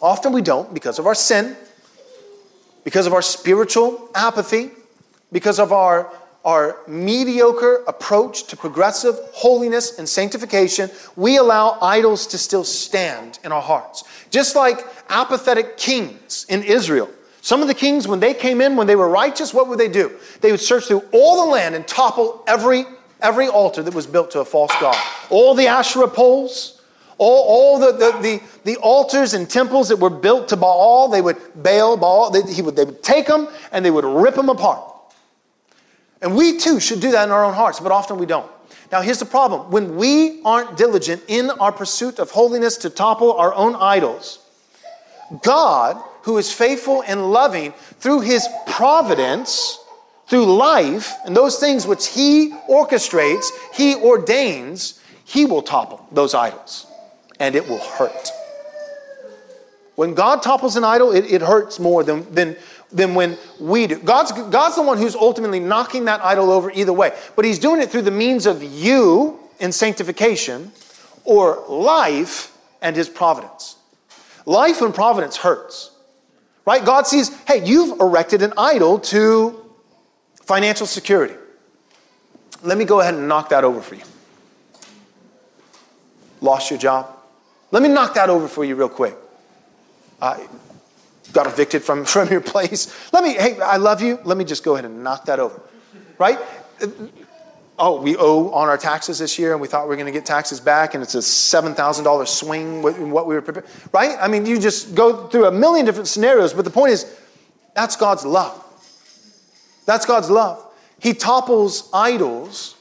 often 0.00 0.32
we 0.32 0.42
don't 0.42 0.72
because 0.72 1.00
of 1.00 1.06
our 1.06 1.14
sin, 1.14 1.56
because 2.84 3.06
of 3.06 3.12
our 3.12 3.22
spiritual 3.22 4.08
apathy, 4.14 4.70
because 5.32 5.58
of 5.58 5.72
our 5.72 6.12
our 6.48 6.78
mediocre 6.86 7.84
approach 7.86 8.44
to 8.44 8.56
progressive 8.56 9.16
holiness 9.34 9.98
and 9.98 10.08
sanctification, 10.08 10.90
we 11.14 11.36
allow 11.36 11.76
idols 11.82 12.26
to 12.26 12.38
still 12.38 12.64
stand 12.64 13.38
in 13.44 13.52
our 13.52 13.60
hearts. 13.60 14.04
Just 14.30 14.56
like 14.56 14.80
apathetic 15.10 15.76
kings 15.76 16.46
in 16.48 16.62
Israel. 16.62 17.10
Some 17.42 17.60
of 17.60 17.68
the 17.68 17.74
kings, 17.74 18.08
when 18.08 18.18
they 18.18 18.32
came 18.32 18.62
in, 18.62 18.76
when 18.76 18.86
they 18.86 18.96
were 18.96 19.10
righteous, 19.10 19.52
what 19.52 19.68
would 19.68 19.78
they 19.78 19.88
do? 19.88 20.18
They 20.40 20.50
would 20.50 20.60
search 20.60 20.86
through 20.86 21.02
all 21.12 21.44
the 21.44 21.52
land 21.52 21.74
and 21.74 21.86
topple 21.86 22.42
every, 22.48 22.86
every 23.20 23.48
altar 23.48 23.82
that 23.82 23.92
was 23.92 24.06
built 24.06 24.30
to 24.30 24.40
a 24.40 24.44
false 24.46 24.72
god. 24.80 24.96
All 25.28 25.54
the 25.54 25.66
Asherah 25.66 26.08
poles, 26.08 26.80
all, 27.18 27.44
all 27.44 27.78
the, 27.78 27.92
the, 27.92 28.18
the, 28.22 28.42
the, 28.64 28.76
altars 28.78 29.34
and 29.34 29.50
temples 29.50 29.90
that 29.90 29.98
were 29.98 30.08
built 30.08 30.48
to 30.48 30.56
Baal, 30.56 31.08
they 31.08 31.20
would 31.20 31.36
Baal, 31.56 31.98
Baal, 31.98 32.30
they, 32.30 32.40
he 32.50 32.62
would, 32.62 32.74
they 32.74 32.86
would 32.86 33.02
take 33.02 33.26
them 33.26 33.48
and 33.70 33.84
they 33.84 33.90
would 33.90 34.06
rip 34.06 34.34
them 34.34 34.48
apart. 34.48 34.94
And 36.20 36.36
we 36.36 36.58
too 36.58 36.80
should 36.80 37.00
do 37.00 37.12
that 37.12 37.24
in 37.24 37.30
our 37.30 37.44
own 37.44 37.54
hearts, 37.54 37.80
but 37.80 37.92
often 37.92 38.18
we 38.18 38.26
don't. 38.26 38.50
Now, 38.90 39.02
here's 39.02 39.18
the 39.18 39.26
problem 39.26 39.70
when 39.70 39.96
we 39.96 40.42
aren't 40.44 40.76
diligent 40.76 41.22
in 41.28 41.50
our 41.50 41.72
pursuit 41.72 42.18
of 42.18 42.30
holiness 42.30 42.76
to 42.78 42.90
topple 42.90 43.34
our 43.34 43.54
own 43.54 43.76
idols, 43.76 44.38
God, 45.42 46.02
who 46.22 46.38
is 46.38 46.52
faithful 46.52 47.02
and 47.06 47.30
loving 47.30 47.72
through 48.00 48.20
his 48.20 48.48
providence, 48.66 49.78
through 50.26 50.56
life, 50.56 51.14
and 51.24 51.36
those 51.36 51.58
things 51.58 51.86
which 51.86 52.08
he 52.08 52.50
orchestrates, 52.68 53.46
he 53.74 53.94
ordains, 53.96 55.00
he 55.24 55.44
will 55.44 55.62
topple 55.62 56.06
those 56.10 56.34
idols, 56.34 56.86
and 57.38 57.54
it 57.54 57.68
will 57.68 57.78
hurt. 57.78 58.30
When 59.96 60.14
God 60.14 60.42
topples 60.42 60.76
an 60.76 60.84
idol, 60.84 61.12
it, 61.12 61.26
it 61.26 61.42
hurts 61.42 61.78
more 61.78 62.04
than, 62.04 62.32
than 62.32 62.56
than 62.90 63.14
when 63.14 63.36
we 63.60 63.86
do. 63.86 63.98
God's, 63.98 64.32
God's 64.32 64.76
the 64.76 64.82
one 64.82 64.98
who's 64.98 65.14
ultimately 65.14 65.60
knocking 65.60 66.06
that 66.06 66.24
idol 66.24 66.50
over 66.50 66.70
either 66.70 66.92
way, 66.92 67.16
but 67.36 67.44
He's 67.44 67.58
doing 67.58 67.82
it 67.82 67.90
through 67.90 68.02
the 68.02 68.10
means 68.10 68.46
of 68.46 68.62
you 68.62 69.38
in 69.60 69.72
sanctification 69.72 70.72
or 71.24 71.64
life 71.68 72.56
and 72.80 72.96
His 72.96 73.08
providence. 73.08 73.76
Life 74.46 74.80
and 74.80 74.94
providence 74.94 75.36
hurts, 75.36 75.90
right? 76.64 76.84
God 76.84 77.06
sees, 77.06 77.36
hey, 77.42 77.64
you've 77.64 78.00
erected 78.00 78.42
an 78.42 78.54
idol 78.56 78.98
to 79.00 79.64
financial 80.42 80.86
security. 80.86 81.34
Let 82.62 82.78
me 82.78 82.86
go 82.86 83.00
ahead 83.00 83.14
and 83.14 83.28
knock 83.28 83.50
that 83.50 83.64
over 83.64 83.82
for 83.82 83.94
you. 83.94 84.04
Lost 86.40 86.70
your 86.70 86.78
job? 86.78 87.14
Let 87.70 87.82
me 87.82 87.88
knock 87.88 88.14
that 88.14 88.30
over 88.30 88.48
for 88.48 88.64
you 88.64 88.74
real 88.74 88.88
quick. 88.88 89.14
Uh, 90.20 90.38
got 91.32 91.46
evicted 91.46 91.82
from, 91.82 92.04
from 92.14 92.28
your 92.28 92.40
place. 92.40 92.94
Let 93.12 93.24
me, 93.24 93.34
hey, 93.34 93.60
I 93.60 93.76
love 93.76 94.02
you. 94.02 94.18
Let 94.24 94.36
me 94.36 94.44
just 94.44 94.64
go 94.64 94.74
ahead 94.74 94.84
and 94.84 95.02
knock 95.02 95.26
that 95.26 95.38
over. 95.38 95.60
Right? 96.18 96.38
Oh, 97.78 98.00
we 98.00 98.16
owe 98.16 98.50
on 98.50 98.68
our 98.68 98.76
taxes 98.76 99.20
this 99.20 99.38
year 99.38 99.52
and 99.52 99.60
we 99.60 99.68
thought 99.68 99.84
we 99.84 99.90
were 99.90 99.96
going 99.96 100.06
to 100.06 100.12
get 100.12 100.26
taxes 100.26 100.58
back 100.58 100.94
and 100.94 101.02
it's 101.02 101.14
a 101.14 101.18
$7,000 101.18 102.28
swing 102.28 102.82
in 102.82 103.10
what 103.12 103.26
we 103.26 103.34
were 103.34 103.42
prepared. 103.42 103.66
Right? 103.92 104.16
I 104.20 104.26
mean, 104.26 104.46
you 104.46 104.58
just 104.58 104.94
go 104.94 105.28
through 105.28 105.46
a 105.46 105.52
million 105.52 105.86
different 105.86 106.08
scenarios, 106.08 106.52
but 106.52 106.64
the 106.64 106.70
point 106.70 106.92
is, 106.92 107.16
that's 107.74 107.94
God's 107.94 108.24
love. 108.24 108.64
That's 109.86 110.04
God's 110.04 110.28
love. 110.28 110.64
He 110.98 111.14
topples 111.14 111.88
idols. 111.94 112.74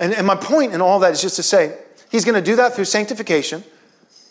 And, 0.00 0.12
and 0.12 0.26
my 0.26 0.34
point 0.34 0.74
in 0.74 0.80
all 0.80 0.98
that 1.00 1.12
is 1.12 1.22
just 1.22 1.36
to 1.36 1.42
say, 1.42 1.78
He's 2.10 2.24
going 2.24 2.34
to 2.34 2.42
do 2.42 2.56
that 2.56 2.74
through 2.74 2.86
sanctification 2.86 3.62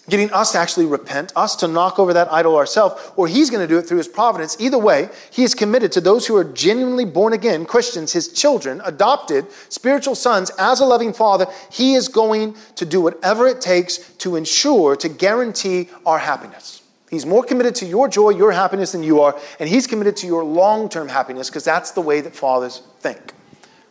getting 0.10 0.32
us 0.32 0.52
to 0.54 0.58
actually 0.58 0.86
repent, 0.86 1.32
us 1.36 1.56
to 1.58 1.68
knock 1.68 2.00
over 2.00 2.14
that 2.14 2.32
idol 2.32 2.56
ourselves, 2.56 3.12
or 3.16 3.28
he's 3.28 3.50
going 3.50 3.66
to 3.66 3.68
do 3.68 3.78
it 3.80 3.84
through 3.84 3.98
his 3.98 4.08
providence. 4.08 4.58
Either 4.60 4.78
way, 4.78 5.10
he 5.32 5.44
is 5.44 5.56
committed 5.56 5.92
to 5.94 6.02
those 6.02 6.28
who 6.28 6.36
are 6.36 6.44
genuinely 6.44 7.06
born 7.06 7.34
again 7.34 7.66
Christians, 7.66 8.14
his 8.14 8.28
children, 8.30 8.82
adopted, 8.86 9.46
spiritual 9.70 10.16
sons, 10.16 10.52
as 10.60 10.80
a 10.80 10.86
loving 10.86 11.14
father. 11.14 11.46
He 11.72 11.96
is 11.96 12.08
going 12.08 12.56
to 12.76 12.86
do 12.86 13.02
whatever 13.02 13.48
it 13.48 13.62
takes 13.62 13.98
to 14.18 14.36
ensure, 14.36 14.96
to 14.98 15.10
guarantee 15.10 15.90
our 16.06 16.20
happiness. 16.20 16.82
He's 17.10 17.26
more 17.26 17.44
committed 17.44 17.76
to 17.76 17.86
your 17.86 18.08
joy, 18.08 18.30
your 18.30 18.52
happiness 18.52 18.92
than 18.92 19.02
you 19.02 19.22
are, 19.22 19.38
and 19.60 19.68
he's 19.68 19.88
committed 19.88 20.16
to 20.18 20.28
your 20.28 20.44
long 20.44 20.90
term 20.90 21.10
happiness 21.10 21.50
because 21.50 21.64
that's 21.64 21.92
the 21.92 22.02
way 22.02 22.22
that 22.22 22.36
fathers 22.36 22.84
think. 23.00 23.34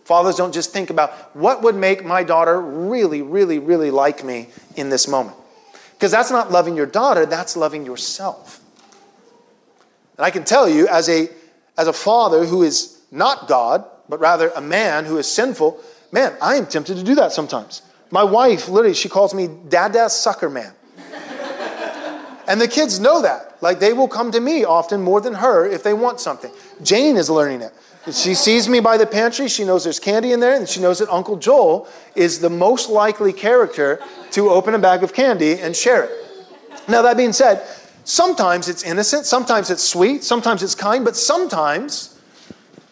Fathers 0.04 0.36
don't 0.36 0.54
just 0.54 0.72
think 0.72 0.88
about 0.88 1.36
what 1.36 1.62
would 1.62 1.74
make 1.74 2.04
my 2.04 2.22
daughter 2.22 2.60
really, 2.60 3.20
really, 3.20 3.58
really 3.58 3.90
like 3.90 4.24
me 4.24 4.48
in 4.76 4.88
this 4.88 5.06
moment. 5.06 5.36
Because 5.98 6.12
that's 6.12 6.30
not 6.30 6.52
loving 6.52 6.76
your 6.76 6.86
daughter, 6.86 7.26
that's 7.26 7.56
loving 7.56 7.84
yourself. 7.84 8.60
And 10.16 10.24
I 10.24 10.30
can 10.30 10.44
tell 10.44 10.68
you, 10.68 10.86
as 10.86 11.08
a, 11.08 11.28
as 11.76 11.88
a 11.88 11.92
father 11.92 12.44
who 12.44 12.62
is 12.62 13.00
not 13.10 13.48
God, 13.48 13.84
but 14.08 14.20
rather 14.20 14.50
a 14.50 14.60
man 14.60 15.06
who 15.06 15.18
is 15.18 15.26
sinful, 15.26 15.80
man, 16.12 16.36
I 16.40 16.54
am 16.54 16.66
tempted 16.66 16.98
to 16.98 17.02
do 17.02 17.16
that 17.16 17.32
sometimes. 17.32 17.82
My 18.12 18.22
wife, 18.22 18.68
literally, 18.68 18.94
she 18.94 19.08
calls 19.08 19.34
me 19.34 19.48
Dada 19.68 20.08
Sucker 20.08 20.48
Man. 20.48 20.72
and 22.48 22.60
the 22.60 22.68
kids 22.68 23.00
know 23.00 23.22
that. 23.22 23.60
Like, 23.60 23.80
they 23.80 23.92
will 23.92 24.06
come 24.06 24.30
to 24.30 24.40
me 24.40 24.64
often 24.64 25.02
more 25.02 25.20
than 25.20 25.34
her 25.34 25.66
if 25.66 25.82
they 25.82 25.94
want 25.94 26.20
something. 26.20 26.52
Jane 26.80 27.16
is 27.16 27.28
learning 27.28 27.60
it. 27.60 27.72
She 28.12 28.34
sees 28.34 28.68
me 28.68 28.80
by 28.80 28.96
the 28.96 29.06
pantry. 29.06 29.48
She 29.48 29.64
knows 29.64 29.84
there's 29.84 30.00
candy 30.00 30.32
in 30.32 30.40
there, 30.40 30.56
and 30.56 30.68
she 30.68 30.80
knows 30.80 30.98
that 30.98 31.08
Uncle 31.10 31.36
Joel 31.36 31.88
is 32.14 32.40
the 32.40 32.50
most 32.50 32.88
likely 32.88 33.32
character 33.32 34.00
to 34.32 34.50
open 34.50 34.74
a 34.74 34.78
bag 34.78 35.02
of 35.02 35.12
candy 35.12 35.58
and 35.60 35.74
share 35.74 36.04
it. 36.04 36.10
Now, 36.88 37.02
that 37.02 37.16
being 37.16 37.32
said, 37.32 37.66
sometimes 38.04 38.68
it's 38.68 38.82
innocent, 38.82 39.26
sometimes 39.26 39.70
it's 39.70 39.84
sweet, 39.84 40.24
sometimes 40.24 40.62
it's 40.62 40.74
kind, 40.74 41.04
but 41.04 41.16
sometimes, 41.16 42.18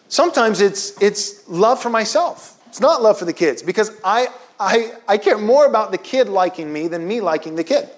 sometimes 0.07 0.61
it's, 0.61 1.01
it's 1.01 1.47
love 1.49 1.81
for 1.81 1.89
myself. 1.89 2.61
It's 2.67 2.79
not 2.79 3.01
love 3.01 3.17
for 3.17 3.25
the 3.25 3.33
kids 3.33 3.63
because 3.63 3.91
I, 4.03 4.27
I, 4.59 4.91
I 5.07 5.17
care 5.17 5.37
more 5.37 5.65
about 5.65 5.91
the 5.91 5.97
kid 5.97 6.29
liking 6.29 6.71
me 6.71 6.87
than 6.87 7.07
me 7.07 7.21
liking 7.21 7.55
the 7.55 7.63
kid. 7.63 7.89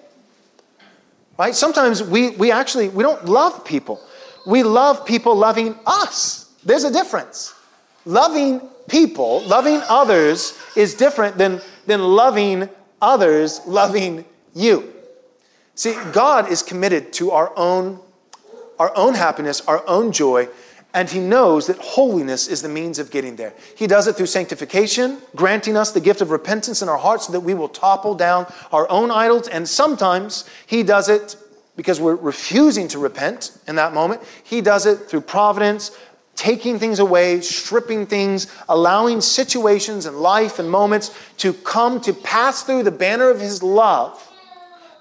Right? 1.37 1.55
Sometimes 1.55 2.03
we, 2.03 2.31
we 2.31 2.51
actually, 2.51 2.89
we 2.89 3.03
don't 3.03 3.25
love 3.25 3.65
people. 3.65 4.01
We 4.45 4.63
love 4.63 5.05
people 5.05 5.35
loving 5.35 5.75
us. 5.85 6.48
There's 6.63 6.83
a 6.83 6.91
difference. 6.91 7.53
Loving 8.05 8.61
people, 8.87 9.41
loving 9.41 9.81
others 9.87 10.57
is 10.75 10.95
different 10.95 11.37
than, 11.37 11.61
than 11.85 12.01
loving 12.01 12.69
others 13.01 13.61
loving 13.65 14.25
you. 14.53 14.93
See, 15.75 15.95
God 16.11 16.51
is 16.51 16.61
committed 16.61 17.13
to 17.13 17.31
our 17.31 17.53
own, 17.55 17.99
our 18.77 18.91
own 18.95 19.13
happiness, 19.13 19.61
our 19.61 19.87
own 19.87 20.11
joy, 20.11 20.49
and 20.93 21.09
He 21.09 21.19
knows 21.19 21.67
that 21.67 21.77
holiness 21.77 22.47
is 22.47 22.61
the 22.61 22.69
means 22.69 22.99
of 22.99 23.11
getting 23.11 23.35
there. 23.35 23.53
He 23.77 23.87
does 23.87 24.07
it 24.07 24.15
through 24.15 24.25
sanctification, 24.25 25.19
granting 25.35 25.77
us 25.77 25.91
the 25.91 26.01
gift 26.01 26.19
of 26.21 26.31
repentance 26.31 26.81
in 26.81 26.89
our 26.89 26.97
hearts 26.97 27.27
so 27.27 27.31
that 27.33 27.41
we 27.41 27.53
will 27.53 27.69
topple 27.69 28.15
down 28.15 28.51
our 28.71 28.89
own 28.89 29.11
idols, 29.11 29.47
and 29.47 29.69
sometimes 29.69 30.49
He 30.65 30.83
does 30.83 31.07
it 31.09 31.35
because 31.75 32.01
we're 32.01 32.15
refusing 32.15 32.89
to 32.89 32.99
repent 32.99 33.57
in 33.65 33.75
that 33.75 33.93
moment. 33.93 34.21
He 34.43 34.59
does 34.59 34.85
it 34.85 34.97
through 35.09 35.21
providence, 35.21 35.97
taking 36.39 36.79
things 36.79 36.99
away, 36.99 37.41
stripping 37.41 38.05
things, 38.05 38.47
allowing 38.69 39.19
situations 39.19 40.05
and 40.05 40.15
life 40.21 40.57
and 40.57 40.71
moments 40.71 41.13
to 41.35 41.51
come 41.51 41.99
to 41.99 42.13
pass 42.13 42.63
through 42.63 42.81
the 42.81 42.91
banner 42.91 43.29
of 43.29 43.41
his 43.41 43.61
love, 43.61 44.25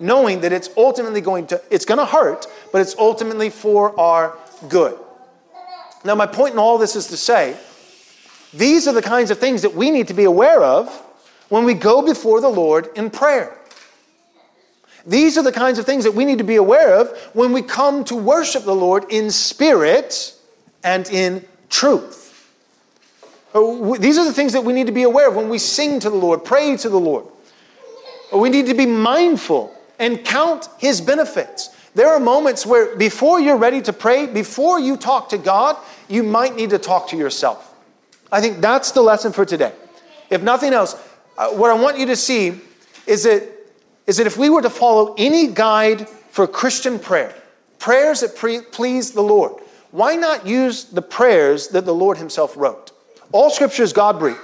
knowing 0.01 0.41
that 0.41 0.53
it's 0.53 0.69
ultimately 0.77 1.21
going 1.21 1.47
to 1.47 1.63
it's 1.71 1.85
going 1.85 1.99
to 1.99 2.05
hurt, 2.05 2.49
but 2.73 2.81
it's 2.81 2.97
ultimately 2.99 3.51
for 3.51 3.99
our 4.01 4.37
good. 4.69 4.99
Now 6.05 6.17
my 6.17 6.27
point 6.27 6.55
in 6.55 6.59
all 6.59 6.77
this 6.77 6.97
is 6.97 7.07
to 7.07 7.17
say 7.17 7.57
these 8.53 8.89
are 8.89 8.93
the 8.93 9.01
kinds 9.01 9.31
of 9.31 9.39
things 9.39 9.63
that 9.63 9.75
we 9.75 9.93
need 9.93 10.09
to 10.09 10.15
be 10.15 10.25
aware 10.25 10.61
of 10.61 10.89
when 11.51 11.65
we 11.65 11.73
go 11.73 12.03
before 12.03 12.41
the 12.41 12.49
Lord 12.49 12.89
in 12.97 13.11
prayer. 13.11 13.57
These 15.07 15.39
are 15.39 15.45
the 15.45 15.53
kinds 15.53 15.79
of 15.79 15.87
things 15.87 16.03
that 16.03 16.15
we 16.15 16.25
need 16.25 16.39
to 16.39 16.45
be 16.45 16.57
aware 16.57 16.97
of 16.97 17.17
when 17.33 17.53
we 17.53 17.63
come 17.63 18.03
to 18.07 18.17
worship 18.17 18.65
the 18.65 18.75
Lord 18.75 19.05
in 19.09 19.31
spirit 19.31 20.35
and 20.83 21.09
in 21.11 21.45
truth. 21.69 22.25
Uh, 23.55 23.97
these 23.99 24.19
are 24.19 24.25
the 24.25 24.33
things 24.33 24.53
that 24.53 24.65
we 24.65 24.73
need 24.73 24.87
to 24.87 24.93
be 24.93 25.05
aware 25.05 25.29
of 25.29 25.35
when 25.35 25.49
we 25.49 25.59
sing 25.59 26.01
to 26.01 26.11
the 26.11 26.17
Lord, 26.17 26.45
pray 26.45 26.77
to 26.77 26.89
the 26.89 27.01
Lord. 27.01 27.27
Uh, 28.33 28.39
we 28.39 28.51
need 28.51 28.67
to 28.67 28.75
be 28.75 28.87
mindful 28.87 29.75
and 29.99 30.25
count 30.25 30.69
His 30.79 31.01
benefits. 31.01 31.71
There 31.95 32.09
are 32.09 32.21
moments 32.21 32.67
where, 32.67 32.95
before 32.97 33.41
you're 33.41 33.57
ready 33.57 33.81
to 33.83 33.93
pray, 33.93 34.27
before 34.27 34.79
you 34.79 34.97
talk 34.97 35.31
to 35.31 35.39
God, 35.39 35.77
you 36.09 36.23
might 36.23 36.55
need 36.55 36.71
to 36.71 36.79
talk 36.79 37.09
to 37.09 37.17
yourself. 37.17 37.75
I 38.31 38.41
think 38.41 38.61
that's 38.61 38.93
the 38.93 39.03
lesson 39.03 39.33
for 39.33 39.45
today. 39.45 39.73
If 40.31 40.43
nothing 40.43 40.73
else, 40.73 40.95
uh, 41.39 41.49
what 41.49 41.71
I 41.71 41.75
want 41.75 41.99
you 41.99 42.07
to 42.07 42.17
see 42.17 42.61
is 43.07 43.25
that, 43.25 43.49
is 44.07 44.19
that 44.19 44.27
if 44.27 44.37
we 44.37 44.51
were 44.51 44.63
to 44.63 44.71
follow 44.71 45.15
any 45.17 45.49
guide 45.49 46.09
for 46.09 46.47
Christian 46.47 46.99
prayer, 46.99 47.35
prayers 47.79 48.21
that 48.21 48.37
pre- 48.37 48.61
please 48.61 49.13
the 49.13 49.23
Lord, 49.23 49.63
why 49.91 50.17
not 50.17 50.47
use 50.47 50.85
the 50.85 51.03
prayers 51.03 51.69
that 51.69 51.85
the 51.85 51.95
Lord 51.95 52.19
Himself 52.19 52.57
wrote? 52.57 52.93
All 53.33 53.51
scripture 53.51 53.83
is 53.83 53.93
God 53.93 54.19
breathed. 54.19 54.39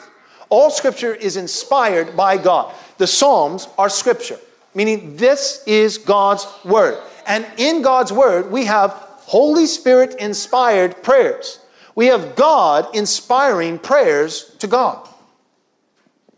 All 0.49 0.71
scripture 0.71 1.15
is 1.15 1.37
inspired 1.37 2.17
by 2.17 2.37
God. 2.37 2.75
The 2.99 3.07
Psalms 3.07 3.69
are 3.77 3.89
scripture, 3.89 4.39
meaning 4.75 5.17
this 5.17 5.63
is 5.67 5.99
God's 5.99 6.47
word. 6.65 7.03
And 7.27 7.47
in 7.57 7.83
God's 7.83 8.13
word, 8.13 8.51
we 8.51 8.67
have 8.67 8.91
Holy 8.91 9.67
Spirit 9.67 10.17
inspired 10.21 11.03
prayers. 11.03 11.59
We 11.95 12.07
have 12.07 12.37
God 12.37 12.95
inspiring 12.95 13.79
prayers 13.79 14.55
to 14.59 14.67
God. 14.67 15.09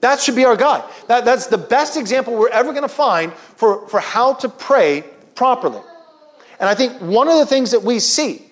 That 0.01 0.21
should 0.21 0.37
be 0.37 0.45
our 0.45 0.57
guide. 0.57 0.85
That, 1.09 1.25
that's 1.25 1.47
the 1.47 1.59
best 1.59 1.97
example 1.97 2.37
we're 2.37 2.49
ever 2.51 2.71
going 2.71 2.83
to 2.83 2.89
find 2.89 3.33
for, 3.33 3.89
for 3.89 3.99
how 3.99 4.35
to 4.35 4.49
pray 4.49 5.05
properly. 5.35 5.81
And 6.61 6.69
I 6.69 6.75
think 6.75 7.01
one 7.01 7.29
of 7.29 7.39
the 7.39 7.47
things 7.47 7.71
that 7.73 7.83
we 7.83 7.99
see 7.99 8.46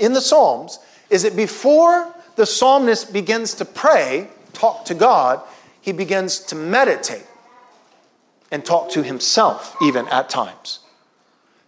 in 0.00 0.12
the 0.12 0.20
Psalms 0.20 0.78
is 1.10 1.22
that 1.22 1.36
before 1.36 2.14
the 2.36 2.46
psalmist 2.46 3.12
begins 3.12 3.54
to 3.54 3.64
pray, 3.64 4.28
talk 4.52 4.84
to 4.86 4.94
God, 4.94 5.40
he 5.80 5.92
begins 5.92 6.38
to 6.40 6.54
meditate 6.54 7.26
and 8.50 8.64
talk 8.64 8.90
to 8.90 9.02
himself, 9.02 9.76
even 9.82 10.08
at 10.08 10.28
times. 10.28 10.80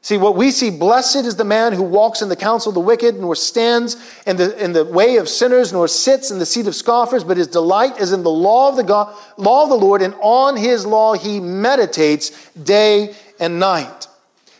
See, 0.04 0.18
what 0.18 0.34
we 0.34 0.50
see, 0.50 0.70
blessed 0.70 1.24
is 1.24 1.36
the 1.36 1.44
man 1.44 1.72
who 1.72 1.84
walks 1.84 2.22
in 2.22 2.28
the 2.28 2.34
counsel 2.34 2.70
of 2.70 2.74
the 2.74 2.80
wicked, 2.80 3.20
nor 3.20 3.36
stands 3.36 3.96
in 4.26 4.36
the, 4.36 4.62
in 4.62 4.72
the 4.72 4.84
way 4.84 5.16
of 5.16 5.28
sinners, 5.28 5.72
nor 5.72 5.86
sits 5.86 6.32
in 6.32 6.40
the 6.40 6.46
seat 6.46 6.66
of 6.66 6.74
scoffers, 6.74 7.22
but 7.22 7.36
his 7.36 7.46
delight 7.46 8.00
is 8.00 8.12
in 8.12 8.24
the 8.24 8.30
law 8.30 8.68
of 8.68 8.74
the 8.76 8.82
God, 8.82 9.14
law 9.36 9.62
of 9.62 9.68
the 9.68 9.76
Lord, 9.76 10.02
and 10.02 10.14
on 10.20 10.56
his 10.56 10.84
law 10.84 11.14
he 11.14 11.38
meditates 11.38 12.50
day 12.54 13.14
and 13.38 13.60
night. 13.60 14.08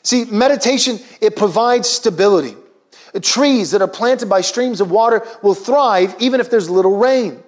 See, 0.04 0.26
meditation, 0.26 1.00
it 1.20 1.34
provides 1.34 1.88
stability. 1.88 2.56
Trees 3.20 3.70
that 3.72 3.82
are 3.82 3.88
planted 3.88 4.28
by 4.28 4.40
streams 4.40 4.80
of 4.80 4.90
water 4.90 5.26
will 5.42 5.54
thrive 5.54 6.14
even 6.18 6.40
if 6.40 6.50
there's 6.50 6.70
little 6.70 6.96
rain. 6.96 7.42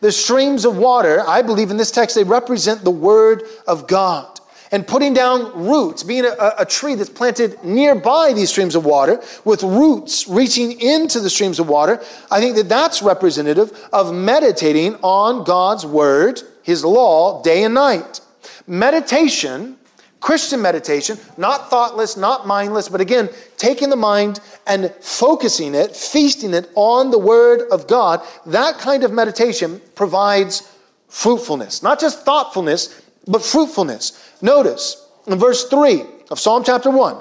The 0.00 0.12
streams 0.12 0.64
of 0.64 0.76
water, 0.76 1.22
I 1.26 1.42
believe 1.42 1.70
in 1.70 1.76
this 1.76 1.90
text, 1.90 2.14
they 2.14 2.24
represent 2.24 2.82
the 2.82 2.90
Word 2.90 3.42
of 3.66 3.86
God. 3.86 4.40
And 4.72 4.86
putting 4.86 5.14
down 5.14 5.66
roots, 5.66 6.02
being 6.02 6.24
a, 6.24 6.54
a, 6.58 6.64
tree 6.64 6.96
that's 6.96 7.10
planted 7.10 7.62
nearby 7.62 8.32
these 8.32 8.50
streams 8.50 8.74
of 8.74 8.84
water, 8.84 9.22
with 9.44 9.62
roots 9.62 10.26
reaching 10.26 10.80
into 10.80 11.20
the 11.20 11.30
streams 11.30 11.60
of 11.60 11.68
water, 11.68 12.02
I 12.30 12.40
think 12.40 12.56
that 12.56 12.68
that's 12.68 13.00
representative 13.00 13.70
of 13.92 14.12
meditating 14.12 14.96
on 14.96 15.44
God's 15.44 15.86
Word, 15.86 16.42
His 16.62 16.84
law, 16.84 17.40
day 17.42 17.62
and 17.62 17.74
night. 17.74 18.20
Meditation 18.66 19.76
Christian 20.24 20.62
meditation, 20.62 21.18
not 21.36 21.68
thoughtless, 21.68 22.16
not 22.16 22.46
mindless, 22.46 22.88
but 22.88 23.02
again, 23.02 23.28
taking 23.58 23.90
the 23.90 23.96
mind 23.96 24.40
and 24.66 24.92
focusing 25.00 25.74
it, 25.74 25.94
feasting 25.94 26.54
it 26.54 26.70
on 26.74 27.10
the 27.10 27.18
Word 27.18 27.68
of 27.70 27.86
God, 27.86 28.22
that 28.46 28.78
kind 28.78 29.04
of 29.04 29.12
meditation 29.12 29.80
provides 29.94 30.70
fruitfulness. 31.08 31.82
Not 31.82 32.00
just 32.00 32.24
thoughtfulness, 32.24 33.02
but 33.26 33.42
fruitfulness. 33.42 34.34
Notice 34.42 35.06
in 35.26 35.38
verse 35.38 35.68
3 35.68 36.02
of 36.30 36.38
Psalm 36.40 36.64
chapter 36.64 36.90
1 36.90 37.16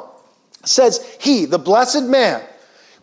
says, 0.66 1.18
He, 1.20 1.46
the 1.46 1.60
blessed 1.60 2.04
man, 2.04 2.42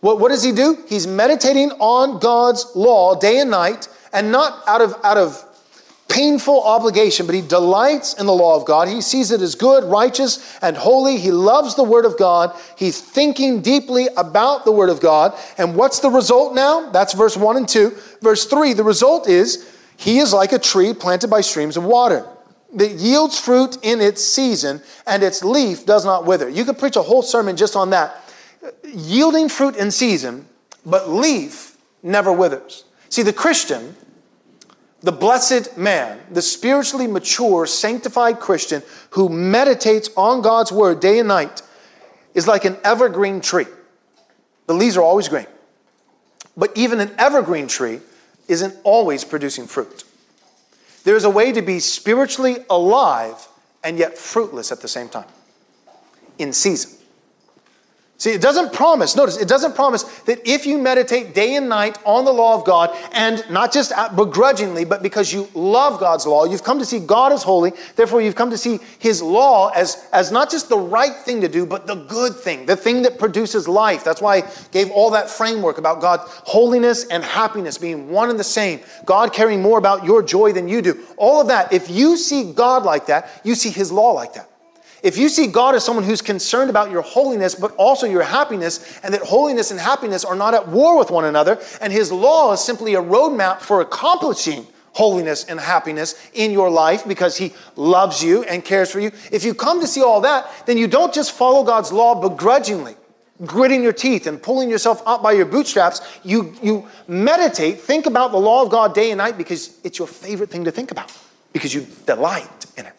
what, 0.00 0.18
what 0.18 0.30
does 0.30 0.42
he 0.42 0.52
do? 0.52 0.78
He's 0.88 1.06
meditating 1.06 1.72
on 1.72 2.18
God's 2.18 2.66
law 2.74 3.18
day 3.18 3.38
and 3.38 3.50
night, 3.50 3.88
and 4.12 4.32
not 4.32 4.66
out 4.66 4.80
of, 4.80 4.94
out 5.04 5.18
of 5.18 5.44
painful 6.10 6.62
obligation, 6.62 7.24
but 7.24 7.34
he 7.34 7.40
delights 7.40 8.14
in 8.14 8.26
the 8.26 8.32
law 8.32 8.56
of 8.56 8.66
God. 8.66 8.88
He 8.88 9.00
sees 9.00 9.30
it 9.30 9.40
as 9.40 9.54
good, 9.54 9.84
righteous, 9.84 10.58
and 10.60 10.76
holy. 10.76 11.16
He 11.16 11.30
loves 11.30 11.76
the 11.76 11.84
Word 11.84 12.04
of 12.04 12.18
God. 12.18 12.54
He's 12.76 13.00
thinking 13.00 13.62
deeply 13.62 14.08
about 14.16 14.64
the 14.64 14.72
Word 14.72 14.90
of 14.90 15.00
God. 15.00 15.38
And 15.56 15.76
what's 15.76 16.00
the 16.00 16.10
result 16.10 16.54
now? 16.54 16.90
That's 16.90 17.14
verse 17.14 17.36
1 17.36 17.56
and 17.56 17.68
2. 17.68 17.96
Verse 18.20 18.44
3 18.46 18.74
the 18.74 18.84
result 18.84 19.28
is 19.28 19.70
he 19.96 20.18
is 20.18 20.32
like 20.32 20.52
a 20.52 20.58
tree 20.58 20.92
planted 20.92 21.28
by 21.28 21.40
streams 21.40 21.76
of 21.76 21.84
water 21.84 22.26
that 22.74 22.92
yields 22.92 23.38
fruit 23.38 23.78
in 23.82 24.00
its 24.00 24.24
season, 24.24 24.80
and 25.06 25.22
its 25.22 25.42
leaf 25.42 25.86
does 25.86 26.04
not 26.04 26.24
wither. 26.24 26.48
You 26.48 26.64
could 26.64 26.78
preach 26.78 26.96
a 26.96 27.02
whole 27.02 27.22
sermon 27.22 27.56
just 27.56 27.76
on 27.76 27.90
that. 27.90 28.24
Yielding 28.84 29.48
fruit 29.48 29.76
in 29.76 29.90
season, 29.90 30.46
but 30.86 31.08
leaf 31.08 31.76
never 32.02 32.32
withers. 32.32 32.84
See, 33.08 33.22
the 33.22 33.32
Christian 33.32 33.96
the 35.02 35.12
blessed 35.12 35.76
man, 35.76 36.20
the 36.30 36.42
spiritually 36.42 37.06
mature, 37.06 37.66
sanctified 37.66 38.38
Christian 38.38 38.82
who 39.10 39.28
meditates 39.28 40.10
on 40.16 40.42
God's 40.42 40.70
word 40.70 41.00
day 41.00 41.18
and 41.18 41.28
night, 41.28 41.62
is 42.34 42.46
like 42.46 42.64
an 42.64 42.76
evergreen 42.84 43.40
tree. 43.40 43.66
The 44.66 44.74
leaves 44.74 44.96
are 44.96 45.02
always 45.02 45.28
green. 45.28 45.46
But 46.56 46.76
even 46.76 47.00
an 47.00 47.12
evergreen 47.18 47.66
tree 47.66 48.00
isn't 48.46 48.76
always 48.84 49.24
producing 49.24 49.66
fruit. 49.66 50.04
There's 51.04 51.24
a 51.24 51.30
way 51.30 51.52
to 51.52 51.62
be 51.62 51.80
spiritually 51.80 52.58
alive 52.68 53.48
and 53.82 53.96
yet 53.96 54.18
fruitless 54.18 54.70
at 54.70 54.80
the 54.80 54.88
same 54.88 55.08
time, 55.08 55.28
in 56.38 56.52
season. 56.52 56.99
See, 58.20 58.32
it 58.32 58.42
doesn't 58.42 58.74
promise, 58.74 59.16
notice, 59.16 59.38
it 59.38 59.48
doesn't 59.48 59.74
promise 59.74 60.02
that 60.02 60.46
if 60.46 60.66
you 60.66 60.76
meditate 60.76 61.34
day 61.34 61.54
and 61.56 61.70
night 61.70 61.96
on 62.04 62.26
the 62.26 62.32
law 62.32 62.54
of 62.54 62.66
God, 62.66 62.94
and 63.12 63.42
not 63.48 63.72
just 63.72 63.94
begrudgingly, 64.14 64.84
but 64.84 65.02
because 65.02 65.32
you 65.32 65.48
love 65.54 65.98
God's 65.98 66.26
law, 66.26 66.44
you've 66.44 66.62
come 66.62 66.78
to 66.80 66.84
see 66.84 66.98
God 66.98 67.32
as 67.32 67.42
holy, 67.42 67.72
therefore 67.96 68.20
you've 68.20 68.34
come 68.34 68.50
to 68.50 68.58
see 68.58 68.78
His 68.98 69.22
law 69.22 69.70
as, 69.70 70.06
as 70.12 70.30
not 70.30 70.50
just 70.50 70.68
the 70.68 70.76
right 70.76 71.16
thing 71.16 71.40
to 71.40 71.48
do, 71.48 71.64
but 71.64 71.86
the 71.86 71.94
good 71.94 72.34
thing, 72.34 72.66
the 72.66 72.76
thing 72.76 73.00
that 73.04 73.18
produces 73.18 73.66
life. 73.66 74.04
That's 74.04 74.20
why 74.20 74.36
I 74.36 74.52
gave 74.70 74.90
all 74.90 75.08
that 75.12 75.30
framework 75.30 75.78
about 75.78 76.02
God, 76.02 76.20
holiness 76.28 77.06
and 77.06 77.24
happiness 77.24 77.78
being 77.78 78.10
one 78.10 78.28
and 78.28 78.38
the 78.38 78.44
same, 78.44 78.80
God 79.06 79.32
caring 79.32 79.62
more 79.62 79.78
about 79.78 80.04
your 80.04 80.22
joy 80.22 80.52
than 80.52 80.68
you 80.68 80.82
do. 80.82 81.06
All 81.16 81.40
of 81.40 81.48
that, 81.48 81.72
if 81.72 81.88
you 81.88 82.18
see 82.18 82.52
God 82.52 82.82
like 82.82 83.06
that, 83.06 83.40
you 83.44 83.54
see 83.54 83.70
His 83.70 83.90
law 83.90 84.12
like 84.12 84.34
that. 84.34 84.49
If 85.02 85.16
you 85.16 85.28
see 85.28 85.46
God 85.46 85.74
as 85.74 85.84
someone 85.84 86.04
who's 86.04 86.22
concerned 86.22 86.70
about 86.70 86.90
your 86.90 87.02
holiness, 87.02 87.54
but 87.54 87.74
also 87.76 88.06
your 88.06 88.22
happiness, 88.22 89.00
and 89.02 89.14
that 89.14 89.22
holiness 89.22 89.70
and 89.70 89.80
happiness 89.80 90.24
are 90.24 90.36
not 90.36 90.54
at 90.54 90.68
war 90.68 90.98
with 90.98 91.10
one 91.10 91.24
another, 91.24 91.58
and 91.80 91.92
His 91.92 92.12
law 92.12 92.52
is 92.52 92.60
simply 92.60 92.94
a 92.94 93.02
roadmap 93.02 93.60
for 93.60 93.80
accomplishing 93.80 94.66
holiness 94.92 95.44
and 95.44 95.60
happiness 95.60 96.28
in 96.34 96.50
your 96.50 96.68
life 96.68 97.06
because 97.06 97.36
He 97.36 97.54
loves 97.76 98.22
you 98.22 98.42
and 98.44 98.64
cares 98.64 98.90
for 98.90 99.00
you, 99.00 99.10
if 99.30 99.44
you 99.44 99.54
come 99.54 99.80
to 99.80 99.86
see 99.86 100.02
all 100.02 100.20
that, 100.22 100.50
then 100.66 100.76
you 100.76 100.86
don't 100.86 101.14
just 101.14 101.32
follow 101.32 101.64
God's 101.64 101.92
law 101.92 102.20
begrudgingly, 102.20 102.96
gritting 103.46 103.82
your 103.82 103.92
teeth 103.92 104.26
and 104.26 104.42
pulling 104.42 104.68
yourself 104.68 105.02
up 105.06 105.22
by 105.22 105.32
your 105.32 105.46
bootstraps. 105.46 106.00
You, 106.24 106.54
you 106.62 106.88
meditate, 107.08 107.80
think 107.80 108.06
about 108.06 108.32
the 108.32 108.38
law 108.38 108.62
of 108.62 108.70
God 108.70 108.94
day 108.94 109.10
and 109.10 109.18
night 109.18 109.38
because 109.38 109.78
it's 109.84 109.98
your 109.98 110.08
favorite 110.08 110.50
thing 110.50 110.64
to 110.64 110.70
think 110.70 110.90
about, 110.90 111.16
because 111.52 111.72
you 111.72 111.86
delight 112.04 112.66
in 112.76 112.86
it. 112.86 112.92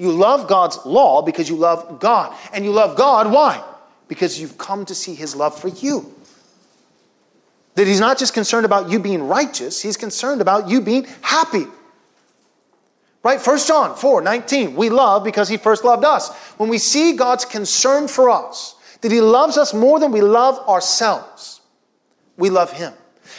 You 0.00 0.12
love 0.12 0.48
God's 0.48 0.78
law 0.86 1.20
because 1.20 1.50
you 1.50 1.56
love 1.56 2.00
God. 2.00 2.34
And 2.54 2.64
you 2.64 2.72
love 2.72 2.96
God, 2.96 3.30
why? 3.30 3.62
Because 4.08 4.40
you've 4.40 4.56
come 4.56 4.86
to 4.86 4.94
see 4.94 5.14
his 5.14 5.36
love 5.36 5.60
for 5.60 5.68
you. 5.68 6.14
That 7.74 7.86
he's 7.86 8.00
not 8.00 8.18
just 8.18 8.32
concerned 8.32 8.64
about 8.64 8.88
you 8.88 8.98
being 8.98 9.28
righteous, 9.28 9.82
he's 9.82 9.98
concerned 9.98 10.40
about 10.40 10.70
you 10.70 10.80
being 10.80 11.06
happy. 11.20 11.66
Right? 13.22 13.46
1 13.46 13.58
John 13.66 13.94
4 13.94 14.22
19. 14.22 14.74
We 14.74 14.88
love 14.88 15.22
because 15.22 15.50
he 15.50 15.58
first 15.58 15.84
loved 15.84 16.06
us. 16.06 16.34
When 16.56 16.70
we 16.70 16.78
see 16.78 17.14
God's 17.14 17.44
concern 17.44 18.08
for 18.08 18.30
us, 18.30 18.76
that 19.02 19.12
he 19.12 19.20
loves 19.20 19.58
us 19.58 19.74
more 19.74 20.00
than 20.00 20.12
we 20.12 20.22
love 20.22 20.66
ourselves, 20.66 21.60
we 22.38 22.48
love 22.48 22.72
him. 22.72 22.94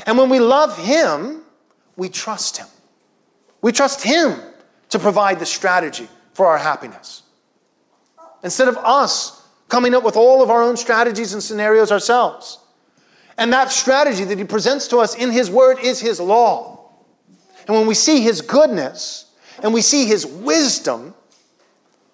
And 0.05 0.15
when 0.15 0.29
we 0.29 0.39
love 0.39 0.77
him, 0.77 1.41
we 1.95 2.07
trust 2.07 2.57
him. 2.57 2.67
We 3.63 3.71
trust 3.71 4.03
him 4.03 4.39
to 4.89 4.99
provide 4.99 5.39
the 5.39 5.45
strategy 5.47 6.07
for 6.41 6.47
our 6.47 6.57
happiness. 6.57 7.21
Instead 8.41 8.67
of 8.67 8.75
us 8.77 9.47
coming 9.69 9.93
up 9.93 10.01
with 10.03 10.15
all 10.15 10.41
of 10.41 10.49
our 10.49 10.63
own 10.63 10.75
strategies 10.75 11.33
and 11.33 11.43
scenarios 11.43 11.91
ourselves. 11.91 12.57
And 13.37 13.53
that 13.53 13.71
strategy 13.71 14.23
that 14.23 14.39
he 14.39 14.43
presents 14.43 14.87
to 14.87 14.97
us 14.97 15.13
in 15.13 15.29
his 15.29 15.51
word 15.51 15.77
is 15.83 15.99
his 15.99 16.19
law. 16.19 16.93
And 17.67 17.75
when 17.75 17.85
we 17.85 17.93
see 17.93 18.21
his 18.21 18.41
goodness 18.41 19.31
and 19.61 19.71
we 19.71 19.83
see 19.83 20.07
his 20.07 20.25
wisdom, 20.25 21.13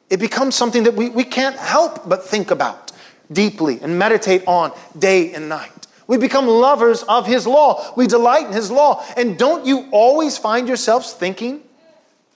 it 0.10 0.18
becomes 0.18 0.56
something 0.56 0.84
that 0.84 0.96
we, 0.96 1.08
we 1.08 1.24
can't 1.24 1.56
help 1.56 2.10
but 2.10 2.26
think 2.26 2.52
about 2.52 2.92
deeply 3.32 3.80
and 3.82 3.98
meditate 3.98 4.44
on 4.46 4.74
day 5.00 5.34
and 5.36 5.48
night. 5.48 5.88
We 6.06 6.18
become 6.18 6.48
lovers 6.48 7.02
of 7.04 7.26
his 7.26 7.48
law. 7.48 7.94
We 7.96 8.08
delight 8.08 8.48
in 8.48 8.52
his 8.52 8.70
law. 8.70 9.06
And 9.16 9.40
don't 9.40 9.66
you 9.66 9.88
always 9.94 10.38
find 10.38 10.68
yourselves 10.68 11.14
thinking 11.14 11.62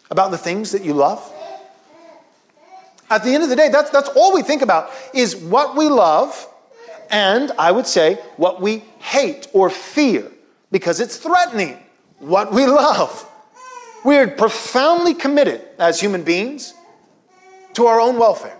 about 0.09 0.31
the 0.31 0.37
things 0.37 0.71
that 0.71 0.85
you 0.85 0.93
love? 0.93 1.21
At 3.11 3.25
the 3.25 3.33
end 3.33 3.43
of 3.43 3.49
the 3.49 3.57
day, 3.57 3.67
that's, 3.67 3.89
that's 3.89 4.07
all 4.15 4.33
we 4.33 4.41
think 4.41 4.61
about 4.61 4.89
is 5.13 5.35
what 5.35 5.75
we 5.75 5.89
love 5.89 6.47
and 7.09 7.51
I 7.59 7.71
would 7.71 7.85
say 7.85 8.15
what 8.37 8.61
we 8.61 8.85
hate 8.99 9.47
or 9.51 9.69
fear 9.69 10.31
because 10.71 11.01
it's 11.01 11.17
threatening 11.17 11.77
what 12.19 12.53
we 12.53 12.65
love. 12.65 13.29
We're 14.05 14.29
profoundly 14.29 15.13
committed 15.13 15.61
as 15.77 15.99
human 15.99 16.23
beings 16.23 16.73
to 17.73 17.87
our 17.87 17.99
own 17.99 18.17
welfare, 18.17 18.55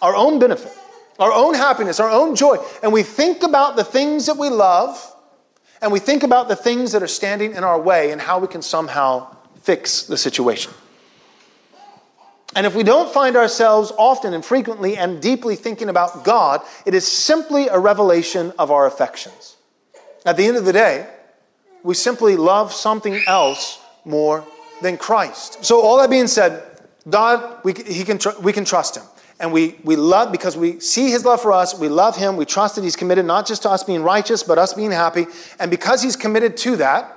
our 0.00 0.14
own 0.14 0.38
benefit, 0.38 0.72
our 1.18 1.32
own 1.32 1.54
happiness, 1.54 1.98
our 1.98 2.08
own 2.08 2.36
joy. 2.36 2.58
And 2.84 2.92
we 2.92 3.02
think 3.02 3.42
about 3.42 3.74
the 3.74 3.84
things 3.84 4.26
that 4.26 4.36
we 4.36 4.50
love 4.50 5.14
and 5.82 5.90
we 5.90 5.98
think 5.98 6.22
about 6.22 6.46
the 6.46 6.56
things 6.56 6.92
that 6.92 7.02
are 7.02 7.08
standing 7.08 7.56
in 7.56 7.64
our 7.64 7.78
way 7.78 8.12
and 8.12 8.20
how 8.20 8.38
we 8.38 8.46
can 8.46 8.62
somehow 8.62 9.36
fix 9.62 10.04
the 10.04 10.16
situation. 10.16 10.72
And 12.56 12.64
if 12.64 12.74
we 12.74 12.82
don't 12.82 13.12
find 13.12 13.36
ourselves 13.36 13.92
often 13.98 14.32
and 14.32 14.42
frequently 14.42 14.96
and 14.96 15.20
deeply 15.20 15.56
thinking 15.56 15.90
about 15.90 16.24
God, 16.24 16.62
it 16.86 16.94
is 16.94 17.06
simply 17.06 17.68
a 17.68 17.78
revelation 17.78 18.54
of 18.58 18.70
our 18.70 18.86
affections. 18.86 19.56
At 20.24 20.38
the 20.38 20.46
end 20.46 20.56
of 20.56 20.64
the 20.64 20.72
day, 20.72 21.06
we 21.82 21.92
simply 21.92 22.34
love 22.34 22.72
something 22.72 23.20
else 23.26 23.78
more 24.06 24.42
than 24.80 24.96
Christ. 24.96 25.64
So, 25.66 25.82
all 25.82 25.98
that 25.98 26.08
being 26.08 26.26
said, 26.26 26.64
God, 27.08 27.60
we, 27.62 27.74
he 27.74 28.04
can, 28.04 28.16
tr- 28.16 28.40
we 28.40 28.54
can 28.54 28.64
trust 28.64 28.96
Him. 28.96 29.04
And 29.38 29.52
we, 29.52 29.76
we 29.84 29.94
love, 29.94 30.32
because 30.32 30.56
we 30.56 30.80
see 30.80 31.10
His 31.10 31.26
love 31.26 31.42
for 31.42 31.52
us, 31.52 31.78
we 31.78 31.90
love 31.90 32.16
Him, 32.16 32.38
we 32.38 32.46
trust 32.46 32.76
that 32.76 32.84
He's 32.84 32.96
committed 32.96 33.26
not 33.26 33.46
just 33.46 33.62
to 33.62 33.70
us 33.70 33.84
being 33.84 34.02
righteous, 34.02 34.42
but 34.42 34.56
us 34.56 34.72
being 34.72 34.90
happy. 34.90 35.26
And 35.60 35.70
because 35.70 36.02
He's 36.02 36.16
committed 36.16 36.56
to 36.58 36.76
that, 36.76 37.15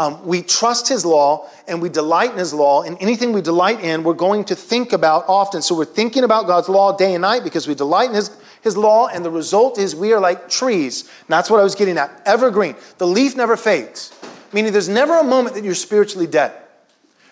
um, 0.00 0.26
we 0.26 0.40
trust 0.40 0.88
His 0.88 1.04
law 1.04 1.46
and 1.68 1.82
we 1.82 1.90
delight 1.90 2.30
in 2.30 2.38
His 2.38 2.54
law. 2.54 2.84
And 2.84 2.96
anything 3.02 3.34
we 3.34 3.42
delight 3.42 3.84
in, 3.84 4.02
we're 4.02 4.14
going 4.14 4.46
to 4.46 4.54
think 4.54 4.94
about 4.94 5.26
often. 5.28 5.60
So 5.60 5.76
we're 5.76 5.84
thinking 5.84 6.24
about 6.24 6.46
God's 6.46 6.70
law 6.70 6.96
day 6.96 7.12
and 7.12 7.20
night 7.20 7.44
because 7.44 7.68
we 7.68 7.74
delight 7.74 8.08
in 8.08 8.14
His, 8.14 8.30
His 8.62 8.78
law. 8.78 9.08
And 9.08 9.22
the 9.22 9.30
result 9.30 9.78
is 9.78 9.94
we 9.94 10.14
are 10.14 10.20
like 10.20 10.48
trees. 10.48 11.02
And 11.02 11.28
that's 11.28 11.50
what 11.50 11.60
I 11.60 11.62
was 11.62 11.74
getting 11.74 11.98
at. 11.98 12.22
Evergreen. 12.24 12.76
The 12.96 13.06
leaf 13.06 13.36
never 13.36 13.58
fades, 13.58 14.18
meaning 14.54 14.72
there's 14.72 14.88
never 14.88 15.18
a 15.18 15.24
moment 15.24 15.54
that 15.54 15.64
you're 15.64 15.74
spiritually 15.74 16.26
dead. 16.26 16.54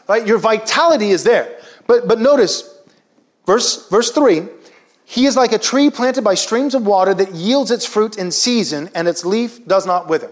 Right? 0.07 0.27
Your 0.27 0.39
vitality 0.39 1.09
is 1.09 1.25
there. 1.25 1.59
But, 1.87 2.07
but 2.07 2.19
notice, 2.21 2.83
verse, 3.47 3.89
verse 3.89 4.11
3 4.11 4.47
He 5.07 5.25
is 5.25 5.39
like 5.39 5.53
a 5.53 5.59
tree 5.59 5.89
planted 5.89 6.23
by 6.23 6.35
streams 6.35 6.75
of 6.75 6.87
water 6.87 7.15
that 7.15 7.33
yields 7.33 7.71
its 7.71 7.87
fruit 7.87 8.19
in 8.19 8.31
season, 8.31 8.91
and 8.95 9.09
its 9.09 9.25
leaf 9.25 9.67
does 9.67 9.87
not 9.87 10.07
wither 10.09 10.31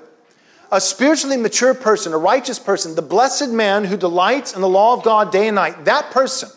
a 0.72 0.80
spiritually 0.80 1.36
mature 1.36 1.74
person, 1.74 2.12
a 2.12 2.18
righteous 2.18 2.58
person, 2.58 2.94
the 2.94 3.02
blessed 3.02 3.50
man 3.50 3.84
who 3.84 3.96
delights 3.96 4.54
in 4.54 4.60
the 4.60 4.68
law 4.68 4.94
of 4.94 5.02
God 5.02 5.30
day 5.30 5.48
and 5.48 5.54
night, 5.54 5.84
that 5.84 6.10
person, 6.10 6.48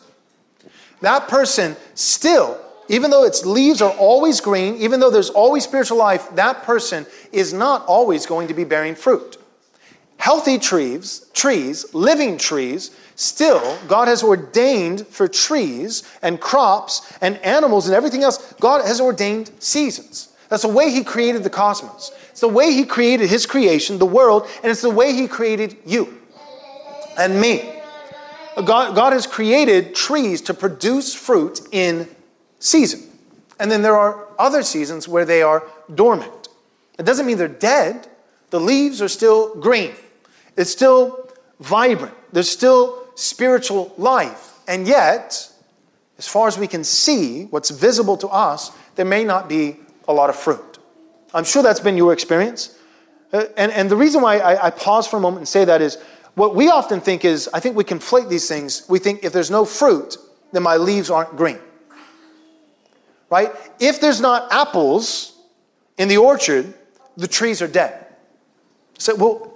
that 1.01 1.27
person 1.27 1.75
still, 1.93 2.59
even 2.87 3.11
though 3.11 3.23
its 3.23 3.45
leaves 3.45 3.81
are 3.81 3.93
always 3.93 4.41
green, 4.41 4.75
even 4.77 4.99
though 4.99 5.11
there's 5.11 5.29
always 5.29 5.63
spiritual 5.63 5.97
life, 5.97 6.27
that 6.35 6.63
person 6.63 7.05
is 7.31 7.53
not 7.53 7.85
always 7.85 8.25
going 8.25 8.47
to 8.47 8.53
be 8.53 8.63
bearing 8.63 8.95
fruit. 8.95 9.37
Healthy 10.17 10.57
trees, 10.59 11.29
trees, 11.33 11.93
living 11.93 12.37
trees, 12.37 12.91
still, 13.15 13.77
God 13.87 14.07
has 14.07 14.21
ordained 14.21 15.07
for 15.07 15.27
trees 15.27 16.03
and 16.21 16.41
crops 16.41 17.17
and 17.21 17.37
animals 17.37 17.87
and 17.87 17.95
everything 17.95 18.23
else, 18.23 18.53
God 18.59 18.85
has 18.85 18.99
ordained 18.99 19.51
seasons. 19.59 20.33
That's 20.49 20.63
the 20.63 20.67
way 20.67 20.91
He 20.91 21.03
created 21.03 21.43
the 21.43 21.49
cosmos. 21.49 22.11
It's 22.39 22.47
the 22.47 22.47
way 22.47 22.71
He 22.71 22.85
created 22.85 23.29
His 23.29 23.45
creation, 23.45 23.97
the 23.97 24.05
world, 24.05 24.47
and 24.63 24.71
it's 24.71 24.81
the 24.81 24.89
way 24.89 25.11
He 25.11 25.27
created 25.27 25.75
you 25.85 26.21
and 27.17 27.41
me. 27.41 27.69
God, 28.63 28.95
God 28.95 29.11
has 29.11 29.27
created 29.27 29.93
trees 29.93 30.39
to 30.43 30.53
produce 30.53 31.13
fruit 31.13 31.59
in 31.73 32.07
season. 32.59 33.03
And 33.59 33.69
then 33.69 33.81
there 33.81 33.97
are 33.97 34.25
other 34.39 34.63
seasons 34.63 35.05
where 35.05 35.25
they 35.25 35.41
are 35.41 35.67
dormant. 35.93 36.47
It 36.97 37.03
doesn't 37.03 37.25
mean 37.25 37.37
they're 37.37 37.49
dead. 37.49 38.07
The 38.51 38.59
leaves 38.61 39.01
are 39.01 39.09
still 39.09 39.53
green. 39.55 39.91
It's 40.55 40.71
still 40.71 41.29
vibrant. 41.59 42.15
There's 42.31 42.49
still 42.49 43.05
spiritual 43.15 43.93
life. 43.97 44.57
And 44.65 44.87
yet, 44.87 45.51
as 46.17 46.25
far 46.25 46.47
as 46.47 46.57
we 46.57 46.67
can 46.67 46.85
see, 46.85 47.47
what's 47.47 47.69
visible 47.69 48.15
to 48.15 48.29
us, 48.29 48.71
there 48.95 49.03
may 49.03 49.25
not 49.25 49.49
be 49.49 49.75
a 50.07 50.13
lot 50.13 50.29
of 50.29 50.37
fruit. 50.37 50.68
I'm 51.33 51.43
sure 51.43 51.63
that's 51.63 51.79
been 51.79 51.97
your 51.97 52.13
experience. 52.13 52.77
Uh, 53.31 53.45
and, 53.57 53.71
and 53.71 53.89
the 53.89 53.95
reason 53.95 54.21
why 54.21 54.39
I, 54.39 54.67
I 54.67 54.69
pause 54.71 55.07
for 55.07 55.17
a 55.17 55.19
moment 55.19 55.39
and 55.39 55.47
say 55.47 55.65
that 55.65 55.81
is 55.81 55.97
what 56.35 56.55
we 56.55 56.69
often 56.69 57.01
think 57.01 57.25
is 57.25 57.49
I 57.53 57.59
think 57.59 57.75
we 57.75 57.83
conflate 57.83 58.29
these 58.29 58.47
things. 58.47 58.85
We 58.89 58.99
think 58.99 59.23
if 59.23 59.33
there's 59.33 59.51
no 59.51 59.65
fruit, 59.65 60.17
then 60.51 60.63
my 60.63 60.77
leaves 60.77 61.09
aren't 61.09 61.35
green. 61.35 61.59
Right? 63.29 63.51
If 63.79 64.01
there's 64.01 64.21
not 64.21 64.51
apples 64.51 65.37
in 65.97 66.07
the 66.07 66.17
orchard, 66.17 66.73
the 67.17 67.27
trees 67.27 67.61
are 67.61 67.67
dead. 67.67 68.05
So, 68.97 69.15
well, 69.15 69.53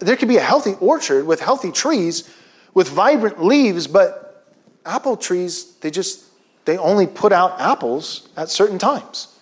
there 0.00 0.16
could 0.16 0.28
be 0.28 0.36
a 0.36 0.42
healthy 0.42 0.74
orchard 0.80 1.26
with 1.26 1.40
healthy 1.40 1.70
trees 1.70 2.28
with 2.74 2.88
vibrant 2.88 3.42
leaves, 3.42 3.86
but 3.86 4.54
apple 4.84 5.16
trees, 5.16 5.76
they 5.76 5.90
just, 5.90 6.24
they 6.64 6.76
only 6.76 7.06
put 7.06 7.32
out 7.32 7.60
apples 7.60 8.28
at 8.36 8.50
certain 8.50 8.78
times. 8.78 9.35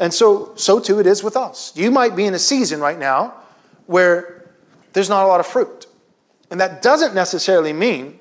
And 0.00 0.12
so, 0.12 0.52
so 0.56 0.80
too 0.80 0.98
it 0.98 1.06
is 1.06 1.22
with 1.22 1.36
us. 1.36 1.72
You 1.76 1.90
might 1.90 2.16
be 2.16 2.24
in 2.24 2.34
a 2.34 2.38
season 2.38 2.80
right 2.80 2.98
now 2.98 3.34
where 3.86 4.50
there's 4.94 5.10
not 5.10 5.24
a 5.24 5.28
lot 5.28 5.40
of 5.40 5.46
fruit. 5.46 5.86
And 6.50 6.58
that 6.60 6.82
doesn't 6.82 7.14
necessarily 7.14 7.72
mean 7.74 8.18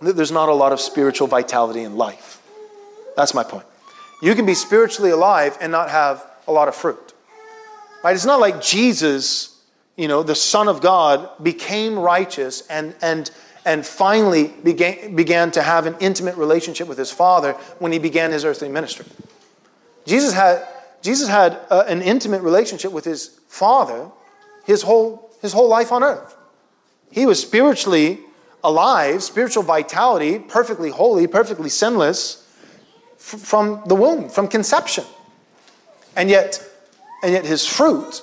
that 0.00 0.16
there's 0.16 0.32
not 0.32 0.48
a 0.48 0.54
lot 0.54 0.72
of 0.72 0.80
spiritual 0.80 1.28
vitality 1.28 1.82
in 1.82 1.96
life. 1.96 2.42
That's 3.16 3.32
my 3.32 3.44
point. 3.44 3.64
You 4.20 4.34
can 4.34 4.44
be 4.44 4.54
spiritually 4.54 5.10
alive 5.10 5.56
and 5.60 5.70
not 5.70 5.88
have 5.88 6.26
a 6.48 6.52
lot 6.52 6.66
of 6.66 6.74
fruit. 6.74 7.14
Right? 8.02 8.14
It's 8.14 8.26
not 8.26 8.40
like 8.40 8.60
Jesus, 8.60 9.62
you 9.96 10.08
know, 10.08 10.22
the 10.22 10.34
Son 10.34 10.66
of 10.66 10.80
God, 10.80 11.30
became 11.42 11.96
righteous 11.96 12.66
and, 12.66 12.94
and, 13.00 13.30
and 13.64 13.86
finally 13.86 14.48
began, 14.64 15.14
began 15.14 15.52
to 15.52 15.62
have 15.62 15.86
an 15.86 15.94
intimate 16.00 16.36
relationship 16.36 16.88
with 16.88 16.98
his 16.98 17.12
Father 17.12 17.52
when 17.78 17.92
he 17.92 17.98
began 18.00 18.32
his 18.32 18.44
earthly 18.44 18.68
ministry. 18.68 19.06
Jesus 20.06 20.34
had, 20.34 20.66
Jesus 21.04 21.28
had 21.28 21.60
uh, 21.68 21.84
an 21.86 22.00
intimate 22.00 22.40
relationship 22.40 22.90
with 22.90 23.04
his 23.04 23.38
Father 23.46 24.10
his 24.64 24.80
whole, 24.82 25.30
his 25.40 25.52
whole 25.52 25.68
life 25.68 25.92
on 25.92 26.02
earth. 26.02 26.34
He 27.10 27.26
was 27.26 27.40
spiritually 27.40 28.20
alive, 28.64 29.22
spiritual 29.22 29.62
vitality, 29.62 30.38
perfectly 30.38 30.90
holy, 30.90 31.26
perfectly 31.26 31.68
sinless 31.68 32.48
f- 33.16 33.38
from 33.38 33.82
the 33.86 33.94
womb, 33.94 34.30
from 34.30 34.48
conception. 34.48 35.04
And 36.16 36.30
yet, 36.30 36.66
and 37.22 37.32
yet 37.32 37.44
his 37.44 37.66
fruit 37.66 38.22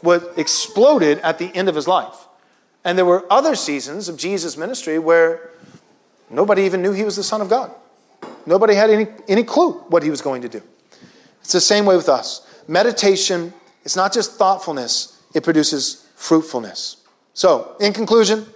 was 0.00 0.22
exploded 0.36 1.18
at 1.18 1.38
the 1.38 1.52
end 1.56 1.68
of 1.68 1.74
his 1.74 1.88
life. 1.88 2.14
And 2.84 2.96
there 2.96 3.06
were 3.06 3.24
other 3.28 3.56
seasons 3.56 4.08
of 4.08 4.16
Jesus' 4.16 4.56
ministry 4.56 5.00
where 5.00 5.50
nobody 6.30 6.62
even 6.62 6.80
knew 6.80 6.92
he 6.92 7.02
was 7.02 7.16
the 7.16 7.24
Son 7.24 7.40
of 7.40 7.48
God. 7.48 7.72
Nobody 8.46 8.74
had 8.74 8.90
any, 8.90 9.08
any 9.26 9.42
clue 9.42 9.72
what 9.88 10.04
he 10.04 10.10
was 10.10 10.20
going 10.20 10.42
to 10.42 10.48
do. 10.48 10.62
It's 11.44 11.52
the 11.52 11.60
same 11.60 11.84
way 11.84 11.94
with 11.94 12.08
us. 12.08 12.40
Meditation, 12.66 13.52
it's 13.84 13.96
not 13.96 14.14
just 14.14 14.32
thoughtfulness, 14.32 15.20
it 15.34 15.44
produces 15.44 16.08
fruitfulness. 16.16 16.96
So, 17.34 17.76
in 17.80 17.92
conclusion, 17.92 18.46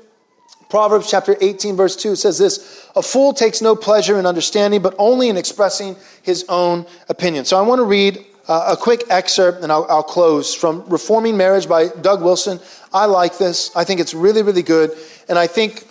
Proverbs 0.70 1.10
chapter 1.10 1.36
18, 1.38 1.76
verse 1.76 1.96
2 1.96 2.16
says 2.16 2.38
this 2.38 2.88
A 2.96 3.02
fool 3.02 3.34
takes 3.34 3.60
no 3.60 3.76
pleasure 3.76 4.18
in 4.18 4.24
understanding, 4.24 4.80
but 4.80 4.94
only 4.98 5.28
in 5.28 5.36
expressing 5.36 5.96
his 6.22 6.46
own 6.48 6.86
opinion. 7.10 7.44
So, 7.44 7.58
I 7.58 7.62
want 7.62 7.80
to 7.80 7.84
read 7.84 8.24
uh, 8.48 8.72
a 8.72 8.76
quick 8.76 9.04
excerpt, 9.10 9.62
and 9.62 9.70
I'll, 9.70 9.86
I'll, 9.90 10.02
close 10.02 10.54
from 10.54 10.82
Reforming 10.88 11.36
Marriage 11.36 11.68
by 11.68 11.88
Doug 11.88 12.22
Wilson. 12.22 12.58
I 12.94 13.04
like 13.04 13.36
this. 13.36 13.70
I 13.76 13.84
think 13.84 14.00
it's 14.00 14.14
really, 14.14 14.42
really 14.42 14.62
good. 14.62 14.92
And 15.28 15.38
I 15.38 15.46
think, 15.46 15.86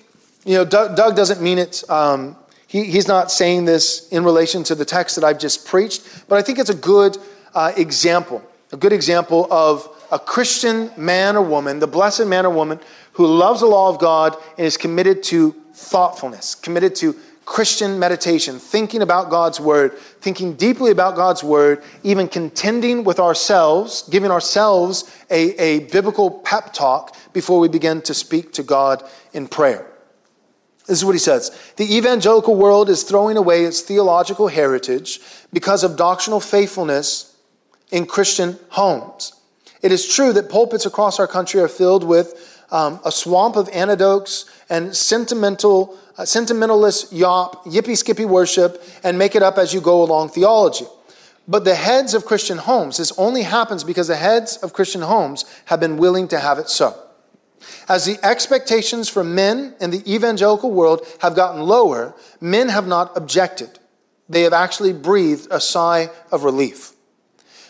you 0.45 0.55
know, 0.55 0.65
Doug, 0.65 0.95
Doug 0.97 1.15
doesn't 1.15 1.39
mean 1.39 1.59
it 1.59 1.87
um, 1.91 2.35
he, 2.67 2.83
he's 2.83 3.07
not 3.07 3.31
saying 3.31 3.65
this 3.65 4.07
in 4.09 4.23
relation 4.23 4.63
to 4.63 4.75
the 4.75 4.85
text 4.85 5.15
that 5.15 5.23
I've 5.23 5.39
just 5.39 5.65
preached, 5.65 6.27
but 6.27 6.37
I 6.37 6.41
think 6.41 6.59
it's 6.59 6.69
a 6.69 6.75
good 6.75 7.17
uh, 7.55 7.71
example, 7.77 8.43
a 8.71 8.77
good 8.77 8.93
example 8.93 9.47
of 9.51 9.89
a 10.11 10.19
Christian 10.19 10.91
man 10.97 11.35
or 11.35 11.41
woman, 11.41 11.79
the 11.79 11.87
blessed 11.87 12.27
man 12.27 12.45
or 12.45 12.49
woman 12.49 12.79
who 13.13 13.25
loves 13.25 13.61
the 13.61 13.67
law 13.67 13.89
of 13.89 13.99
God 13.99 14.35
and 14.57 14.67
is 14.67 14.77
committed 14.77 15.23
to 15.23 15.55
thoughtfulness, 15.73 16.55
committed 16.55 16.93
to 16.95 17.15
Christian 17.45 17.97
meditation, 17.97 18.59
thinking 18.59 19.01
about 19.01 19.29
God's 19.29 19.59
word, 19.59 19.97
thinking 20.19 20.55
deeply 20.55 20.91
about 20.91 21.15
God's 21.15 21.43
word, 21.45 21.81
even 22.03 22.27
contending 22.27 23.05
with 23.05 23.21
ourselves, 23.21 24.03
giving 24.09 24.31
ourselves 24.31 25.09
a, 25.29 25.55
a 25.55 25.79
biblical 25.85 26.29
pep 26.29 26.73
talk 26.73 27.15
before 27.31 27.59
we 27.61 27.69
begin 27.69 28.01
to 28.01 28.13
speak 28.13 28.51
to 28.53 28.63
God 28.63 29.01
in 29.31 29.47
prayer. 29.47 29.87
This 30.87 30.99
is 30.99 31.05
what 31.05 31.15
he 31.15 31.19
says. 31.19 31.51
The 31.75 31.97
evangelical 31.97 32.55
world 32.55 32.89
is 32.89 33.03
throwing 33.03 33.35
away 33.35 33.65
its 33.65 33.81
theological 33.81 34.47
heritage 34.47 35.19
because 35.51 35.83
of 35.83 35.97
doctrinal 35.97 36.39
faithfulness 36.39 37.35
in 37.91 38.05
Christian 38.05 38.57
homes. 38.69 39.33
It 39.81 39.91
is 39.91 40.07
true 40.07 40.33
that 40.33 40.49
pulpits 40.49 40.85
across 40.85 41.19
our 41.19 41.27
country 41.27 41.59
are 41.59 41.67
filled 41.67 42.03
with 42.03 42.63
um, 42.71 42.99
a 43.05 43.11
swamp 43.11 43.55
of 43.55 43.69
anecdotes 43.69 44.45
and 44.69 44.95
sentimental, 44.95 45.97
uh, 46.17 46.25
sentimentalist 46.25 47.11
yop, 47.11 47.65
yippee 47.65 47.97
skippy 47.97 48.25
worship, 48.25 48.81
and 49.03 49.17
make 49.17 49.35
it 49.35 49.43
up 49.43 49.57
as 49.57 49.73
you 49.73 49.81
go 49.81 50.01
along 50.03 50.29
theology. 50.29 50.85
But 51.47 51.63
the 51.63 51.75
heads 51.75 52.13
of 52.13 52.25
Christian 52.25 52.57
homes, 52.57 52.97
this 52.97 53.13
only 53.17 53.43
happens 53.43 53.83
because 53.83 54.07
the 54.07 54.17
heads 54.17 54.57
of 54.57 54.73
Christian 54.73 55.01
homes 55.01 55.45
have 55.65 55.79
been 55.79 55.97
willing 55.97 56.27
to 56.29 56.39
have 56.39 56.59
it 56.59 56.69
so. 56.69 57.06
As 57.89 58.05
the 58.05 58.19
expectations 58.23 59.09
for 59.09 59.23
men 59.23 59.75
in 59.79 59.91
the 59.91 60.13
evangelical 60.13 60.71
world 60.71 61.05
have 61.19 61.35
gotten 61.35 61.61
lower, 61.61 62.13
men 62.41 62.69
have 62.69 62.87
not 62.87 63.15
objected. 63.15 63.79
They 64.29 64.41
have 64.41 64.53
actually 64.53 64.93
breathed 64.93 65.47
a 65.51 65.61
sigh 65.61 66.09
of 66.31 66.43
relief. 66.43 66.93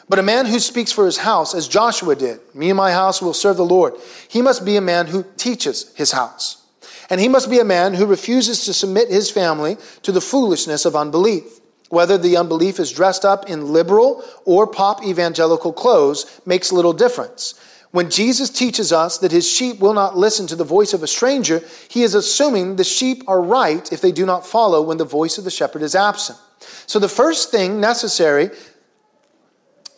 But 0.10 0.20
a 0.20 0.24
man 0.24 0.46
who 0.46 0.60
speaks 0.60 0.92
for 0.92 1.06
his 1.06 1.18
house, 1.18 1.54
as 1.54 1.68
Joshua 1.68 2.16
did, 2.16 2.40
me 2.56 2.70
and 2.70 2.78
my 2.78 2.92
house 2.92 3.22
will 3.22 3.34
serve 3.34 3.58
the 3.58 3.66
Lord, 3.66 3.94
he 4.28 4.42
must 4.42 4.66
be 4.66 4.78
a 4.78 4.82
man 4.82 5.08
who 5.08 5.26
teaches 5.36 5.94
his 5.96 6.12
house. 6.12 6.64
And 7.10 7.20
he 7.22 7.28
must 7.28 7.50
be 7.50 7.60
a 7.60 7.66
man 7.66 7.94
who 7.94 8.06
refuses 8.06 8.66
to 8.66 8.74
submit 8.74 9.10
his 9.10 9.30
family 9.30 9.78
to 10.04 10.12
the 10.12 10.22
foolishness 10.22 10.86
of 10.86 10.96
unbelief. 10.96 11.60
Whether 11.90 12.18
the 12.18 12.36
unbelief 12.36 12.80
is 12.80 12.92
dressed 12.92 13.24
up 13.24 13.50
in 13.50 13.72
liberal 13.72 14.24
or 14.46 14.68
pop 14.68 15.06
evangelical 15.06 15.72
clothes 15.72 16.42
makes 16.46 16.72
little 16.72 16.94
difference. 16.94 17.54
When 17.92 18.10
Jesus 18.10 18.50
teaches 18.50 18.92
us 18.92 19.18
that 19.20 19.32
his 19.32 19.50
sheep 19.50 19.80
will 19.80 19.94
not 19.94 20.18
listen 20.18 20.46
to 20.48 20.56
the 20.56 20.64
voice 20.64 20.94
of 20.94 21.04
a 21.04 21.08
stranger, 21.08 21.62
he 21.90 22.04
is 22.04 22.16
assuming 22.16 22.76
the 22.76 22.84
sheep 22.84 23.24
are 23.28 23.42
right 23.42 23.92
if 23.92 24.02
they 24.02 24.12
do 24.12 24.26
not 24.26 24.46
follow 24.46 24.82
when 24.82 24.98
the 24.98 25.06
voice 25.06 25.38
of 25.38 25.44
the 25.44 25.52
shepherd 25.52 25.82
is 25.82 25.96
absent. 25.96 26.38
So 26.86 27.00
the 27.00 27.10
first 27.10 27.50
thing 27.50 27.80
necessary 27.80 28.50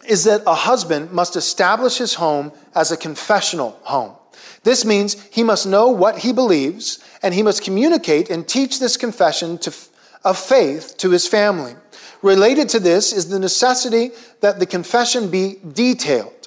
is 0.08 0.24
that 0.24 0.42
a 0.48 0.56
husband 0.56 1.12
must 1.12 1.36
establish 1.36 1.98
his 1.98 2.16
home 2.16 2.52
as 2.76 2.92
a 2.92 2.98
confessional 2.98 3.80
home. 3.84 4.16
This 4.64 4.86
means 4.86 5.22
he 5.32 5.44
must 5.44 5.66
know 5.66 5.90
what 5.90 6.20
he 6.20 6.34
believes 6.34 7.04
and 7.24 7.34
he 7.34 7.44
must 7.44 7.64
communicate 7.64 8.30
and 8.30 8.48
teach 8.48 8.80
this 8.80 8.98
confession 8.98 9.58
to, 9.60 9.74
of 10.24 10.38
faith 10.38 10.96
to 10.98 11.10
his 11.10 11.28
family. 11.28 11.76
Related 12.22 12.70
to 12.70 12.80
this 12.80 13.14
is 13.14 13.30
the 13.30 13.40
necessity 13.40 14.12
that 14.42 14.60
the 14.60 14.66
confession 14.66 15.30
be 15.30 15.58
detailed. 15.74 16.39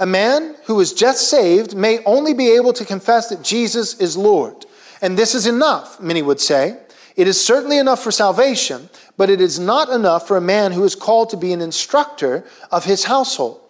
A 0.00 0.06
man 0.06 0.56
who 0.64 0.80
is 0.80 0.94
just 0.94 1.28
saved 1.28 1.76
may 1.76 2.02
only 2.04 2.32
be 2.32 2.50
able 2.56 2.72
to 2.72 2.86
confess 2.86 3.28
that 3.28 3.42
Jesus 3.42 4.00
is 4.00 4.16
Lord. 4.16 4.64
And 5.02 5.16
this 5.16 5.34
is 5.34 5.46
enough, 5.46 6.00
many 6.00 6.22
would 6.22 6.40
say. 6.40 6.78
It 7.16 7.28
is 7.28 7.44
certainly 7.44 7.76
enough 7.76 8.02
for 8.02 8.10
salvation, 8.10 8.88
but 9.18 9.28
it 9.28 9.42
is 9.42 9.58
not 9.58 9.90
enough 9.90 10.26
for 10.26 10.38
a 10.38 10.40
man 10.40 10.72
who 10.72 10.84
is 10.84 10.94
called 10.94 11.28
to 11.30 11.36
be 11.36 11.52
an 11.52 11.60
instructor 11.60 12.44
of 12.70 12.86
his 12.86 13.04
household. 13.04 13.60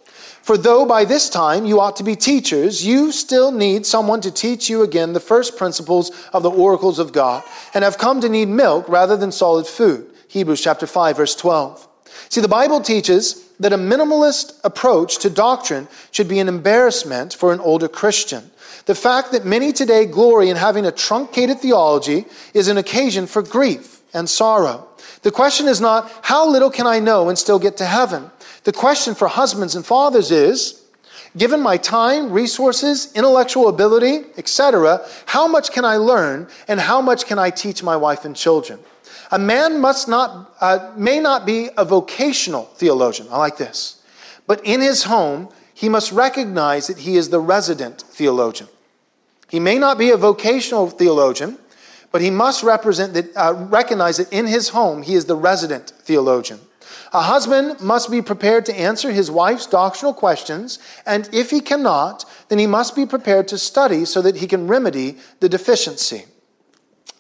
For 0.41 0.57
though 0.57 0.87
by 0.87 1.05
this 1.05 1.29
time 1.29 1.67
you 1.67 1.81
ought 1.81 1.97
to 1.97 2.05
be 2.05 2.15
teachers, 2.15 2.87
you 2.87 3.11
still 3.11 3.51
need 3.51 3.85
someone 3.85 4.21
to 4.21 4.31
teach 4.31 4.71
you 4.71 4.83
again 4.83 5.13
the 5.13 5.21
first 5.21 5.57
principles 5.57 6.13
of 6.33 6.45
the 6.45 6.51
oracles 6.51 7.01
of 7.01 7.13
God, 7.13 7.43
and 7.75 7.83
have 7.83 7.99
come 7.99 8.21
to 8.21 8.29
need 8.29 8.49
milk 8.49 8.89
rather 8.89 9.17
than 9.17 9.33
solid 9.33 9.67
food. 9.67 10.07
Hebrews 10.29 10.63
chapter 10.63 10.87
5 10.87 11.17
verse 11.17 11.35
12. 11.35 11.89
See, 12.29 12.41
the 12.41 12.49
Bible 12.49 12.81
teaches 12.81 13.50
that 13.61 13.73
a 13.73 13.79
minimalist 13.79 14.59
approach 14.65 15.19
to 15.19 15.31
doctrine 15.31 15.87
should 16.11 16.29
be 16.29 16.41
an 16.41 16.49
embarrassment 16.49 17.33
for 17.35 17.53
an 17.53 17.61
older 17.61 17.89
Christian. 17.89 18.51
The 18.87 18.95
fact 18.95 19.33
that 19.33 19.45
many 19.45 19.73
today 19.73 20.07
glory 20.07 20.49
in 20.49 20.57
having 20.57 20.87
a 20.87 20.93
truncated 20.93 21.61
theology 21.61 22.25
is 22.55 22.69
an 22.69 22.79
occasion 22.79 23.27
for 23.27 23.43
grief 23.43 24.01
and 24.13 24.29
sorrow. 24.29 24.89
The 25.23 25.31
question 25.31 25.69
is 25.69 25.81
not, 25.81 26.11
how 26.23 26.49
little 26.49 26.71
can 26.71 26.87
I 26.87 26.99
know 26.99 27.29
and 27.29 27.39
still 27.39 27.59
get 27.59 27.77
to 27.77 27.87
heaven? 27.87 28.31
The 28.65 28.73
question 28.73 29.15
for 29.15 29.29
husbands 29.29 29.77
and 29.77 29.85
fathers 29.85 30.31
is, 30.31 30.83
given 31.37 31.61
my 31.61 31.77
time, 31.77 32.33
resources, 32.33 33.13
intellectual 33.15 33.69
ability, 33.69 34.25
etc., 34.39 35.07
how 35.27 35.47
much 35.47 35.71
can 35.71 35.85
I 35.85 35.97
learn 35.97 36.49
and 36.67 36.81
how 36.81 37.01
much 37.01 37.27
can 37.27 37.39
I 37.39 37.51
teach 37.51 37.83
my 37.83 37.97
wife 37.97 38.25
and 38.25 38.35
children? 38.35 38.81
A 39.31 39.39
man 39.39 39.81
must 39.81 40.09
not, 40.09 40.55
uh, 40.61 40.91
may 40.97 41.21
not 41.21 41.47
be 41.47 41.71
a 41.77 41.85
vocational 41.85 42.65
theologian. 42.75 43.29
I 43.31 43.39
like 43.39 43.59
this. 43.59 44.03
But 44.47 44.61
in 44.65 44.81
his 44.81 45.05
home, 45.05 45.49
he 45.73 45.89
must 45.89 46.11
recognize 46.13 46.89
that 46.89 46.99
he 46.99 47.17
is 47.17 47.31
the 47.31 47.41
resident 47.41 48.03
theologian. 48.03 48.69
He 49.49 49.61
may 49.61 49.79
not 49.79 49.99
be 49.99 50.11
a 50.11 50.17
vocational 50.17 50.89
theologian, 50.89 51.59
but 52.13 52.21
he 52.21 52.31
must 52.31 52.63
represent 52.63 53.15
that, 53.15 53.37
uh, 53.37 53.55
recognize 53.55 54.17
that 54.17 54.33
in 54.33 54.47
his 54.47 54.71
home, 54.71 55.03
he 55.03 55.15
is 55.15 55.27
the 55.27 55.37
resident 55.37 55.93
theologian. 56.03 56.61
A 57.13 57.23
husband 57.23 57.81
must 57.81 58.11
be 58.11 58.23
prepared 58.23 58.67
to 58.67 58.79
answer 58.79 59.11
his 59.11 59.31
wife's 59.31 59.67
doctrinal 59.67 60.15
questions, 60.15 60.79
and 61.07 61.29
if 61.33 61.51
he 61.51 61.61
cannot, 61.61 62.25
then 62.49 62.59
he 62.59 62.67
must 62.67 62.95
be 62.95 63.07
prepared 63.07 63.49
to 63.49 63.59
study 63.59 64.05
so 64.05 64.23
that 64.23 64.37
he 64.37 64.47
can 64.47 64.67
remedy 64.67 65.19
the 65.41 65.49
deficiency. 65.49 66.25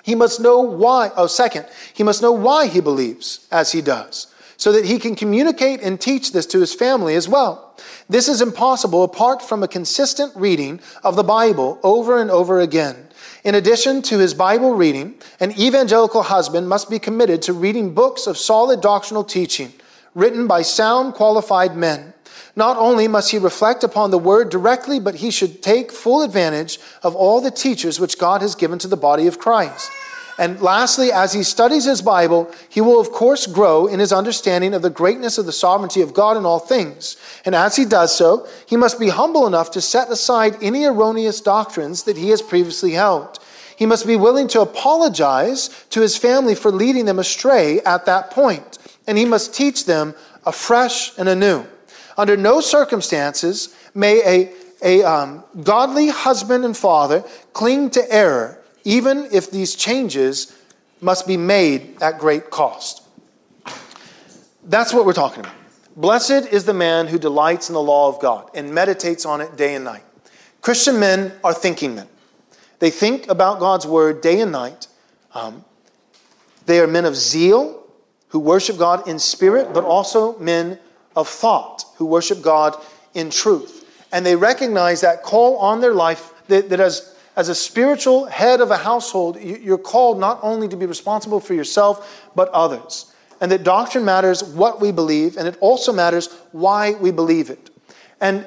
He 0.02 0.14
must 0.14 0.40
know 0.40 0.60
why, 0.60 1.10
oh, 1.16 1.26
second, 1.26 1.66
he 1.92 2.02
must 2.02 2.22
know 2.22 2.32
why 2.32 2.66
he 2.66 2.80
believes 2.80 3.46
as 3.50 3.72
he 3.72 3.82
does, 3.82 4.26
so 4.56 4.72
that 4.72 4.86
he 4.86 4.98
can 4.98 5.14
communicate 5.14 5.80
and 5.80 6.00
teach 6.00 6.32
this 6.32 6.46
to 6.46 6.60
his 6.60 6.74
family 6.74 7.14
as 7.14 7.28
well. 7.28 7.74
This 8.08 8.28
is 8.28 8.42
impossible 8.42 9.04
apart 9.04 9.42
from 9.42 9.62
a 9.62 9.68
consistent 9.68 10.34
reading 10.34 10.80
of 11.04 11.16
the 11.16 11.22
Bible 11.22 11.78
over 11.82 12.20
and 12.20 12.30
over 12.30 12.60
again. 12.60 13.08
In 13.44 13.54
addition 13.54 14.02
to 14.02 14.18
his 14.18 14.34
Bible 14.34 14.74
reading, 14.74 15.14
an 15.38 15.52
evangelical 15.58 16.24
husband 16.24 16.68
must 16.68 16.90
be 16.90 16.98
committed 16.98 17.40
to 17.42 17.52
reading 17.52 17.94
books 17.94 18.26
of 18.26 18.36
solid 18.36 18.80
doctrinal 18.80 19.24
teaching 19.24 19.72
written 20.14 20.46
by 20.46 20.62
sound, 20.62 21.14
qualified 21.14 21.76
men. 21.76 22.12
Not 22.60 22.76
only 22.76 23.08
must 23.08 23.30
he 23.30 23.38
reflect 23.38 23.82
upon 23.84 24.10
the 24.10 24.18
word 24.18 24.50
directly, 24.50 25.00
but 25.00 25.14
he 25.14 25.30
should 25.30 25.62
take 25.62 25.90
full 25.90 26.20
advantage 26.20 26.78
of 27.02 27.16
all 27.16 27.40
the 27.40 27.50
teachers 27.50 27.98
which 27.98 28.18
God 28.18 28.42
has 28.42 28.54
given 28.54 28.78
to 28.80 28.86
the 28.86 28.98
body 28.98 29.26
of 29.26 29.38
Christ. 29.38 29.90
And 30.38 30.60
lastly, 30.60 31.10
as 31.10 31.32
he 31.32 31.42
studies 31.42 31.86
his 31.86 32.02
Bible, 32.02 32.52
he 32.68 32.82
will 32.82 33.00
of 33.00 33.12
course 33.12 33.46
grow 33.46 33.86
in 33.86 33.98
his 33.98 34.12
understanding 34.12 34.74
of 34.74 34.82
the 34.82 34.90
greatness 34.90 35.38
of 35.38 35.46
the 35.46 35.52
sovereignty 35.52 36.02
of 36.02 36.12
God 36.12 36.36
in 36.36 36.44
all 36.44 36.58
things. 36.58 37.16
And 37.46 37.54
as 37.54 37.76
he 37.76 37.86
does 37.86 38.14
so, 38.14 38.46
he 38.66 38.76
must 38.76 39.00
be 39.00 39.08
humble 39.08 39.46
enough 39.46 39.70
to 39.70 39.80
set 39.80 40.10
aside 40.10 40.62
any 40.62 40.84
erroneous 40.84 41.40
doctrines 41.40 42.02
that 42.02 42.18
he 42.18 42.28
has 42.28 42.42
previously 42.42 42.90
held. 42.90 43.38
He 43.74 43.86
must 43.86 44.06
be 44.06 44.16
willing 44.16 44.48
to 44.48 44.60
apologize 44.60 45.70
to 45.88 46.02
his 46.02 46.18
family 46.18 46.54
for 46.54 46.70
leading 46.70 47.06
them 47.06 47.20
astray 47.20 47.80
at 47.86 48.04
that 48.04 48.30
point, 48.30 48.76
and 49.06 49.16
he 49.16 49.24
must 49.24 49.54
teach 49.54 49.86
them 49.86 50.14
afresh 50.44 51.16
and 51.16 51.26
anew. 51.26 51.64
Under 52.20 52.36
no 52.36 52.60
circumstances 52.60 53.74
may 53.94 54.20
a, 54.42 54.52
a 54.82 55.02
um, 55.02 55.42
godly 55.64 56.08
husband 56.08 56.66
and 56.66 56.76
father 56.76 57.24
cling 57.54 57.88
to 57.92 58.12
error, 58.12 58.62
even 58.84 59.26
if 59.32 59.50
these 59.50 59.74
changes 59.74 60.54
must 61.00 61.26
be 61.26 61.38
made 61.38 61.96
at 62.02 62.18
great 62.18 62.50
cost. 62.50 63.02
That's 64.64 64.92
what 64.92 65.06
we're 65.06 65.14
talking 65.14 65.40
about. 65.40 65.54
Blessed 65.96 66.52
is 66.52 66.66
the 66.66 66.74
man 66.74 67.06
who 67.06 67.18
delights 67.18 67.70
in 67.70 67.72
the 67.72 67.80
law 67.80 68.10
of 68.10 68.20
God 68.20 68.50
and 68.52 68.74
meditates 68.74 69.24
on 69.24 69.40
it 69.40 69.56
day 69.56 69.74
and 69.74 69.86
night. 69.86 70.04
Christian 70.60 71.00
men 71.00 71.32
are 71.42 71.54
thinking 71.54 71.94
men. 71.94 72.06
They 72.80 72.90
think 72.90 73.28
about 73.28 73.60
God's 73.60 73.86
word 73.86 74.20
day 74.20 74.42
and 74.42 74.52
night. 74.52 74.88
Um, 75.32 75.64
they 76.66 76.80
are 76.80 76.86
men 76.86 77.06
of 77.06 77.16
zeal 77.16 77.82
who 78.28 78.40
worship 78.40 78.76
God 78.76 79.08
in 79.08 79.18
spirit, 79.18 79.72
but 79.72 79.84
also 79.84 80.38
men 80.38 80.78
of 81.16 81.28
thought 81.28 81.84
who 81.96 82.06
worship 82.06 82.42
God 82.42 82.76
in 83.14 83.30
truth. 83.30 84.06
And 84.12 84.24
they 84.24 84.36
recognize 84.36 85.00
that 85.02 85.22
call 85.22 85.56
on 85.58 85.80
their 85.80 85.94
life 85.94 86.32
that, 86.48 86.68
that 86.70 86.80
as, 86.80 87.16
as 87.36 87.48
a 87.48 87.54
spiritual 87.54 88.26
head 88.26 88.60
of 88.60 88.70
a 88.70 88.76
household, 88.76 89.40
you're 89.40 89.78
called 89.78 90.18
not 90.18 90.40
only 90.42 90.68
to 90.68 90.76
be 90.76 90.86
responsible 90.86 91.40
for 91.40 91.54
yourself, 91.54 92.30
but 92.34 92.48
others. 92.48 93.14
And 93.40 93.50
that 93.52 93.62
doctrine 93.62 94.04
matters 94.04 94.44
what 94.44 94.80
we 94.80 94.92
believe, 94.92 95.36
and 95.36 95.48
it 95.48 95.56
also 95.60 95.92
matters 95.92 96.28
why 96.52 96.92
we 96.94 97.10
believe 97.10 97.50
it. 97.50 97.70
And, 98.20 98.46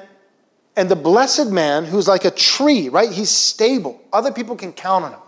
and 0.76 0.88
the 0.88 0.96
blessed 0.96 1.50
man 1.50 1.84
who's 1.84 2.06
like 2.06 2.24
a 2.24 2.30
tree, 2.30 2.88
right? 2.88 3.10
He's 3.10 3.30
stable. 3.30 4.00
Other 4.12 4.30
people 4.30 4.54
can 4.54 4.72
count 4.72 5.04
on 5.04 5.12
him. 5.12 5.20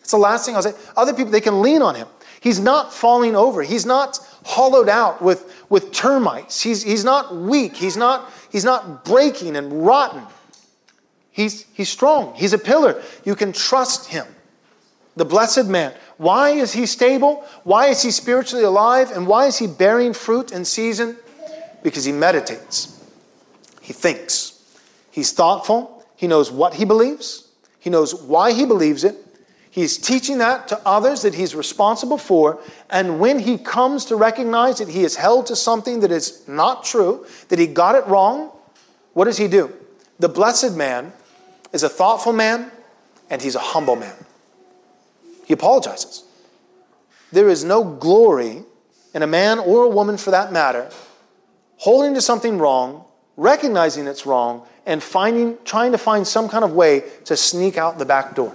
That's 0.00 0.10
the 0.10 0.16
last 0.16 0.44
thing 0.44 0.56
I'll 0.56 0.62
say. 0.62 0.74
Other 0.96 1.14
people, 1.14 1.30
they 1.30 1.40
can 1.40 1.62
lean 1.62 1.82
on 1.82 1.94
him. 1.94 2.08
He's 2.40 2.58
not 2.58 2.92
falling 2.92 3.36
over. 3.36 3.62
He's 3.62 3.86
not 3.86 4.18
hollowed 4.44 4.88
out 4.88 5.22
with, 5.22 5.61
with 5.72 5.90
termites. 5.90 6.60
He's, 6.60 6.82
he's 6.82 7.02
not 7.02 7.34
weak. 7.34 7.74
He's 7.74 7.96
not, 7.96 8.30
he's 8.50 8.62
not 8.62 9.06
breaking 9.06 9.56
and 9.56 9.86
rotten. 9.86 10.22
He's, 11.30 11.64
he's 11.72 11.88
strong. 11.88 12.34
He's 12.34 12.52
a 12.52 12.58
pillar. 12.58 13.02
You 13.24 13.34
can 13.34 13.54
trust 13.54 14.08
him. 14.08 14.26
The 15.16 15.24
blessed 15.24 15.64
man. 15.64 15.94
Why 16.18 16.50
is 16.50 16.74
he 16.74 16.84
stable? 16.84 17.46
Why 17.64 17.86
is 17.86 18.02
he 18.02 18.10
spiritually 18.10 18.64
alive? 18.66 19.12
And 19.12 19.26
why 19.26 19.46
is 19.46 19.56
he 19.56 19.66
bearing 19.66 20.12
fruit 20.12 20.52
in 20.52 20.66
season? 20.66 21.16
Because 21.82 22.04
he 22.04 22.12
meditates. 22.12 23.02
He 23.80 23.94
thinks. 23.94 24.62
He's 25.10 25.32
thoughtful. 25.32 26.04
He 26.16 26.26
knows 26.26 26.50
what 26.50 26.74
he 26.74 26.84
believes. 26.84 27.48
He 27.78 27.88
knows 27.88 28.14
why 28.14 28.52
he 28.52 28.66
believes 28.66 29.04
it. 29.04 29.16
He's 29.72 29.96
teaching 29.96 30.36
that 30.36 30.68
to 30.68 30.78
others 30.84 31.22
that 31.22 31.32
he's 31.32 31.54
responsible 31.54 32.18
for. 32.18 32.60
And 32.90 33.18
when 33.18 33.38
he 33.38 33.56
comes 33.56 34.04
to 34.04 34.16
recognize 34.16 34.76
that 34.78 34.88
he 34.88 35.02
is 35.02 35.16
held 35.16 35.46
to 35.46 35.56
something 35.56 36.00
that 36.00 36.12
is 36.12 36.46
not 36.46 36.84
true, 36.84 37.24
that 37.48 37.58
he 37.58 37.66
got 37.66 37.94
it 37.94 38.06
wrong, 38.06 38.50
what 39.14 39.24
does 39.24 39.38
he 39.38 39.48
do? 39.48 39.72
The 40.18 40.28
blessed 40.28 40.76
man 40.76 41.14
is 41.72 41.82
a 41.82 41.88
thoughtful 41.88 42.34
man 42.34 42.70
and 43.30 43.40
he's 43.40 43.54
a 43.54 43.60
humble 43.60 43.96
man. 43.96 44.14
He 45.46 45.54
apologizes. 45.54 46.24
There 47.32 47.48
is 47.48 47.64
no 47.64 47.82
glory 47.82 48.64
in 49.14 49.22
a 49.22 49.26
man 49.26 49.58
or 49.58 49.84
a 49.84 49.88
woman 49.88 50.18
for 50.18 50.32
that 50.32 50.52
matter 50.52 50.90
holding 51.78 52.12
to 52.12 52.20
something 52.20 52.58
wrong, 52.58 53.06
recognizing 53.38 54.06
it's 54.06 54.26
wrong, 54.26 54.66
and 54.84 55.02
finding, 55.02 55.56
trying 55.64 55.92
to 55.92 55.98
find 55.98 56.26
some 56.26 56.46
kind 56.46 56.62
of 56.62 56.72
way 56.74 57.02
to 57.24 57.36
sneak 57.36 57.78
out 57.78 57.98
the 57.98 58.04
back 58.04 58.34
door. 58.34 58.54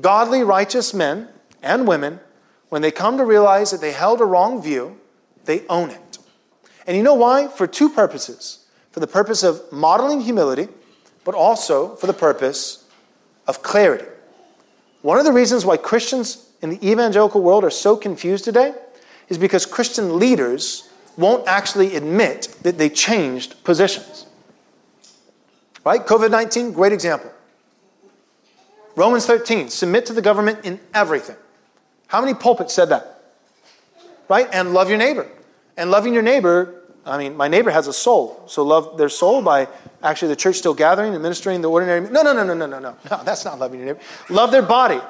Godly, 0.00 0.42
righteous 0.42 0.92
men 0.92 1.28
and 1.62 1.86
women, 1.86 2.20
when 2.68 2.82
they 2.82 2.90
come 2.90 3.16
to 3.18 3.24
realize 3.24 3.70
that 3.70 3.80
they 3.80 3.92
held 3.92 4.20
a 4.20 4.24
wrong 4.24 4.62
view, 4.62 4.98
they 5.44 5.66
own 5.68 5.90
it. 5.90 6.18
And 6.86 6.96
you 6.96 7.02
know 7.02 7.14
why? 7.14 7.48
For 7.48 7.66
two 7.66 7.88
purposes 7.88 8.64
for 8.94 9.00
the 9.00 9.08
purpose 9.08 9.42
of 9.42 9.60
modeling 9.72 10.20
humility, 10.20 10.68
but 11.24 11.34
also 11.34 11.96
for 11.96 12.06
the 12.06 12.12
purpose 12.12 12.84
of 13.48 13.60
clarity. 13.60 14.06
One 15.02 15.18
of 15.18 15.24
the 15.24 15.32
reasons 15.32 15.64
why 15.64 15.78
Christians 15.78 16.48
in 16.62 16.70
the 16.70 16.88
evangelical 16.88 17.42
world 17.42 17.64
are 17.64 17.70
so 17.70 17.96
confused 17.96 18.44
today 18.44 18.72
is 19.28 19.36
because 19.36 19.66
Christian 19.66 20.20
leaders 20.20 20.88
won't 21.16 21.44
actually 21.48 21.96
admit 21.96 22.56
that 22.62 22.78
they 22.78 22.88
changed 22.88 23.64
positions. 23.64 24.26
Right? 25.84 26.06
COVID 26.06 26.30
19, 26.30 26.72
great 26.72 26.92
example. 26.92 27.32
Romans 28.96 29.26
13, 29.26 29.68
submit 29.68 30.06
to 30.06 30.12
the 30.12 30.22
government 30.22 30.64
in 30.64 30.80
everything. 30.92 31.36
How 32.06 32.20
many 32.20 32.34
pulpits 32.34 32.72
said 32.72 32.90
that? 32.90 33.22
Right? 34.28 34.48
And 34.52 34.72
love 34.72 34.88
your 34.88 34.98
neighbor. 34.98 35.28
And 35.76 35.90
loving 35.90 36.14
your 36.14 36.22
neighbor, 36.22 36.82
I 37.04 37.18
mean, 37.18 37.36
my 37.36 37.48
neighbor 37.48 37.70
has 37.70 37.88
a 37.88 37.92
soul. 37.92 38.42
So 38.46 38.62
love 38.62 38.96
their 38.96 39.08
soul 39.08 39.42
by 39.42 39.68
actually 40.02 40.28
the 40.28 40.36
church 40.36 40.56
still 40.56 40.74
gathering, 40.74 41.14
administering 41.14 41.60
the 41.60 41.70
ordinary. 41.70 42.00
No, 42.02 42.22
no, 42.22 42.32
no, 42.32 42.44
no, 42.44 42.54
no, 42.54 42.66
no, 42.66 42.78
no. 42.78 42.96
No, 43.10 43.24
that's 43.24 43.44
not 43.44 43.58
loving 43.58 43.80
your 43.80 43.86
neighbor. 43.86 44.00
Love 44.30 44.50
their 44.50 44.62
body 44.62 45.00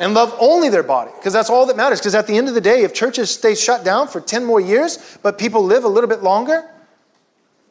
and 0.00 0.14
love 0.14 0.34
only 0.40 0.70
their 0.70 0.82
body 0.82 1.12
because 1.16 1.32
that's 1.32 1.50
all 1.50 1.66
that 1.66 1.76
matters. 1.76 2.00
Because 2.00 2.14
at 2.14 2.26
the 2.26 2.36
end 2.36 2.48
of 2.48 2.54
the 2.54 2.60
day, 2.60 2.82
if 2.82 2.94
churches 2.94 3.30
stay 3.30 3.54
shut 3.54 3.84
down 3.84 4.08
for 4.08 4.20
10 4.20 4.44
more 4.44 4.60
years, 4.60 5.18
but 5.22 5.38
people 5.38 5.62
live 5.62 5.84
a 5.84 5.88
little 5.88 6.08
bit 6.08 6.22
longer, 6.22 6.68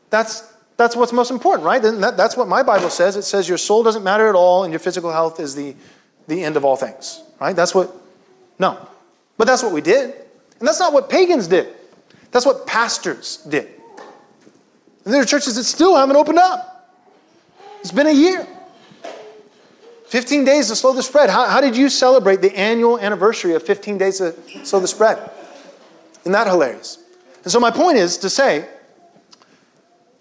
that's, 0.09 0.48
that's 0.79 0.95
what's 0.95 1.11
most 1.11 1.29
important, 1.29 1.65
right? 1.65 1.81
That, 1.81 2.15
that's 2.15 2.37
what 2.37 2.47
my 2.47 2.63
Bible 2.63 2.89
says. 2.89 3.17
It 3.17 3.23
says 3.23 3.49
your 3.49 3.57
soul 3.57 3.83
doesn't 3.83 4.01
matter 4.01 4.29
at 4.29 4.33
all 4.33 4.63
and 4.63 4.71
your 4.71 4.79
physical 4.79 5.11
health 5.11 5.41
is 5.41 5.53
the, 5.53 5.75
the 6.29 6.41
end 6.41 6.55
of 6.55 6.63
all 6.63 6.77
things, 6.77 7.21
right? 7.41 7.53
That's 7.53 7.75
what, 7.75 7.93
no. 8.57 8.87
But 9.37 9.45
that's 9.45 9.61
what 9.61 9.73
we 9.73 9.81
did. 9.81 10.15
And 10.57 10.65
that's 10.65 10.79
not 10.79 10.93
what 10.93 11.09
pagans 11.09 11.47
did. 11.47 11.67
That's 12.31 12.45
what 12.45 12.65
pastors 12.65 13.45
did. 13.49 13.67
And 15.03 15.13
there 15.13 15.21
are 15.21 15.25
churches 15.25 15.55
that 15.55 15.65
still 15.65 15.97
haven't 15.97 16.15
opened 16.15 16.39
up. 16.39 16.97
It's 17.81 17.91
been 17.91 18.07
a 18.07 18.11
year. 18.11 18.47
15 20.07 20.45
days 20.45 20.69
to 20.69 20.77
slow 20.77 20.93
the 20.93 21.03
spread. 21.03 21.29
How, 21.29 21.45
how 21.45 21.59
did 21.59 21.75
you 21.75 21.89
celebrate 21.89 22.41
the 22.41 22.57
annual 22.57 22.97
anniversary 22.97 23.53
of 23.53 23.63
15 23.63 23.97
days 23.97 24.19
to 24.19 24.33
slow 24.65 24.79
the 24.79 24.87
spread? 24.87 25.29
Isn't 26.21 26.31
that 26.31 26.47
hilarious? 26.47 27.03
And 27.43 27.51
so, 27.51 27.59
my 27.59 27.69
point 27.69 27.97
is 27.97 28.17
to 28.19 28.29
say 28.29 28.65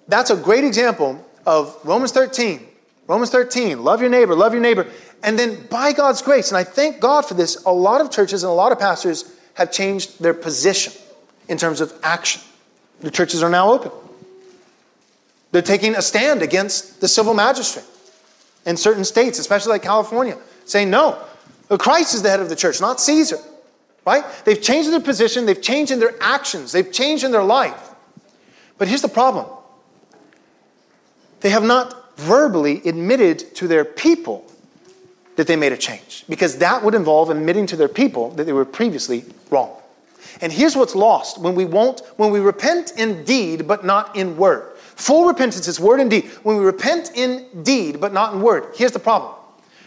that's 0.08 0.30
a 0.30 0.36
great 0.36 0.64
example 0.64 1.24
of 1.46 1.78
Romans 1.84 2.12
13. 2.12 2.66
Romans 3.06 3.30
13, 3.30 3.82
love 3.82 4.00
your 4.00 4.10
neighbor, 4.10 4.34
love 4.34 4.52
your 4.52 4.60
neighbor. 4.60 4.86
And 5.22 5.38
then, 5.38 5.66
by 5.66 5.92
God's 5.92 6.20
grace, 6.20 6.48
and 6.48 6.58
I 6.58 6.64
thank 6.64 7.00
God 7.00 7.24
for 7.24 7.34
this, 7.34 7.64
a 7.64 7.72
lot 7.72 8.00
of 8.00 8.10
churches 8.10 8.42
and 8.42 8.50
a 8.50 8.54
lot 8.54 8.70
of 8.70 8.78
pastors 8.78 9.34
have 9.54 9.72
changed 9.72 10.20
their 10.22 10.34
position 10.34 10.92
in 11.48 11.56
terms 11.56 11.80
of 11.80 11.92
action. 12.02 12.42
The 13.00 13.10
churches 13.10 13.42
are 13.42 13.50
now 13.50 13.72
open. 13.72 13.90
They're 15.52 15.62
taking 15.62 15.96
a 15.96 16.02
stand 16.02 16.42
against 16.42 17.00
the 17.00 17.08
civil 17.08 17.32
magistrate 17.32 17.86
in 18.66 18.76
certain 18.76 19.04
states, 19.04 19.38
especially 19.38 19.72
like 19.72 19.82
California, 19.82 20.36
saying 20.66 20.90
no, 20.90 21.18
Christ 21.78 22.14
is 22.14 22.22
the 22.22 22.30
head 22.30 22.40
of 22.40 22.48
the 22.48 22.56
church, 22.56 22.80
not 22.80 23.00
Caesar. 23.00 23.38
Right? 24.06 24.24
They've 24.44 24.60
changed 24.60 24.90
their 24.90 25.00
position, 25.00 25.44
they've 25.44 25.60
changed 25.60 25.92
in 25.92 25.98
their 25.98 26.14
actions, 26.20 26.72
they've 26.72 26.90
changed 26.90 27.24
in 27.24 27.32
their 27.32 27.42
life. 27.42 27.90
But 28.78 28.88
here's 28.88 29.02
the 29.02 29.08
problem 29.08 29.46
they 31.40 31.50
have 31.50 31.64
not 31.64 32.16
verbally 32.18 32.82
admitted 32.84 33.54
to 33.56 33.68
their 33.68 33.84
people 33.84 34.44
that 35.36 35.46
they 35.46 35.56
made 35.56 35.72
a 35.72 35.76
change, 35.76 36.24
because 36.28 36.58
that 36.58 36.82
would 36.82 36.94
involve 36.94 37.30
admitting 37.30 37.66
to 37.66 37.76
their 37.76 37.88
people 37.88 38.30
that 38.30 38.44
they 38.44 38.52
were 38.52 38.64
previously 38.64 39.24
wrong. 39.50 39.74
And 40.40 40.52
here's 40.52 40.76
what's 40.76 40.94
lost 40.94 41.38
when 41.38 41.54
we 41.54 41.64
won't, 41.64 42.00
when 42.16 42.30
we 42.30 42.40
repent 42.40 42.92
in 42.96 43.24
deed 43.24 43.68
but 43.68 43.84
not 43.84 44.16
in 44.16 44.36
word. 44.36 44.76
Full 44.76 45.26
repentance 45.26 45.68
is 45.68 45.78
word 45.78 46.00
and 46.00 46.10
deed. 46.10 46.26
When 46.42 46.56
we 46.56 46.64
repent 46.64 47.12
in 47.14 47.62
deed 47.62 48.00
but 48.00 48.12
not 48.12 48.34
in 48.34 48.42
word, 48.42 48.72
here's 48.74 48.92
the 48.92 48.98
problem. 48.98 49.32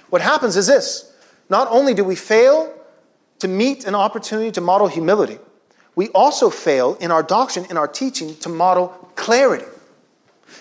What 0.10 0.22
happens 0.22 0.56
is 0.56 0.68
this 0.68 1.14
not 1.50 1.68
only 1.70 1.94
do 1.94 2.04
we 2.06 2.16
fail 2.16 2.74
to 3.40 3.48
meet 3.48 3.86
an 3.86 3.96
opportunity 3.96 4.52
to 4.52 4.62
model 4.62 4.88
humility, 4.88 5.38
we 5.96 6.08
also 6.10 6.50
fail 6.50 6.96
in 7.02 7.12
our 7.12 7.24
doctrine, 7.24 7.66
in 7.70 7.76
our 7.76 7.88
teaching, 7.88 8.38
to 8.38 8.50
model 8.50 8.88
clarity. 9.16 9.66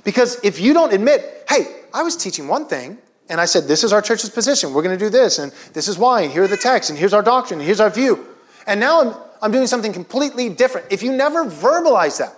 Because 0.04 0.42
if 0.44 0.60
you 0.60 0.72
don't 0.72 0.92
admit, 0.92 1.44
hey, 1.48 1.82
I 1.92 2.02
was 2.02 2.16
teaching 2.16 2.48
one 2.48 2.66
thing, 2.66 2.98
and 3.28 3.40
I 3.40 3.44
said, 3.44 3.64
this 3.64 3.84
is 3.84 3.92
our 3.92 4.02
church's 4.02 4.30
position. 4.30 4.74
We're 4.74 4.82
going 4.82 4.98
to 4.98 5.04
do 5.04 5.10
this, 5.10 5.38
and 5.38 5.52
this 5.72 5.86
is 5.86 5.96
why, 5.96 6.22
and 6.22 6.32
here 6.32 6.42
are 6.42 6.48
the 6.48 6.56
texts, 6.56 6.90
and 6.90 6.98
here's 6.98 7.14
our 7.14 7.22
doctrine, 7.22 7.60
and 7.60 7.66
here's 7.66 7.80
our 7.80 7.90
view. 7.90 8.26
And 8.66 8.80
now 8.80 9.00
I'm, 9.00 9.14
I'm 9.40 9.52
doing 9.52 9.68
something 9.68 9.92
completely 9.92 10.48
different. 10.48 10.88
If 10.90 11.02
you 11.02 11.12
never 11.12 11.44
verbalize 11.44 12.18
that, 12.18 12.34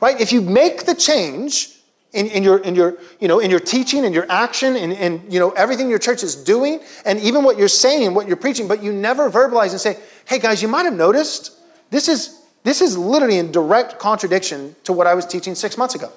right? 0.00 0.20
If 0.20 0.32
you 0.32 0.40
make 0.40 0.84
the 0.84 0.94
change 0.94 1.76
in, 2.12 2.26
in, 2.26 2.42
your, 2.42 2.58
in, 2.58 2.74
your, 2.74 2.98
you 3.20 3.28
know, 3.28 3.38
in 3.38 3.50
your 3.50 3.60
teaching 3.60 4.04
and 4.04 4.14
your 4.14 4.26
action 4.30 4.74
and, 4.74 4.92
and 4.94 5.32
you 5.32 5.38
know, 5.38 5.50
everything 5.50 5.88
your 5.88 5.98
church 5.98 6.22
is 6.22 6.34
doing, 6.34 6.80
and 7.04 7.20
even 7.20 7.44
what 7.44 7.56
you're 7.56 7.68
saying, 7.68 8.06
and 8.06 8.16
what 8.16 8.26
you're 8.26 8.36
preaching, 8.36 8.66
but 8.66 8.82
you 8.82 8.92
never 8.92 9.30
verbalize 9.30 9.70
and 9.70 9.80
say, 9.80 9.96
hey 10.26 10.38
guys, 10.38 10.60
you 10.60 10.68
might 10.68 10.84
have 10.84 10.94
noticed 10.94 11.52
this 11.90 12.08
is, 12.08 12.42
this 12.64 12.80
is 12.80 12.98
literally 12.98 13.38
in 13.38 13.52
direct 13.52 14.00
contradiction 14.00 14.74
to 14.84 14.92
what 14.92 15.06
I 15.06 15.14
was 15.14 15.24
teaching 15.24 15.54
six 15.54 15.78
months 15.78 15.94
ago. 15.94 16.10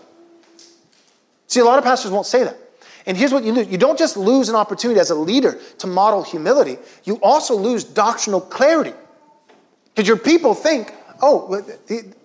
See, 1.49 1.59
a 1.59 1.65
lot 1.65 1.79
of 1.79 1.83
pastors 1.83 2.11
won't 2.11 2.27
say 2.27 2.43
that. 2.43 2.55
And 3.05 3.17
here's 3.17 3.33
what 3.33 3.43
you 3.43 3.51
lose 3.51 3.67
you 3.67 3.77
don't 3.77 3.97
just 3.97 4.15
lose 4.15 4.49
an 4.49 4.55
opportunity 4.55 4.99
as 4.99 5.09
a 5.09 5.15
leader 5.15 5.59
to 5.79 5.87
model 5.87 6.23
humility, 6.23 6.77
you 7.03 7.15
also 7.15 7.55
lose 7.55 7.83
doctrinal 7.83 8.39
clarity. 8.39 8.93
Because 9.85 10.07
your 10.07 10.17
people 10.17 10.53
think, 10.53 10.93
oh, 11.21 11.61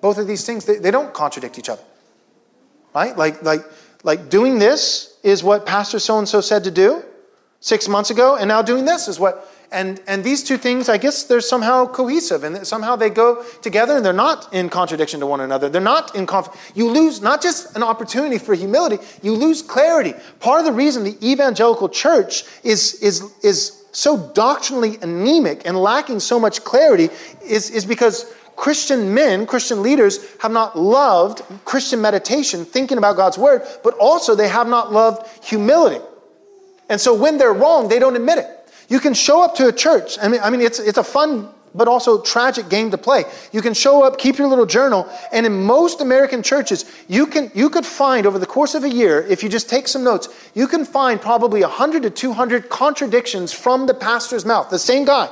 both 0.00 0.18
of 0.18 0.26
these 0.26 0.44
things, 0.44 0.66
they, 0.66 0.90
don't 0.90 1.12
contradict 1.12 1.58
each 1.58 1.68
other. 1.70 1.82
Right? 2.94 3.16
Like, 3.16 3.42
like, 3.42 3.62
like 4.04 4.28
doing 4.28 4.58
this 4.58 5.18
is 5.22 5.42
what 5.42 5.64
Pastor 5.64 5.98
so 5.98 6.18
and 6.18 6.28
so 6.28 6.40
said 6.40 6.62
to 6.64 6.70
do 6.70 7.02
six 7.60 7.88
months 7.88 8.10
ago, 8.10 8.36
and 8.36 8.46
now 8.46 8.62
doing 8.62 8.84
this 8.84 9.08
is 9.08 9.18
what. 9.18 9.50
And, 9.74 10.00
and 10.06 10.22
these 10.22 10.44
two 10.44 10.56
things, 10.56 10.88
I 10.88 10.98
guess 10.98 11.24
they're 11.24 11.40
somehow 11.40 11.86
cohesive 11.86 12.44
and 12.44 12.64
somehow 12.64 12.94
they 12.94 13.10
go 13.10 13.44
together 13.60 13.96
and 13.96 14.06
they're 14.06 14.12
not 14.12 14.54
in 14.54 14.68
contradiction 14.68 15.18
to 15.18 15.26
one 15.26 15.40
another. 15.40 15.68
They're 15.68 15.80
not 15.80 16.14
in 16.14 16.26
conflict. 16.26 16.72
You 16.76 16.88
lose 16.88 17.20
not 17.20 17.42
just 17.42 17.74
an 17.74 17.82
opportunity 17.82 18.38
for 18.38 18.54
humility, 18.54 18.98
you 19.20 19.32
lose 19.34 19.62
clarity. 19.62 20.14
Part 20.38 20.60
of 20.60 20.66
the 20.66 20.72
reason 20.72 21.02
the 21.02 21.18
evangelical 21.20 21.88
church 21.88 22.44
is, 22.62 22.94
is, 23.02 23.22
is 23.42 23.84
so 23.90 24.30
doctrinally 24.32 24.96
anemic 25.02 25.62
and 25.66 25.76
lacking 25.76 26.20
so 26.20 26.38
much 26.38 26.62
clarity 26.62 27.08
is, 27.44 27.70
is 27.70 27.84
because 27.84 28.32
Christian 28.54 29.12
men, 29.12 29.44
Christian 29.44 29.82
leaders, 29.82 30.24
have 30.38 30.52
not 30.52 30.78
loved 30.78 31.42
Christian 31.64 32.00
meditation, 32.00 32.64
thinking 32.64 32.98
about 32.98 33.16
God's 33.16 33.38
word, 33.38 33.62
but 33.82 33.94
also 33.94 34.36
they 34.36 34.46
have 34.46 34.68
not 34.68 34.92
loved 34.92 35.26
humility. 35.44 36.00
And 36.88 37.00
so 37.00 37.12
when 37.12 37.38
they're 37.38 37.52
wrong, 37.52 37.88
they 37.88 37.98
don't 37.98 38.14
admit 38.14 38.38
it. 38.38 38.46
You 38.88 39.00
can 39.00 39.14
show 39.14 39.42
up 39.42 39.54
to 39.56 39.68
a 39.68 39.72
church. 39.72 40.18
I 40.20 40.28
mean, 40.28 40.40
I 40.42 40.50
mean 40.50 40.60
it's, 40.60 40.78
it's 40.78 40.98
a 40.98 41.04
fun 41.04 41.48
but 41.74 41.88
also 41.88 42.20
tragic 42.20 42.68
game 42.68 42.90
to 42.92 42.98
play. 42.98 43.24
You 43.52 43.60
can 43.60 43.74
show 43.74 44.04
up, 44.04 44.16
keep 44.16 44.38
your 44.38 44.46
little 44.46 44.66
journal, 44.66 45.08
and 45.32 45.44
in 45.44 45.64
most 45.64 46.00
American 46.00 46.42
churches, 46.42 46.84
you 47.08 47.26
can 47.26 47.50
you 47.54 47.68
could 47.68 47.84
find 47.84 48.26
over 48.26 48.38
the 48.38 48.46
course 48.46 48.74
of 48.74 48.84
a 48.84 48.88
year, 48.88 49.22
if 49.22 49.42
you 49.42 49.48
just 49.48 49.68
take 49.68 49.88
some 49.88 50.04
notes, 50.04 50.28
you 50.54 50.68
can 50.68 50.84
find 50.84 51.20
probably 51.20 51.62
100 51.62 52.04
to 52.04 52.10
200 52.10 52.68
contradictions 52.68 53.52
from 53.52 53.86
the 53.86 53.94
pastor's 53.94 54.44
mouth. 54.44 54.70
The 54.70 54.78
same 54.78 55.04
guy. 55.04 55.28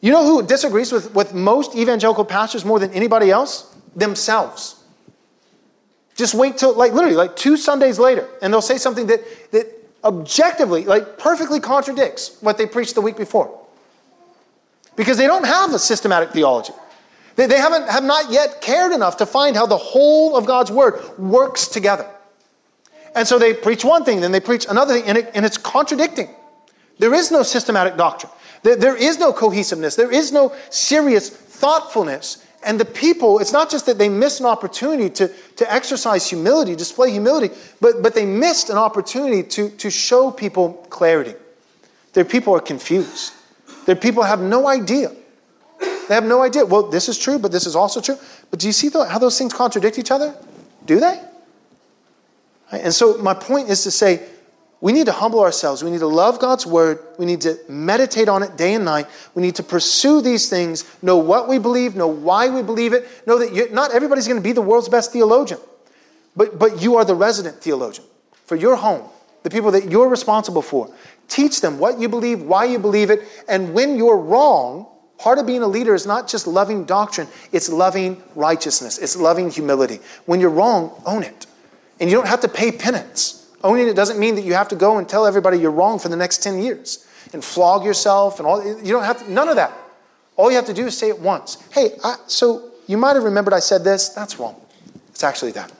You 0.00 0.12
know 0.12 0.24
who 0.24 0.46
disagrees 0.46 0.92
with, 0.92 1.14
with 1.14 1.34
most 1.34 1.74
evangelical 1.74 2.24
pastors 2.24 2.64
more 2.64 2.78
than 2.78 2.92
anybody 2.92 3.30
else? 3.30 3.74
Themselves. 3.96 4.76
Just 6.14 6.34
wait 6.34 6.58
till, 6.58 6.74
like, 6.74 6.92
literally, 6.92 7.16
like 7.16 7.36
two 7.36 7.56
Sundays 7.56 7.98
later, 7.98 8.28
and 8.42 8.52
they'll 8.52 8.60
say 8.60 8.78
something 8.78 9.06
that, 9.06 9.20
that 9.52 9.77
objectively, 10.04 10.84
like, 10.84 11.18
perfectly 11.18 11.60
contradicts 11.60 12.36
what 12.40 12.58
they 12.58 12.66
preached 12.66 12.94
the 12.94 13.00
week 13.00 13.16
before. 13.16 13.58
Because 14.96 15.16
they 15.16 15.26
don't 15.26 15.46
have 15.46 15.72
a 15.72 15.78
systematic 15.78 16.30
theology. 16.30 16.72
They, 17.36 17.46
they 17.46 17.58
haven't, 17.58 17.88
have 17.88 18.04
not 18.04 18.32
yet 18.32 18.60
cared 18.60 18.92
enough 18.92 19.18
to 19.18 19.26
find 19.26 19.54
how 19.54 19.66
the 19.66 19.76
whole 19.76 20.36
of 20.36 20.44
God's 20.46 20.72
word 20.72 21.00
works 21.18 21.68
together. 21.68 22.08
And 23.14 23.26
so 23.26 23.38
they 23.38 23.54
preach 23.54 23.84
one 23.84 24.04
thing, 24.04 24.20
then 24.20 24.32
they 24.32 24.40
preach 24.40 24.66
another 24.68 24.94
thing, 24.94 25.04
and, 25.04 25.18
it, 25.18 25.30
and 25.34 25.46
it's 25.46 25.56
contradicting. 25.56 26.28
There 26.98 27.14
is 27.14 27.30
no 27.30 27.42
systematic 27.42 27.96
doctrine. 27.96 28.32
There, 28.62 28.76
There 28.76 28.96
is 28.96 29.18
no 29.18 29.32
cohesiveness. 29.32 29.94
There 29.94 30.12
is 30.12 30.32
no 30.32 30.54
serious 30.70 31.30
thoughtfulness. 31.30 32.44
And 32.64 32.78
the 32.78 32.84
people, 32.84 33.38
it's 33.38 33.52
not 33.52 33.70
just 33.70 33.86
that 33.86 33.98
they 33.98 34.08
missed 34.08 34.40
an 34.40 34.46
opportunity 34.46 35.10
to, 35.10 35.28
to 35.56 35.72
exercise 35.72 36.28
humility, 36.28 36.74
display 36.74 37.10
humility, 37.10 37.54
but, 37.80 38.02
but 38.02 38.14
they 38.14 38.26
missed 38.26 38.68
an 38.68 38.76
opportunity 38.76 39.42
to, 39.44 39.70
to 39.70 39.90
show 39.90 40.30
people 40.30 40.74
clarity. 40.90 41.34
Their 42.14 42.24
people 42.24 42.54
are 42.54 42.60
confused. 42.60 43.32
Their 43.86 43.96
people 43.96 44.22
have 44.24 44.40
no 44.40 44.66
idea. 44.66 45.12
They 45.78 46.14
have 46.14 46.24
no 46.24 46.42
idea. 46.42 46.64
Well, 46.64 46.84
this 46.84 47.08
is 47.08 47.18
true, 47.18 47.38
but 47.38 47.52
this 47.52 47.66
is 47.66 47.76
also 47.76 48.00
true. 48.00 48.18
But 48.50 48.60
do 48.60 48.66
you 48.66 48.72
see 48.72 48.90
how 48.90 49.18
those 49.18 49.38
things 49.38 49.52
contradict 49.52 49.98
each 49.98 50.10
other? 50.10 50.34
Do 50.84 50.98
they? 50.98 51.22
And 52.72 52.92
so, 52.92 53.18
my 53.18 53.34
point 53.34 53.68
is 53.68 53.82
to 53.84 53.90
say, 53.90 54.26
we 54.80 54.92
need 54.92 55.06
to 55.06 55.12
humble 55.12 55.40
ourselves. 55.40 55.82
We 55.82 55.90
need 55.90 56.00
to 56.00 56.06
love 56.06 56.38
God's 56.38 56.64
word. 56.64 57.00
We 57.18 57.26
need 57.26 57.40
to 57.40 57.58
meditate 57.68 58.28
on 58.28 58.42
it 58.42 58.56
day 58.56 58.74
and 58.74 58.84
night. 58.84 59.06
We 59.34 59.42
need 59.42 59.56
to 59.56 59.62
pursue 59.62 60.20
these 60.20 60.48
things, 60.48 60.84
know 61.02 61.16
what 61.16 61.48
we 61.48 61.58
believe, 61.58 61.96
know 61.96 62.06
why 62.06 62.48
we 62.48 62.62
believe 62.62 62.92
it, 62.92 63.08
know 63.26 63.38
that 63.38 63.72
not 63.72 63.92
everybody's 63.92 64.28
going 64.28 64.40
to 64.40 64.44
be 64.44 64.52
the 64.52 64.62
world's 64.62 64.88
best 64.88 65.12
theologian, 65.12 65.58
but, 66.36 66.58
but 66.58 66.80
you 66.80 66.96
are 66.96 67.04
the 67.04 67.14
resident 67.14 67.60
theologian 67.60 68.06
for 68.44 68.54
your 68.54 68.76
home, 68.76 69.08
the 69.42 69.50
people 69.50 69.72
that 69.72 69.90
you're 69.90 70.08
responsible 70.08 70.62
for. 70.62 70.92
Teach 71.26 71.60
them 71.60 71.78
what 71.78 71.98
you 71.98 72.08
believe, 72.08 72.42
why 72.42 72.64
you 72.64 72.78
believe 72.78 73.10
it, 73.10 73.22
and 73.48 73.74
when 73.74 73.96
you're 73.96 74.16
wrong, 74.16 74.86
Part 75.18 75.38
of 75.38 75.46
being 75.46 75.62
a 75.62 75.66
leader 75.66 75.94
is 75.94 76.06
not 76.06 76.28
just 76.28 76.46
loving 76.46 76.84
doctrine, 76.84 77.26
it's 77.50 77.68
loving 77.68 78.22
righteousness, 78.36 78.98
it's 78.98 79.16
loving 79.16 79.50
humility. 79.50 79.98
When 80.26 80.38
you're 80.38 80.48
wrong, 80.48 81.02
own 81.04 81.24
it. 81.24 81.46
And 81.98 82.08
you 82.08 82.16
don't 82.16 82.28
have 82.28 82.42
to 82.42 82.48
pay 82.48 82.70
penance. 82.70 83.37
Owning 83.64 83.88
it 83.88 83.96
doesn't 83.96 84.18
mean 84.18 84.34
that 84.36 84.42
you 84.42 84.54
have 84.54 84.68
to 84.68 84.76
go 84.76 84.98
and 84.98 85.08
tell 85.08 85.26
everybody 85.26 85.58
you're 85.58 85.70
wrong 85.70 85.98
for 85.98 86.08
the 86.08 86.16
next 86.16 86.42
10 86.42 86.62
years 86.62 87.06
and 87.32 87.44
flog 87.44 87.84
yourself 87.84 88.38
and 88.38 88.46
all. 88.46 88.64
You 88.64 88.92
don't 88.92 89.04
have 89.04 89.24
to, 89.24 89.32
none 89.32 89.48
of 89.48 89.56
that. 89.56 89.72
All 90.36 90.50
you 90.50 90.56
have 90.56 90.66
to 90.66 90.74
do 90.74 90.86
is 90.86 90.96
say 90.96 91.08
it 91.08 91.18
once. 91.18 91.58
Hey, 91.72 91.90
I, 92.04 92.16
so 92.26 92.70
you 92.86 92.96
might 92.96 93.16
have 93.16 93.24
remembered 93.24 93.52
I 93.52 93.58
said 93.58 93.82
this. 93.82 94.10
That's 94.10 94.38
wrong. 94.38 94.60
It's 95.10 95.24
actually 95.24 95.52
that. 95.52 95.72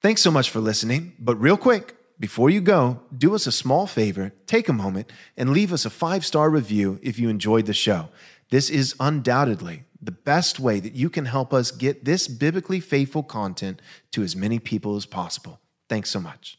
Thanks 0.00 0.20
so 0.20 0.32
much 0.32 0.50
for 0.50 0.58
listening. 0.58 1.12
But 1.20 1.36
real 1.36 1.56
quick, 1.56 1.94
before 2.18 2.50
you 2.50 2.60
go, 2.60 3.00
do 3.16 3.34
us 3.34 3.46
a 3.46 3.52
small 3.52 3.86
favor, 3.86 4.32
take 4.46 4.68
a 4.68 4.72
moment, 4.72 5.12
and 5.36 5.50
leave 5.50 5.72
us 5.72 5.84
a 5.84 5.90
five 5.90 6.24
star 6.24 6.50
review 6.50 6.98
if 7.02 7.18
you 7.18 7.28
enjoyed 7.28 7.66
the 7.66 7.74
show. 7.74 8.08
This 8.50 8.68
is 8.68 8.96
undoubtedly 8.98 9.84
the 10.02 10.10
best 10.10 10.58
way 10.58 10.80
that 10.80 10.94
you 10.94 11.08
can 11.08 11.26
help 11.26 11.54
us 11.54 11.70
get 11.70 12.04
this 12.04 12.26
biblically 12.26 12.80
faithful 12.80 13.22
content 13.22 13.80
to 14.10 14.22
as 14.22 14.34
many 14.34 14.58
people 14.58 14.96
as 14.96 15.06
possible. 15.06 15.60
Thanks 15.88 16.10
so 16.10 16.18
much. 16.18 16.58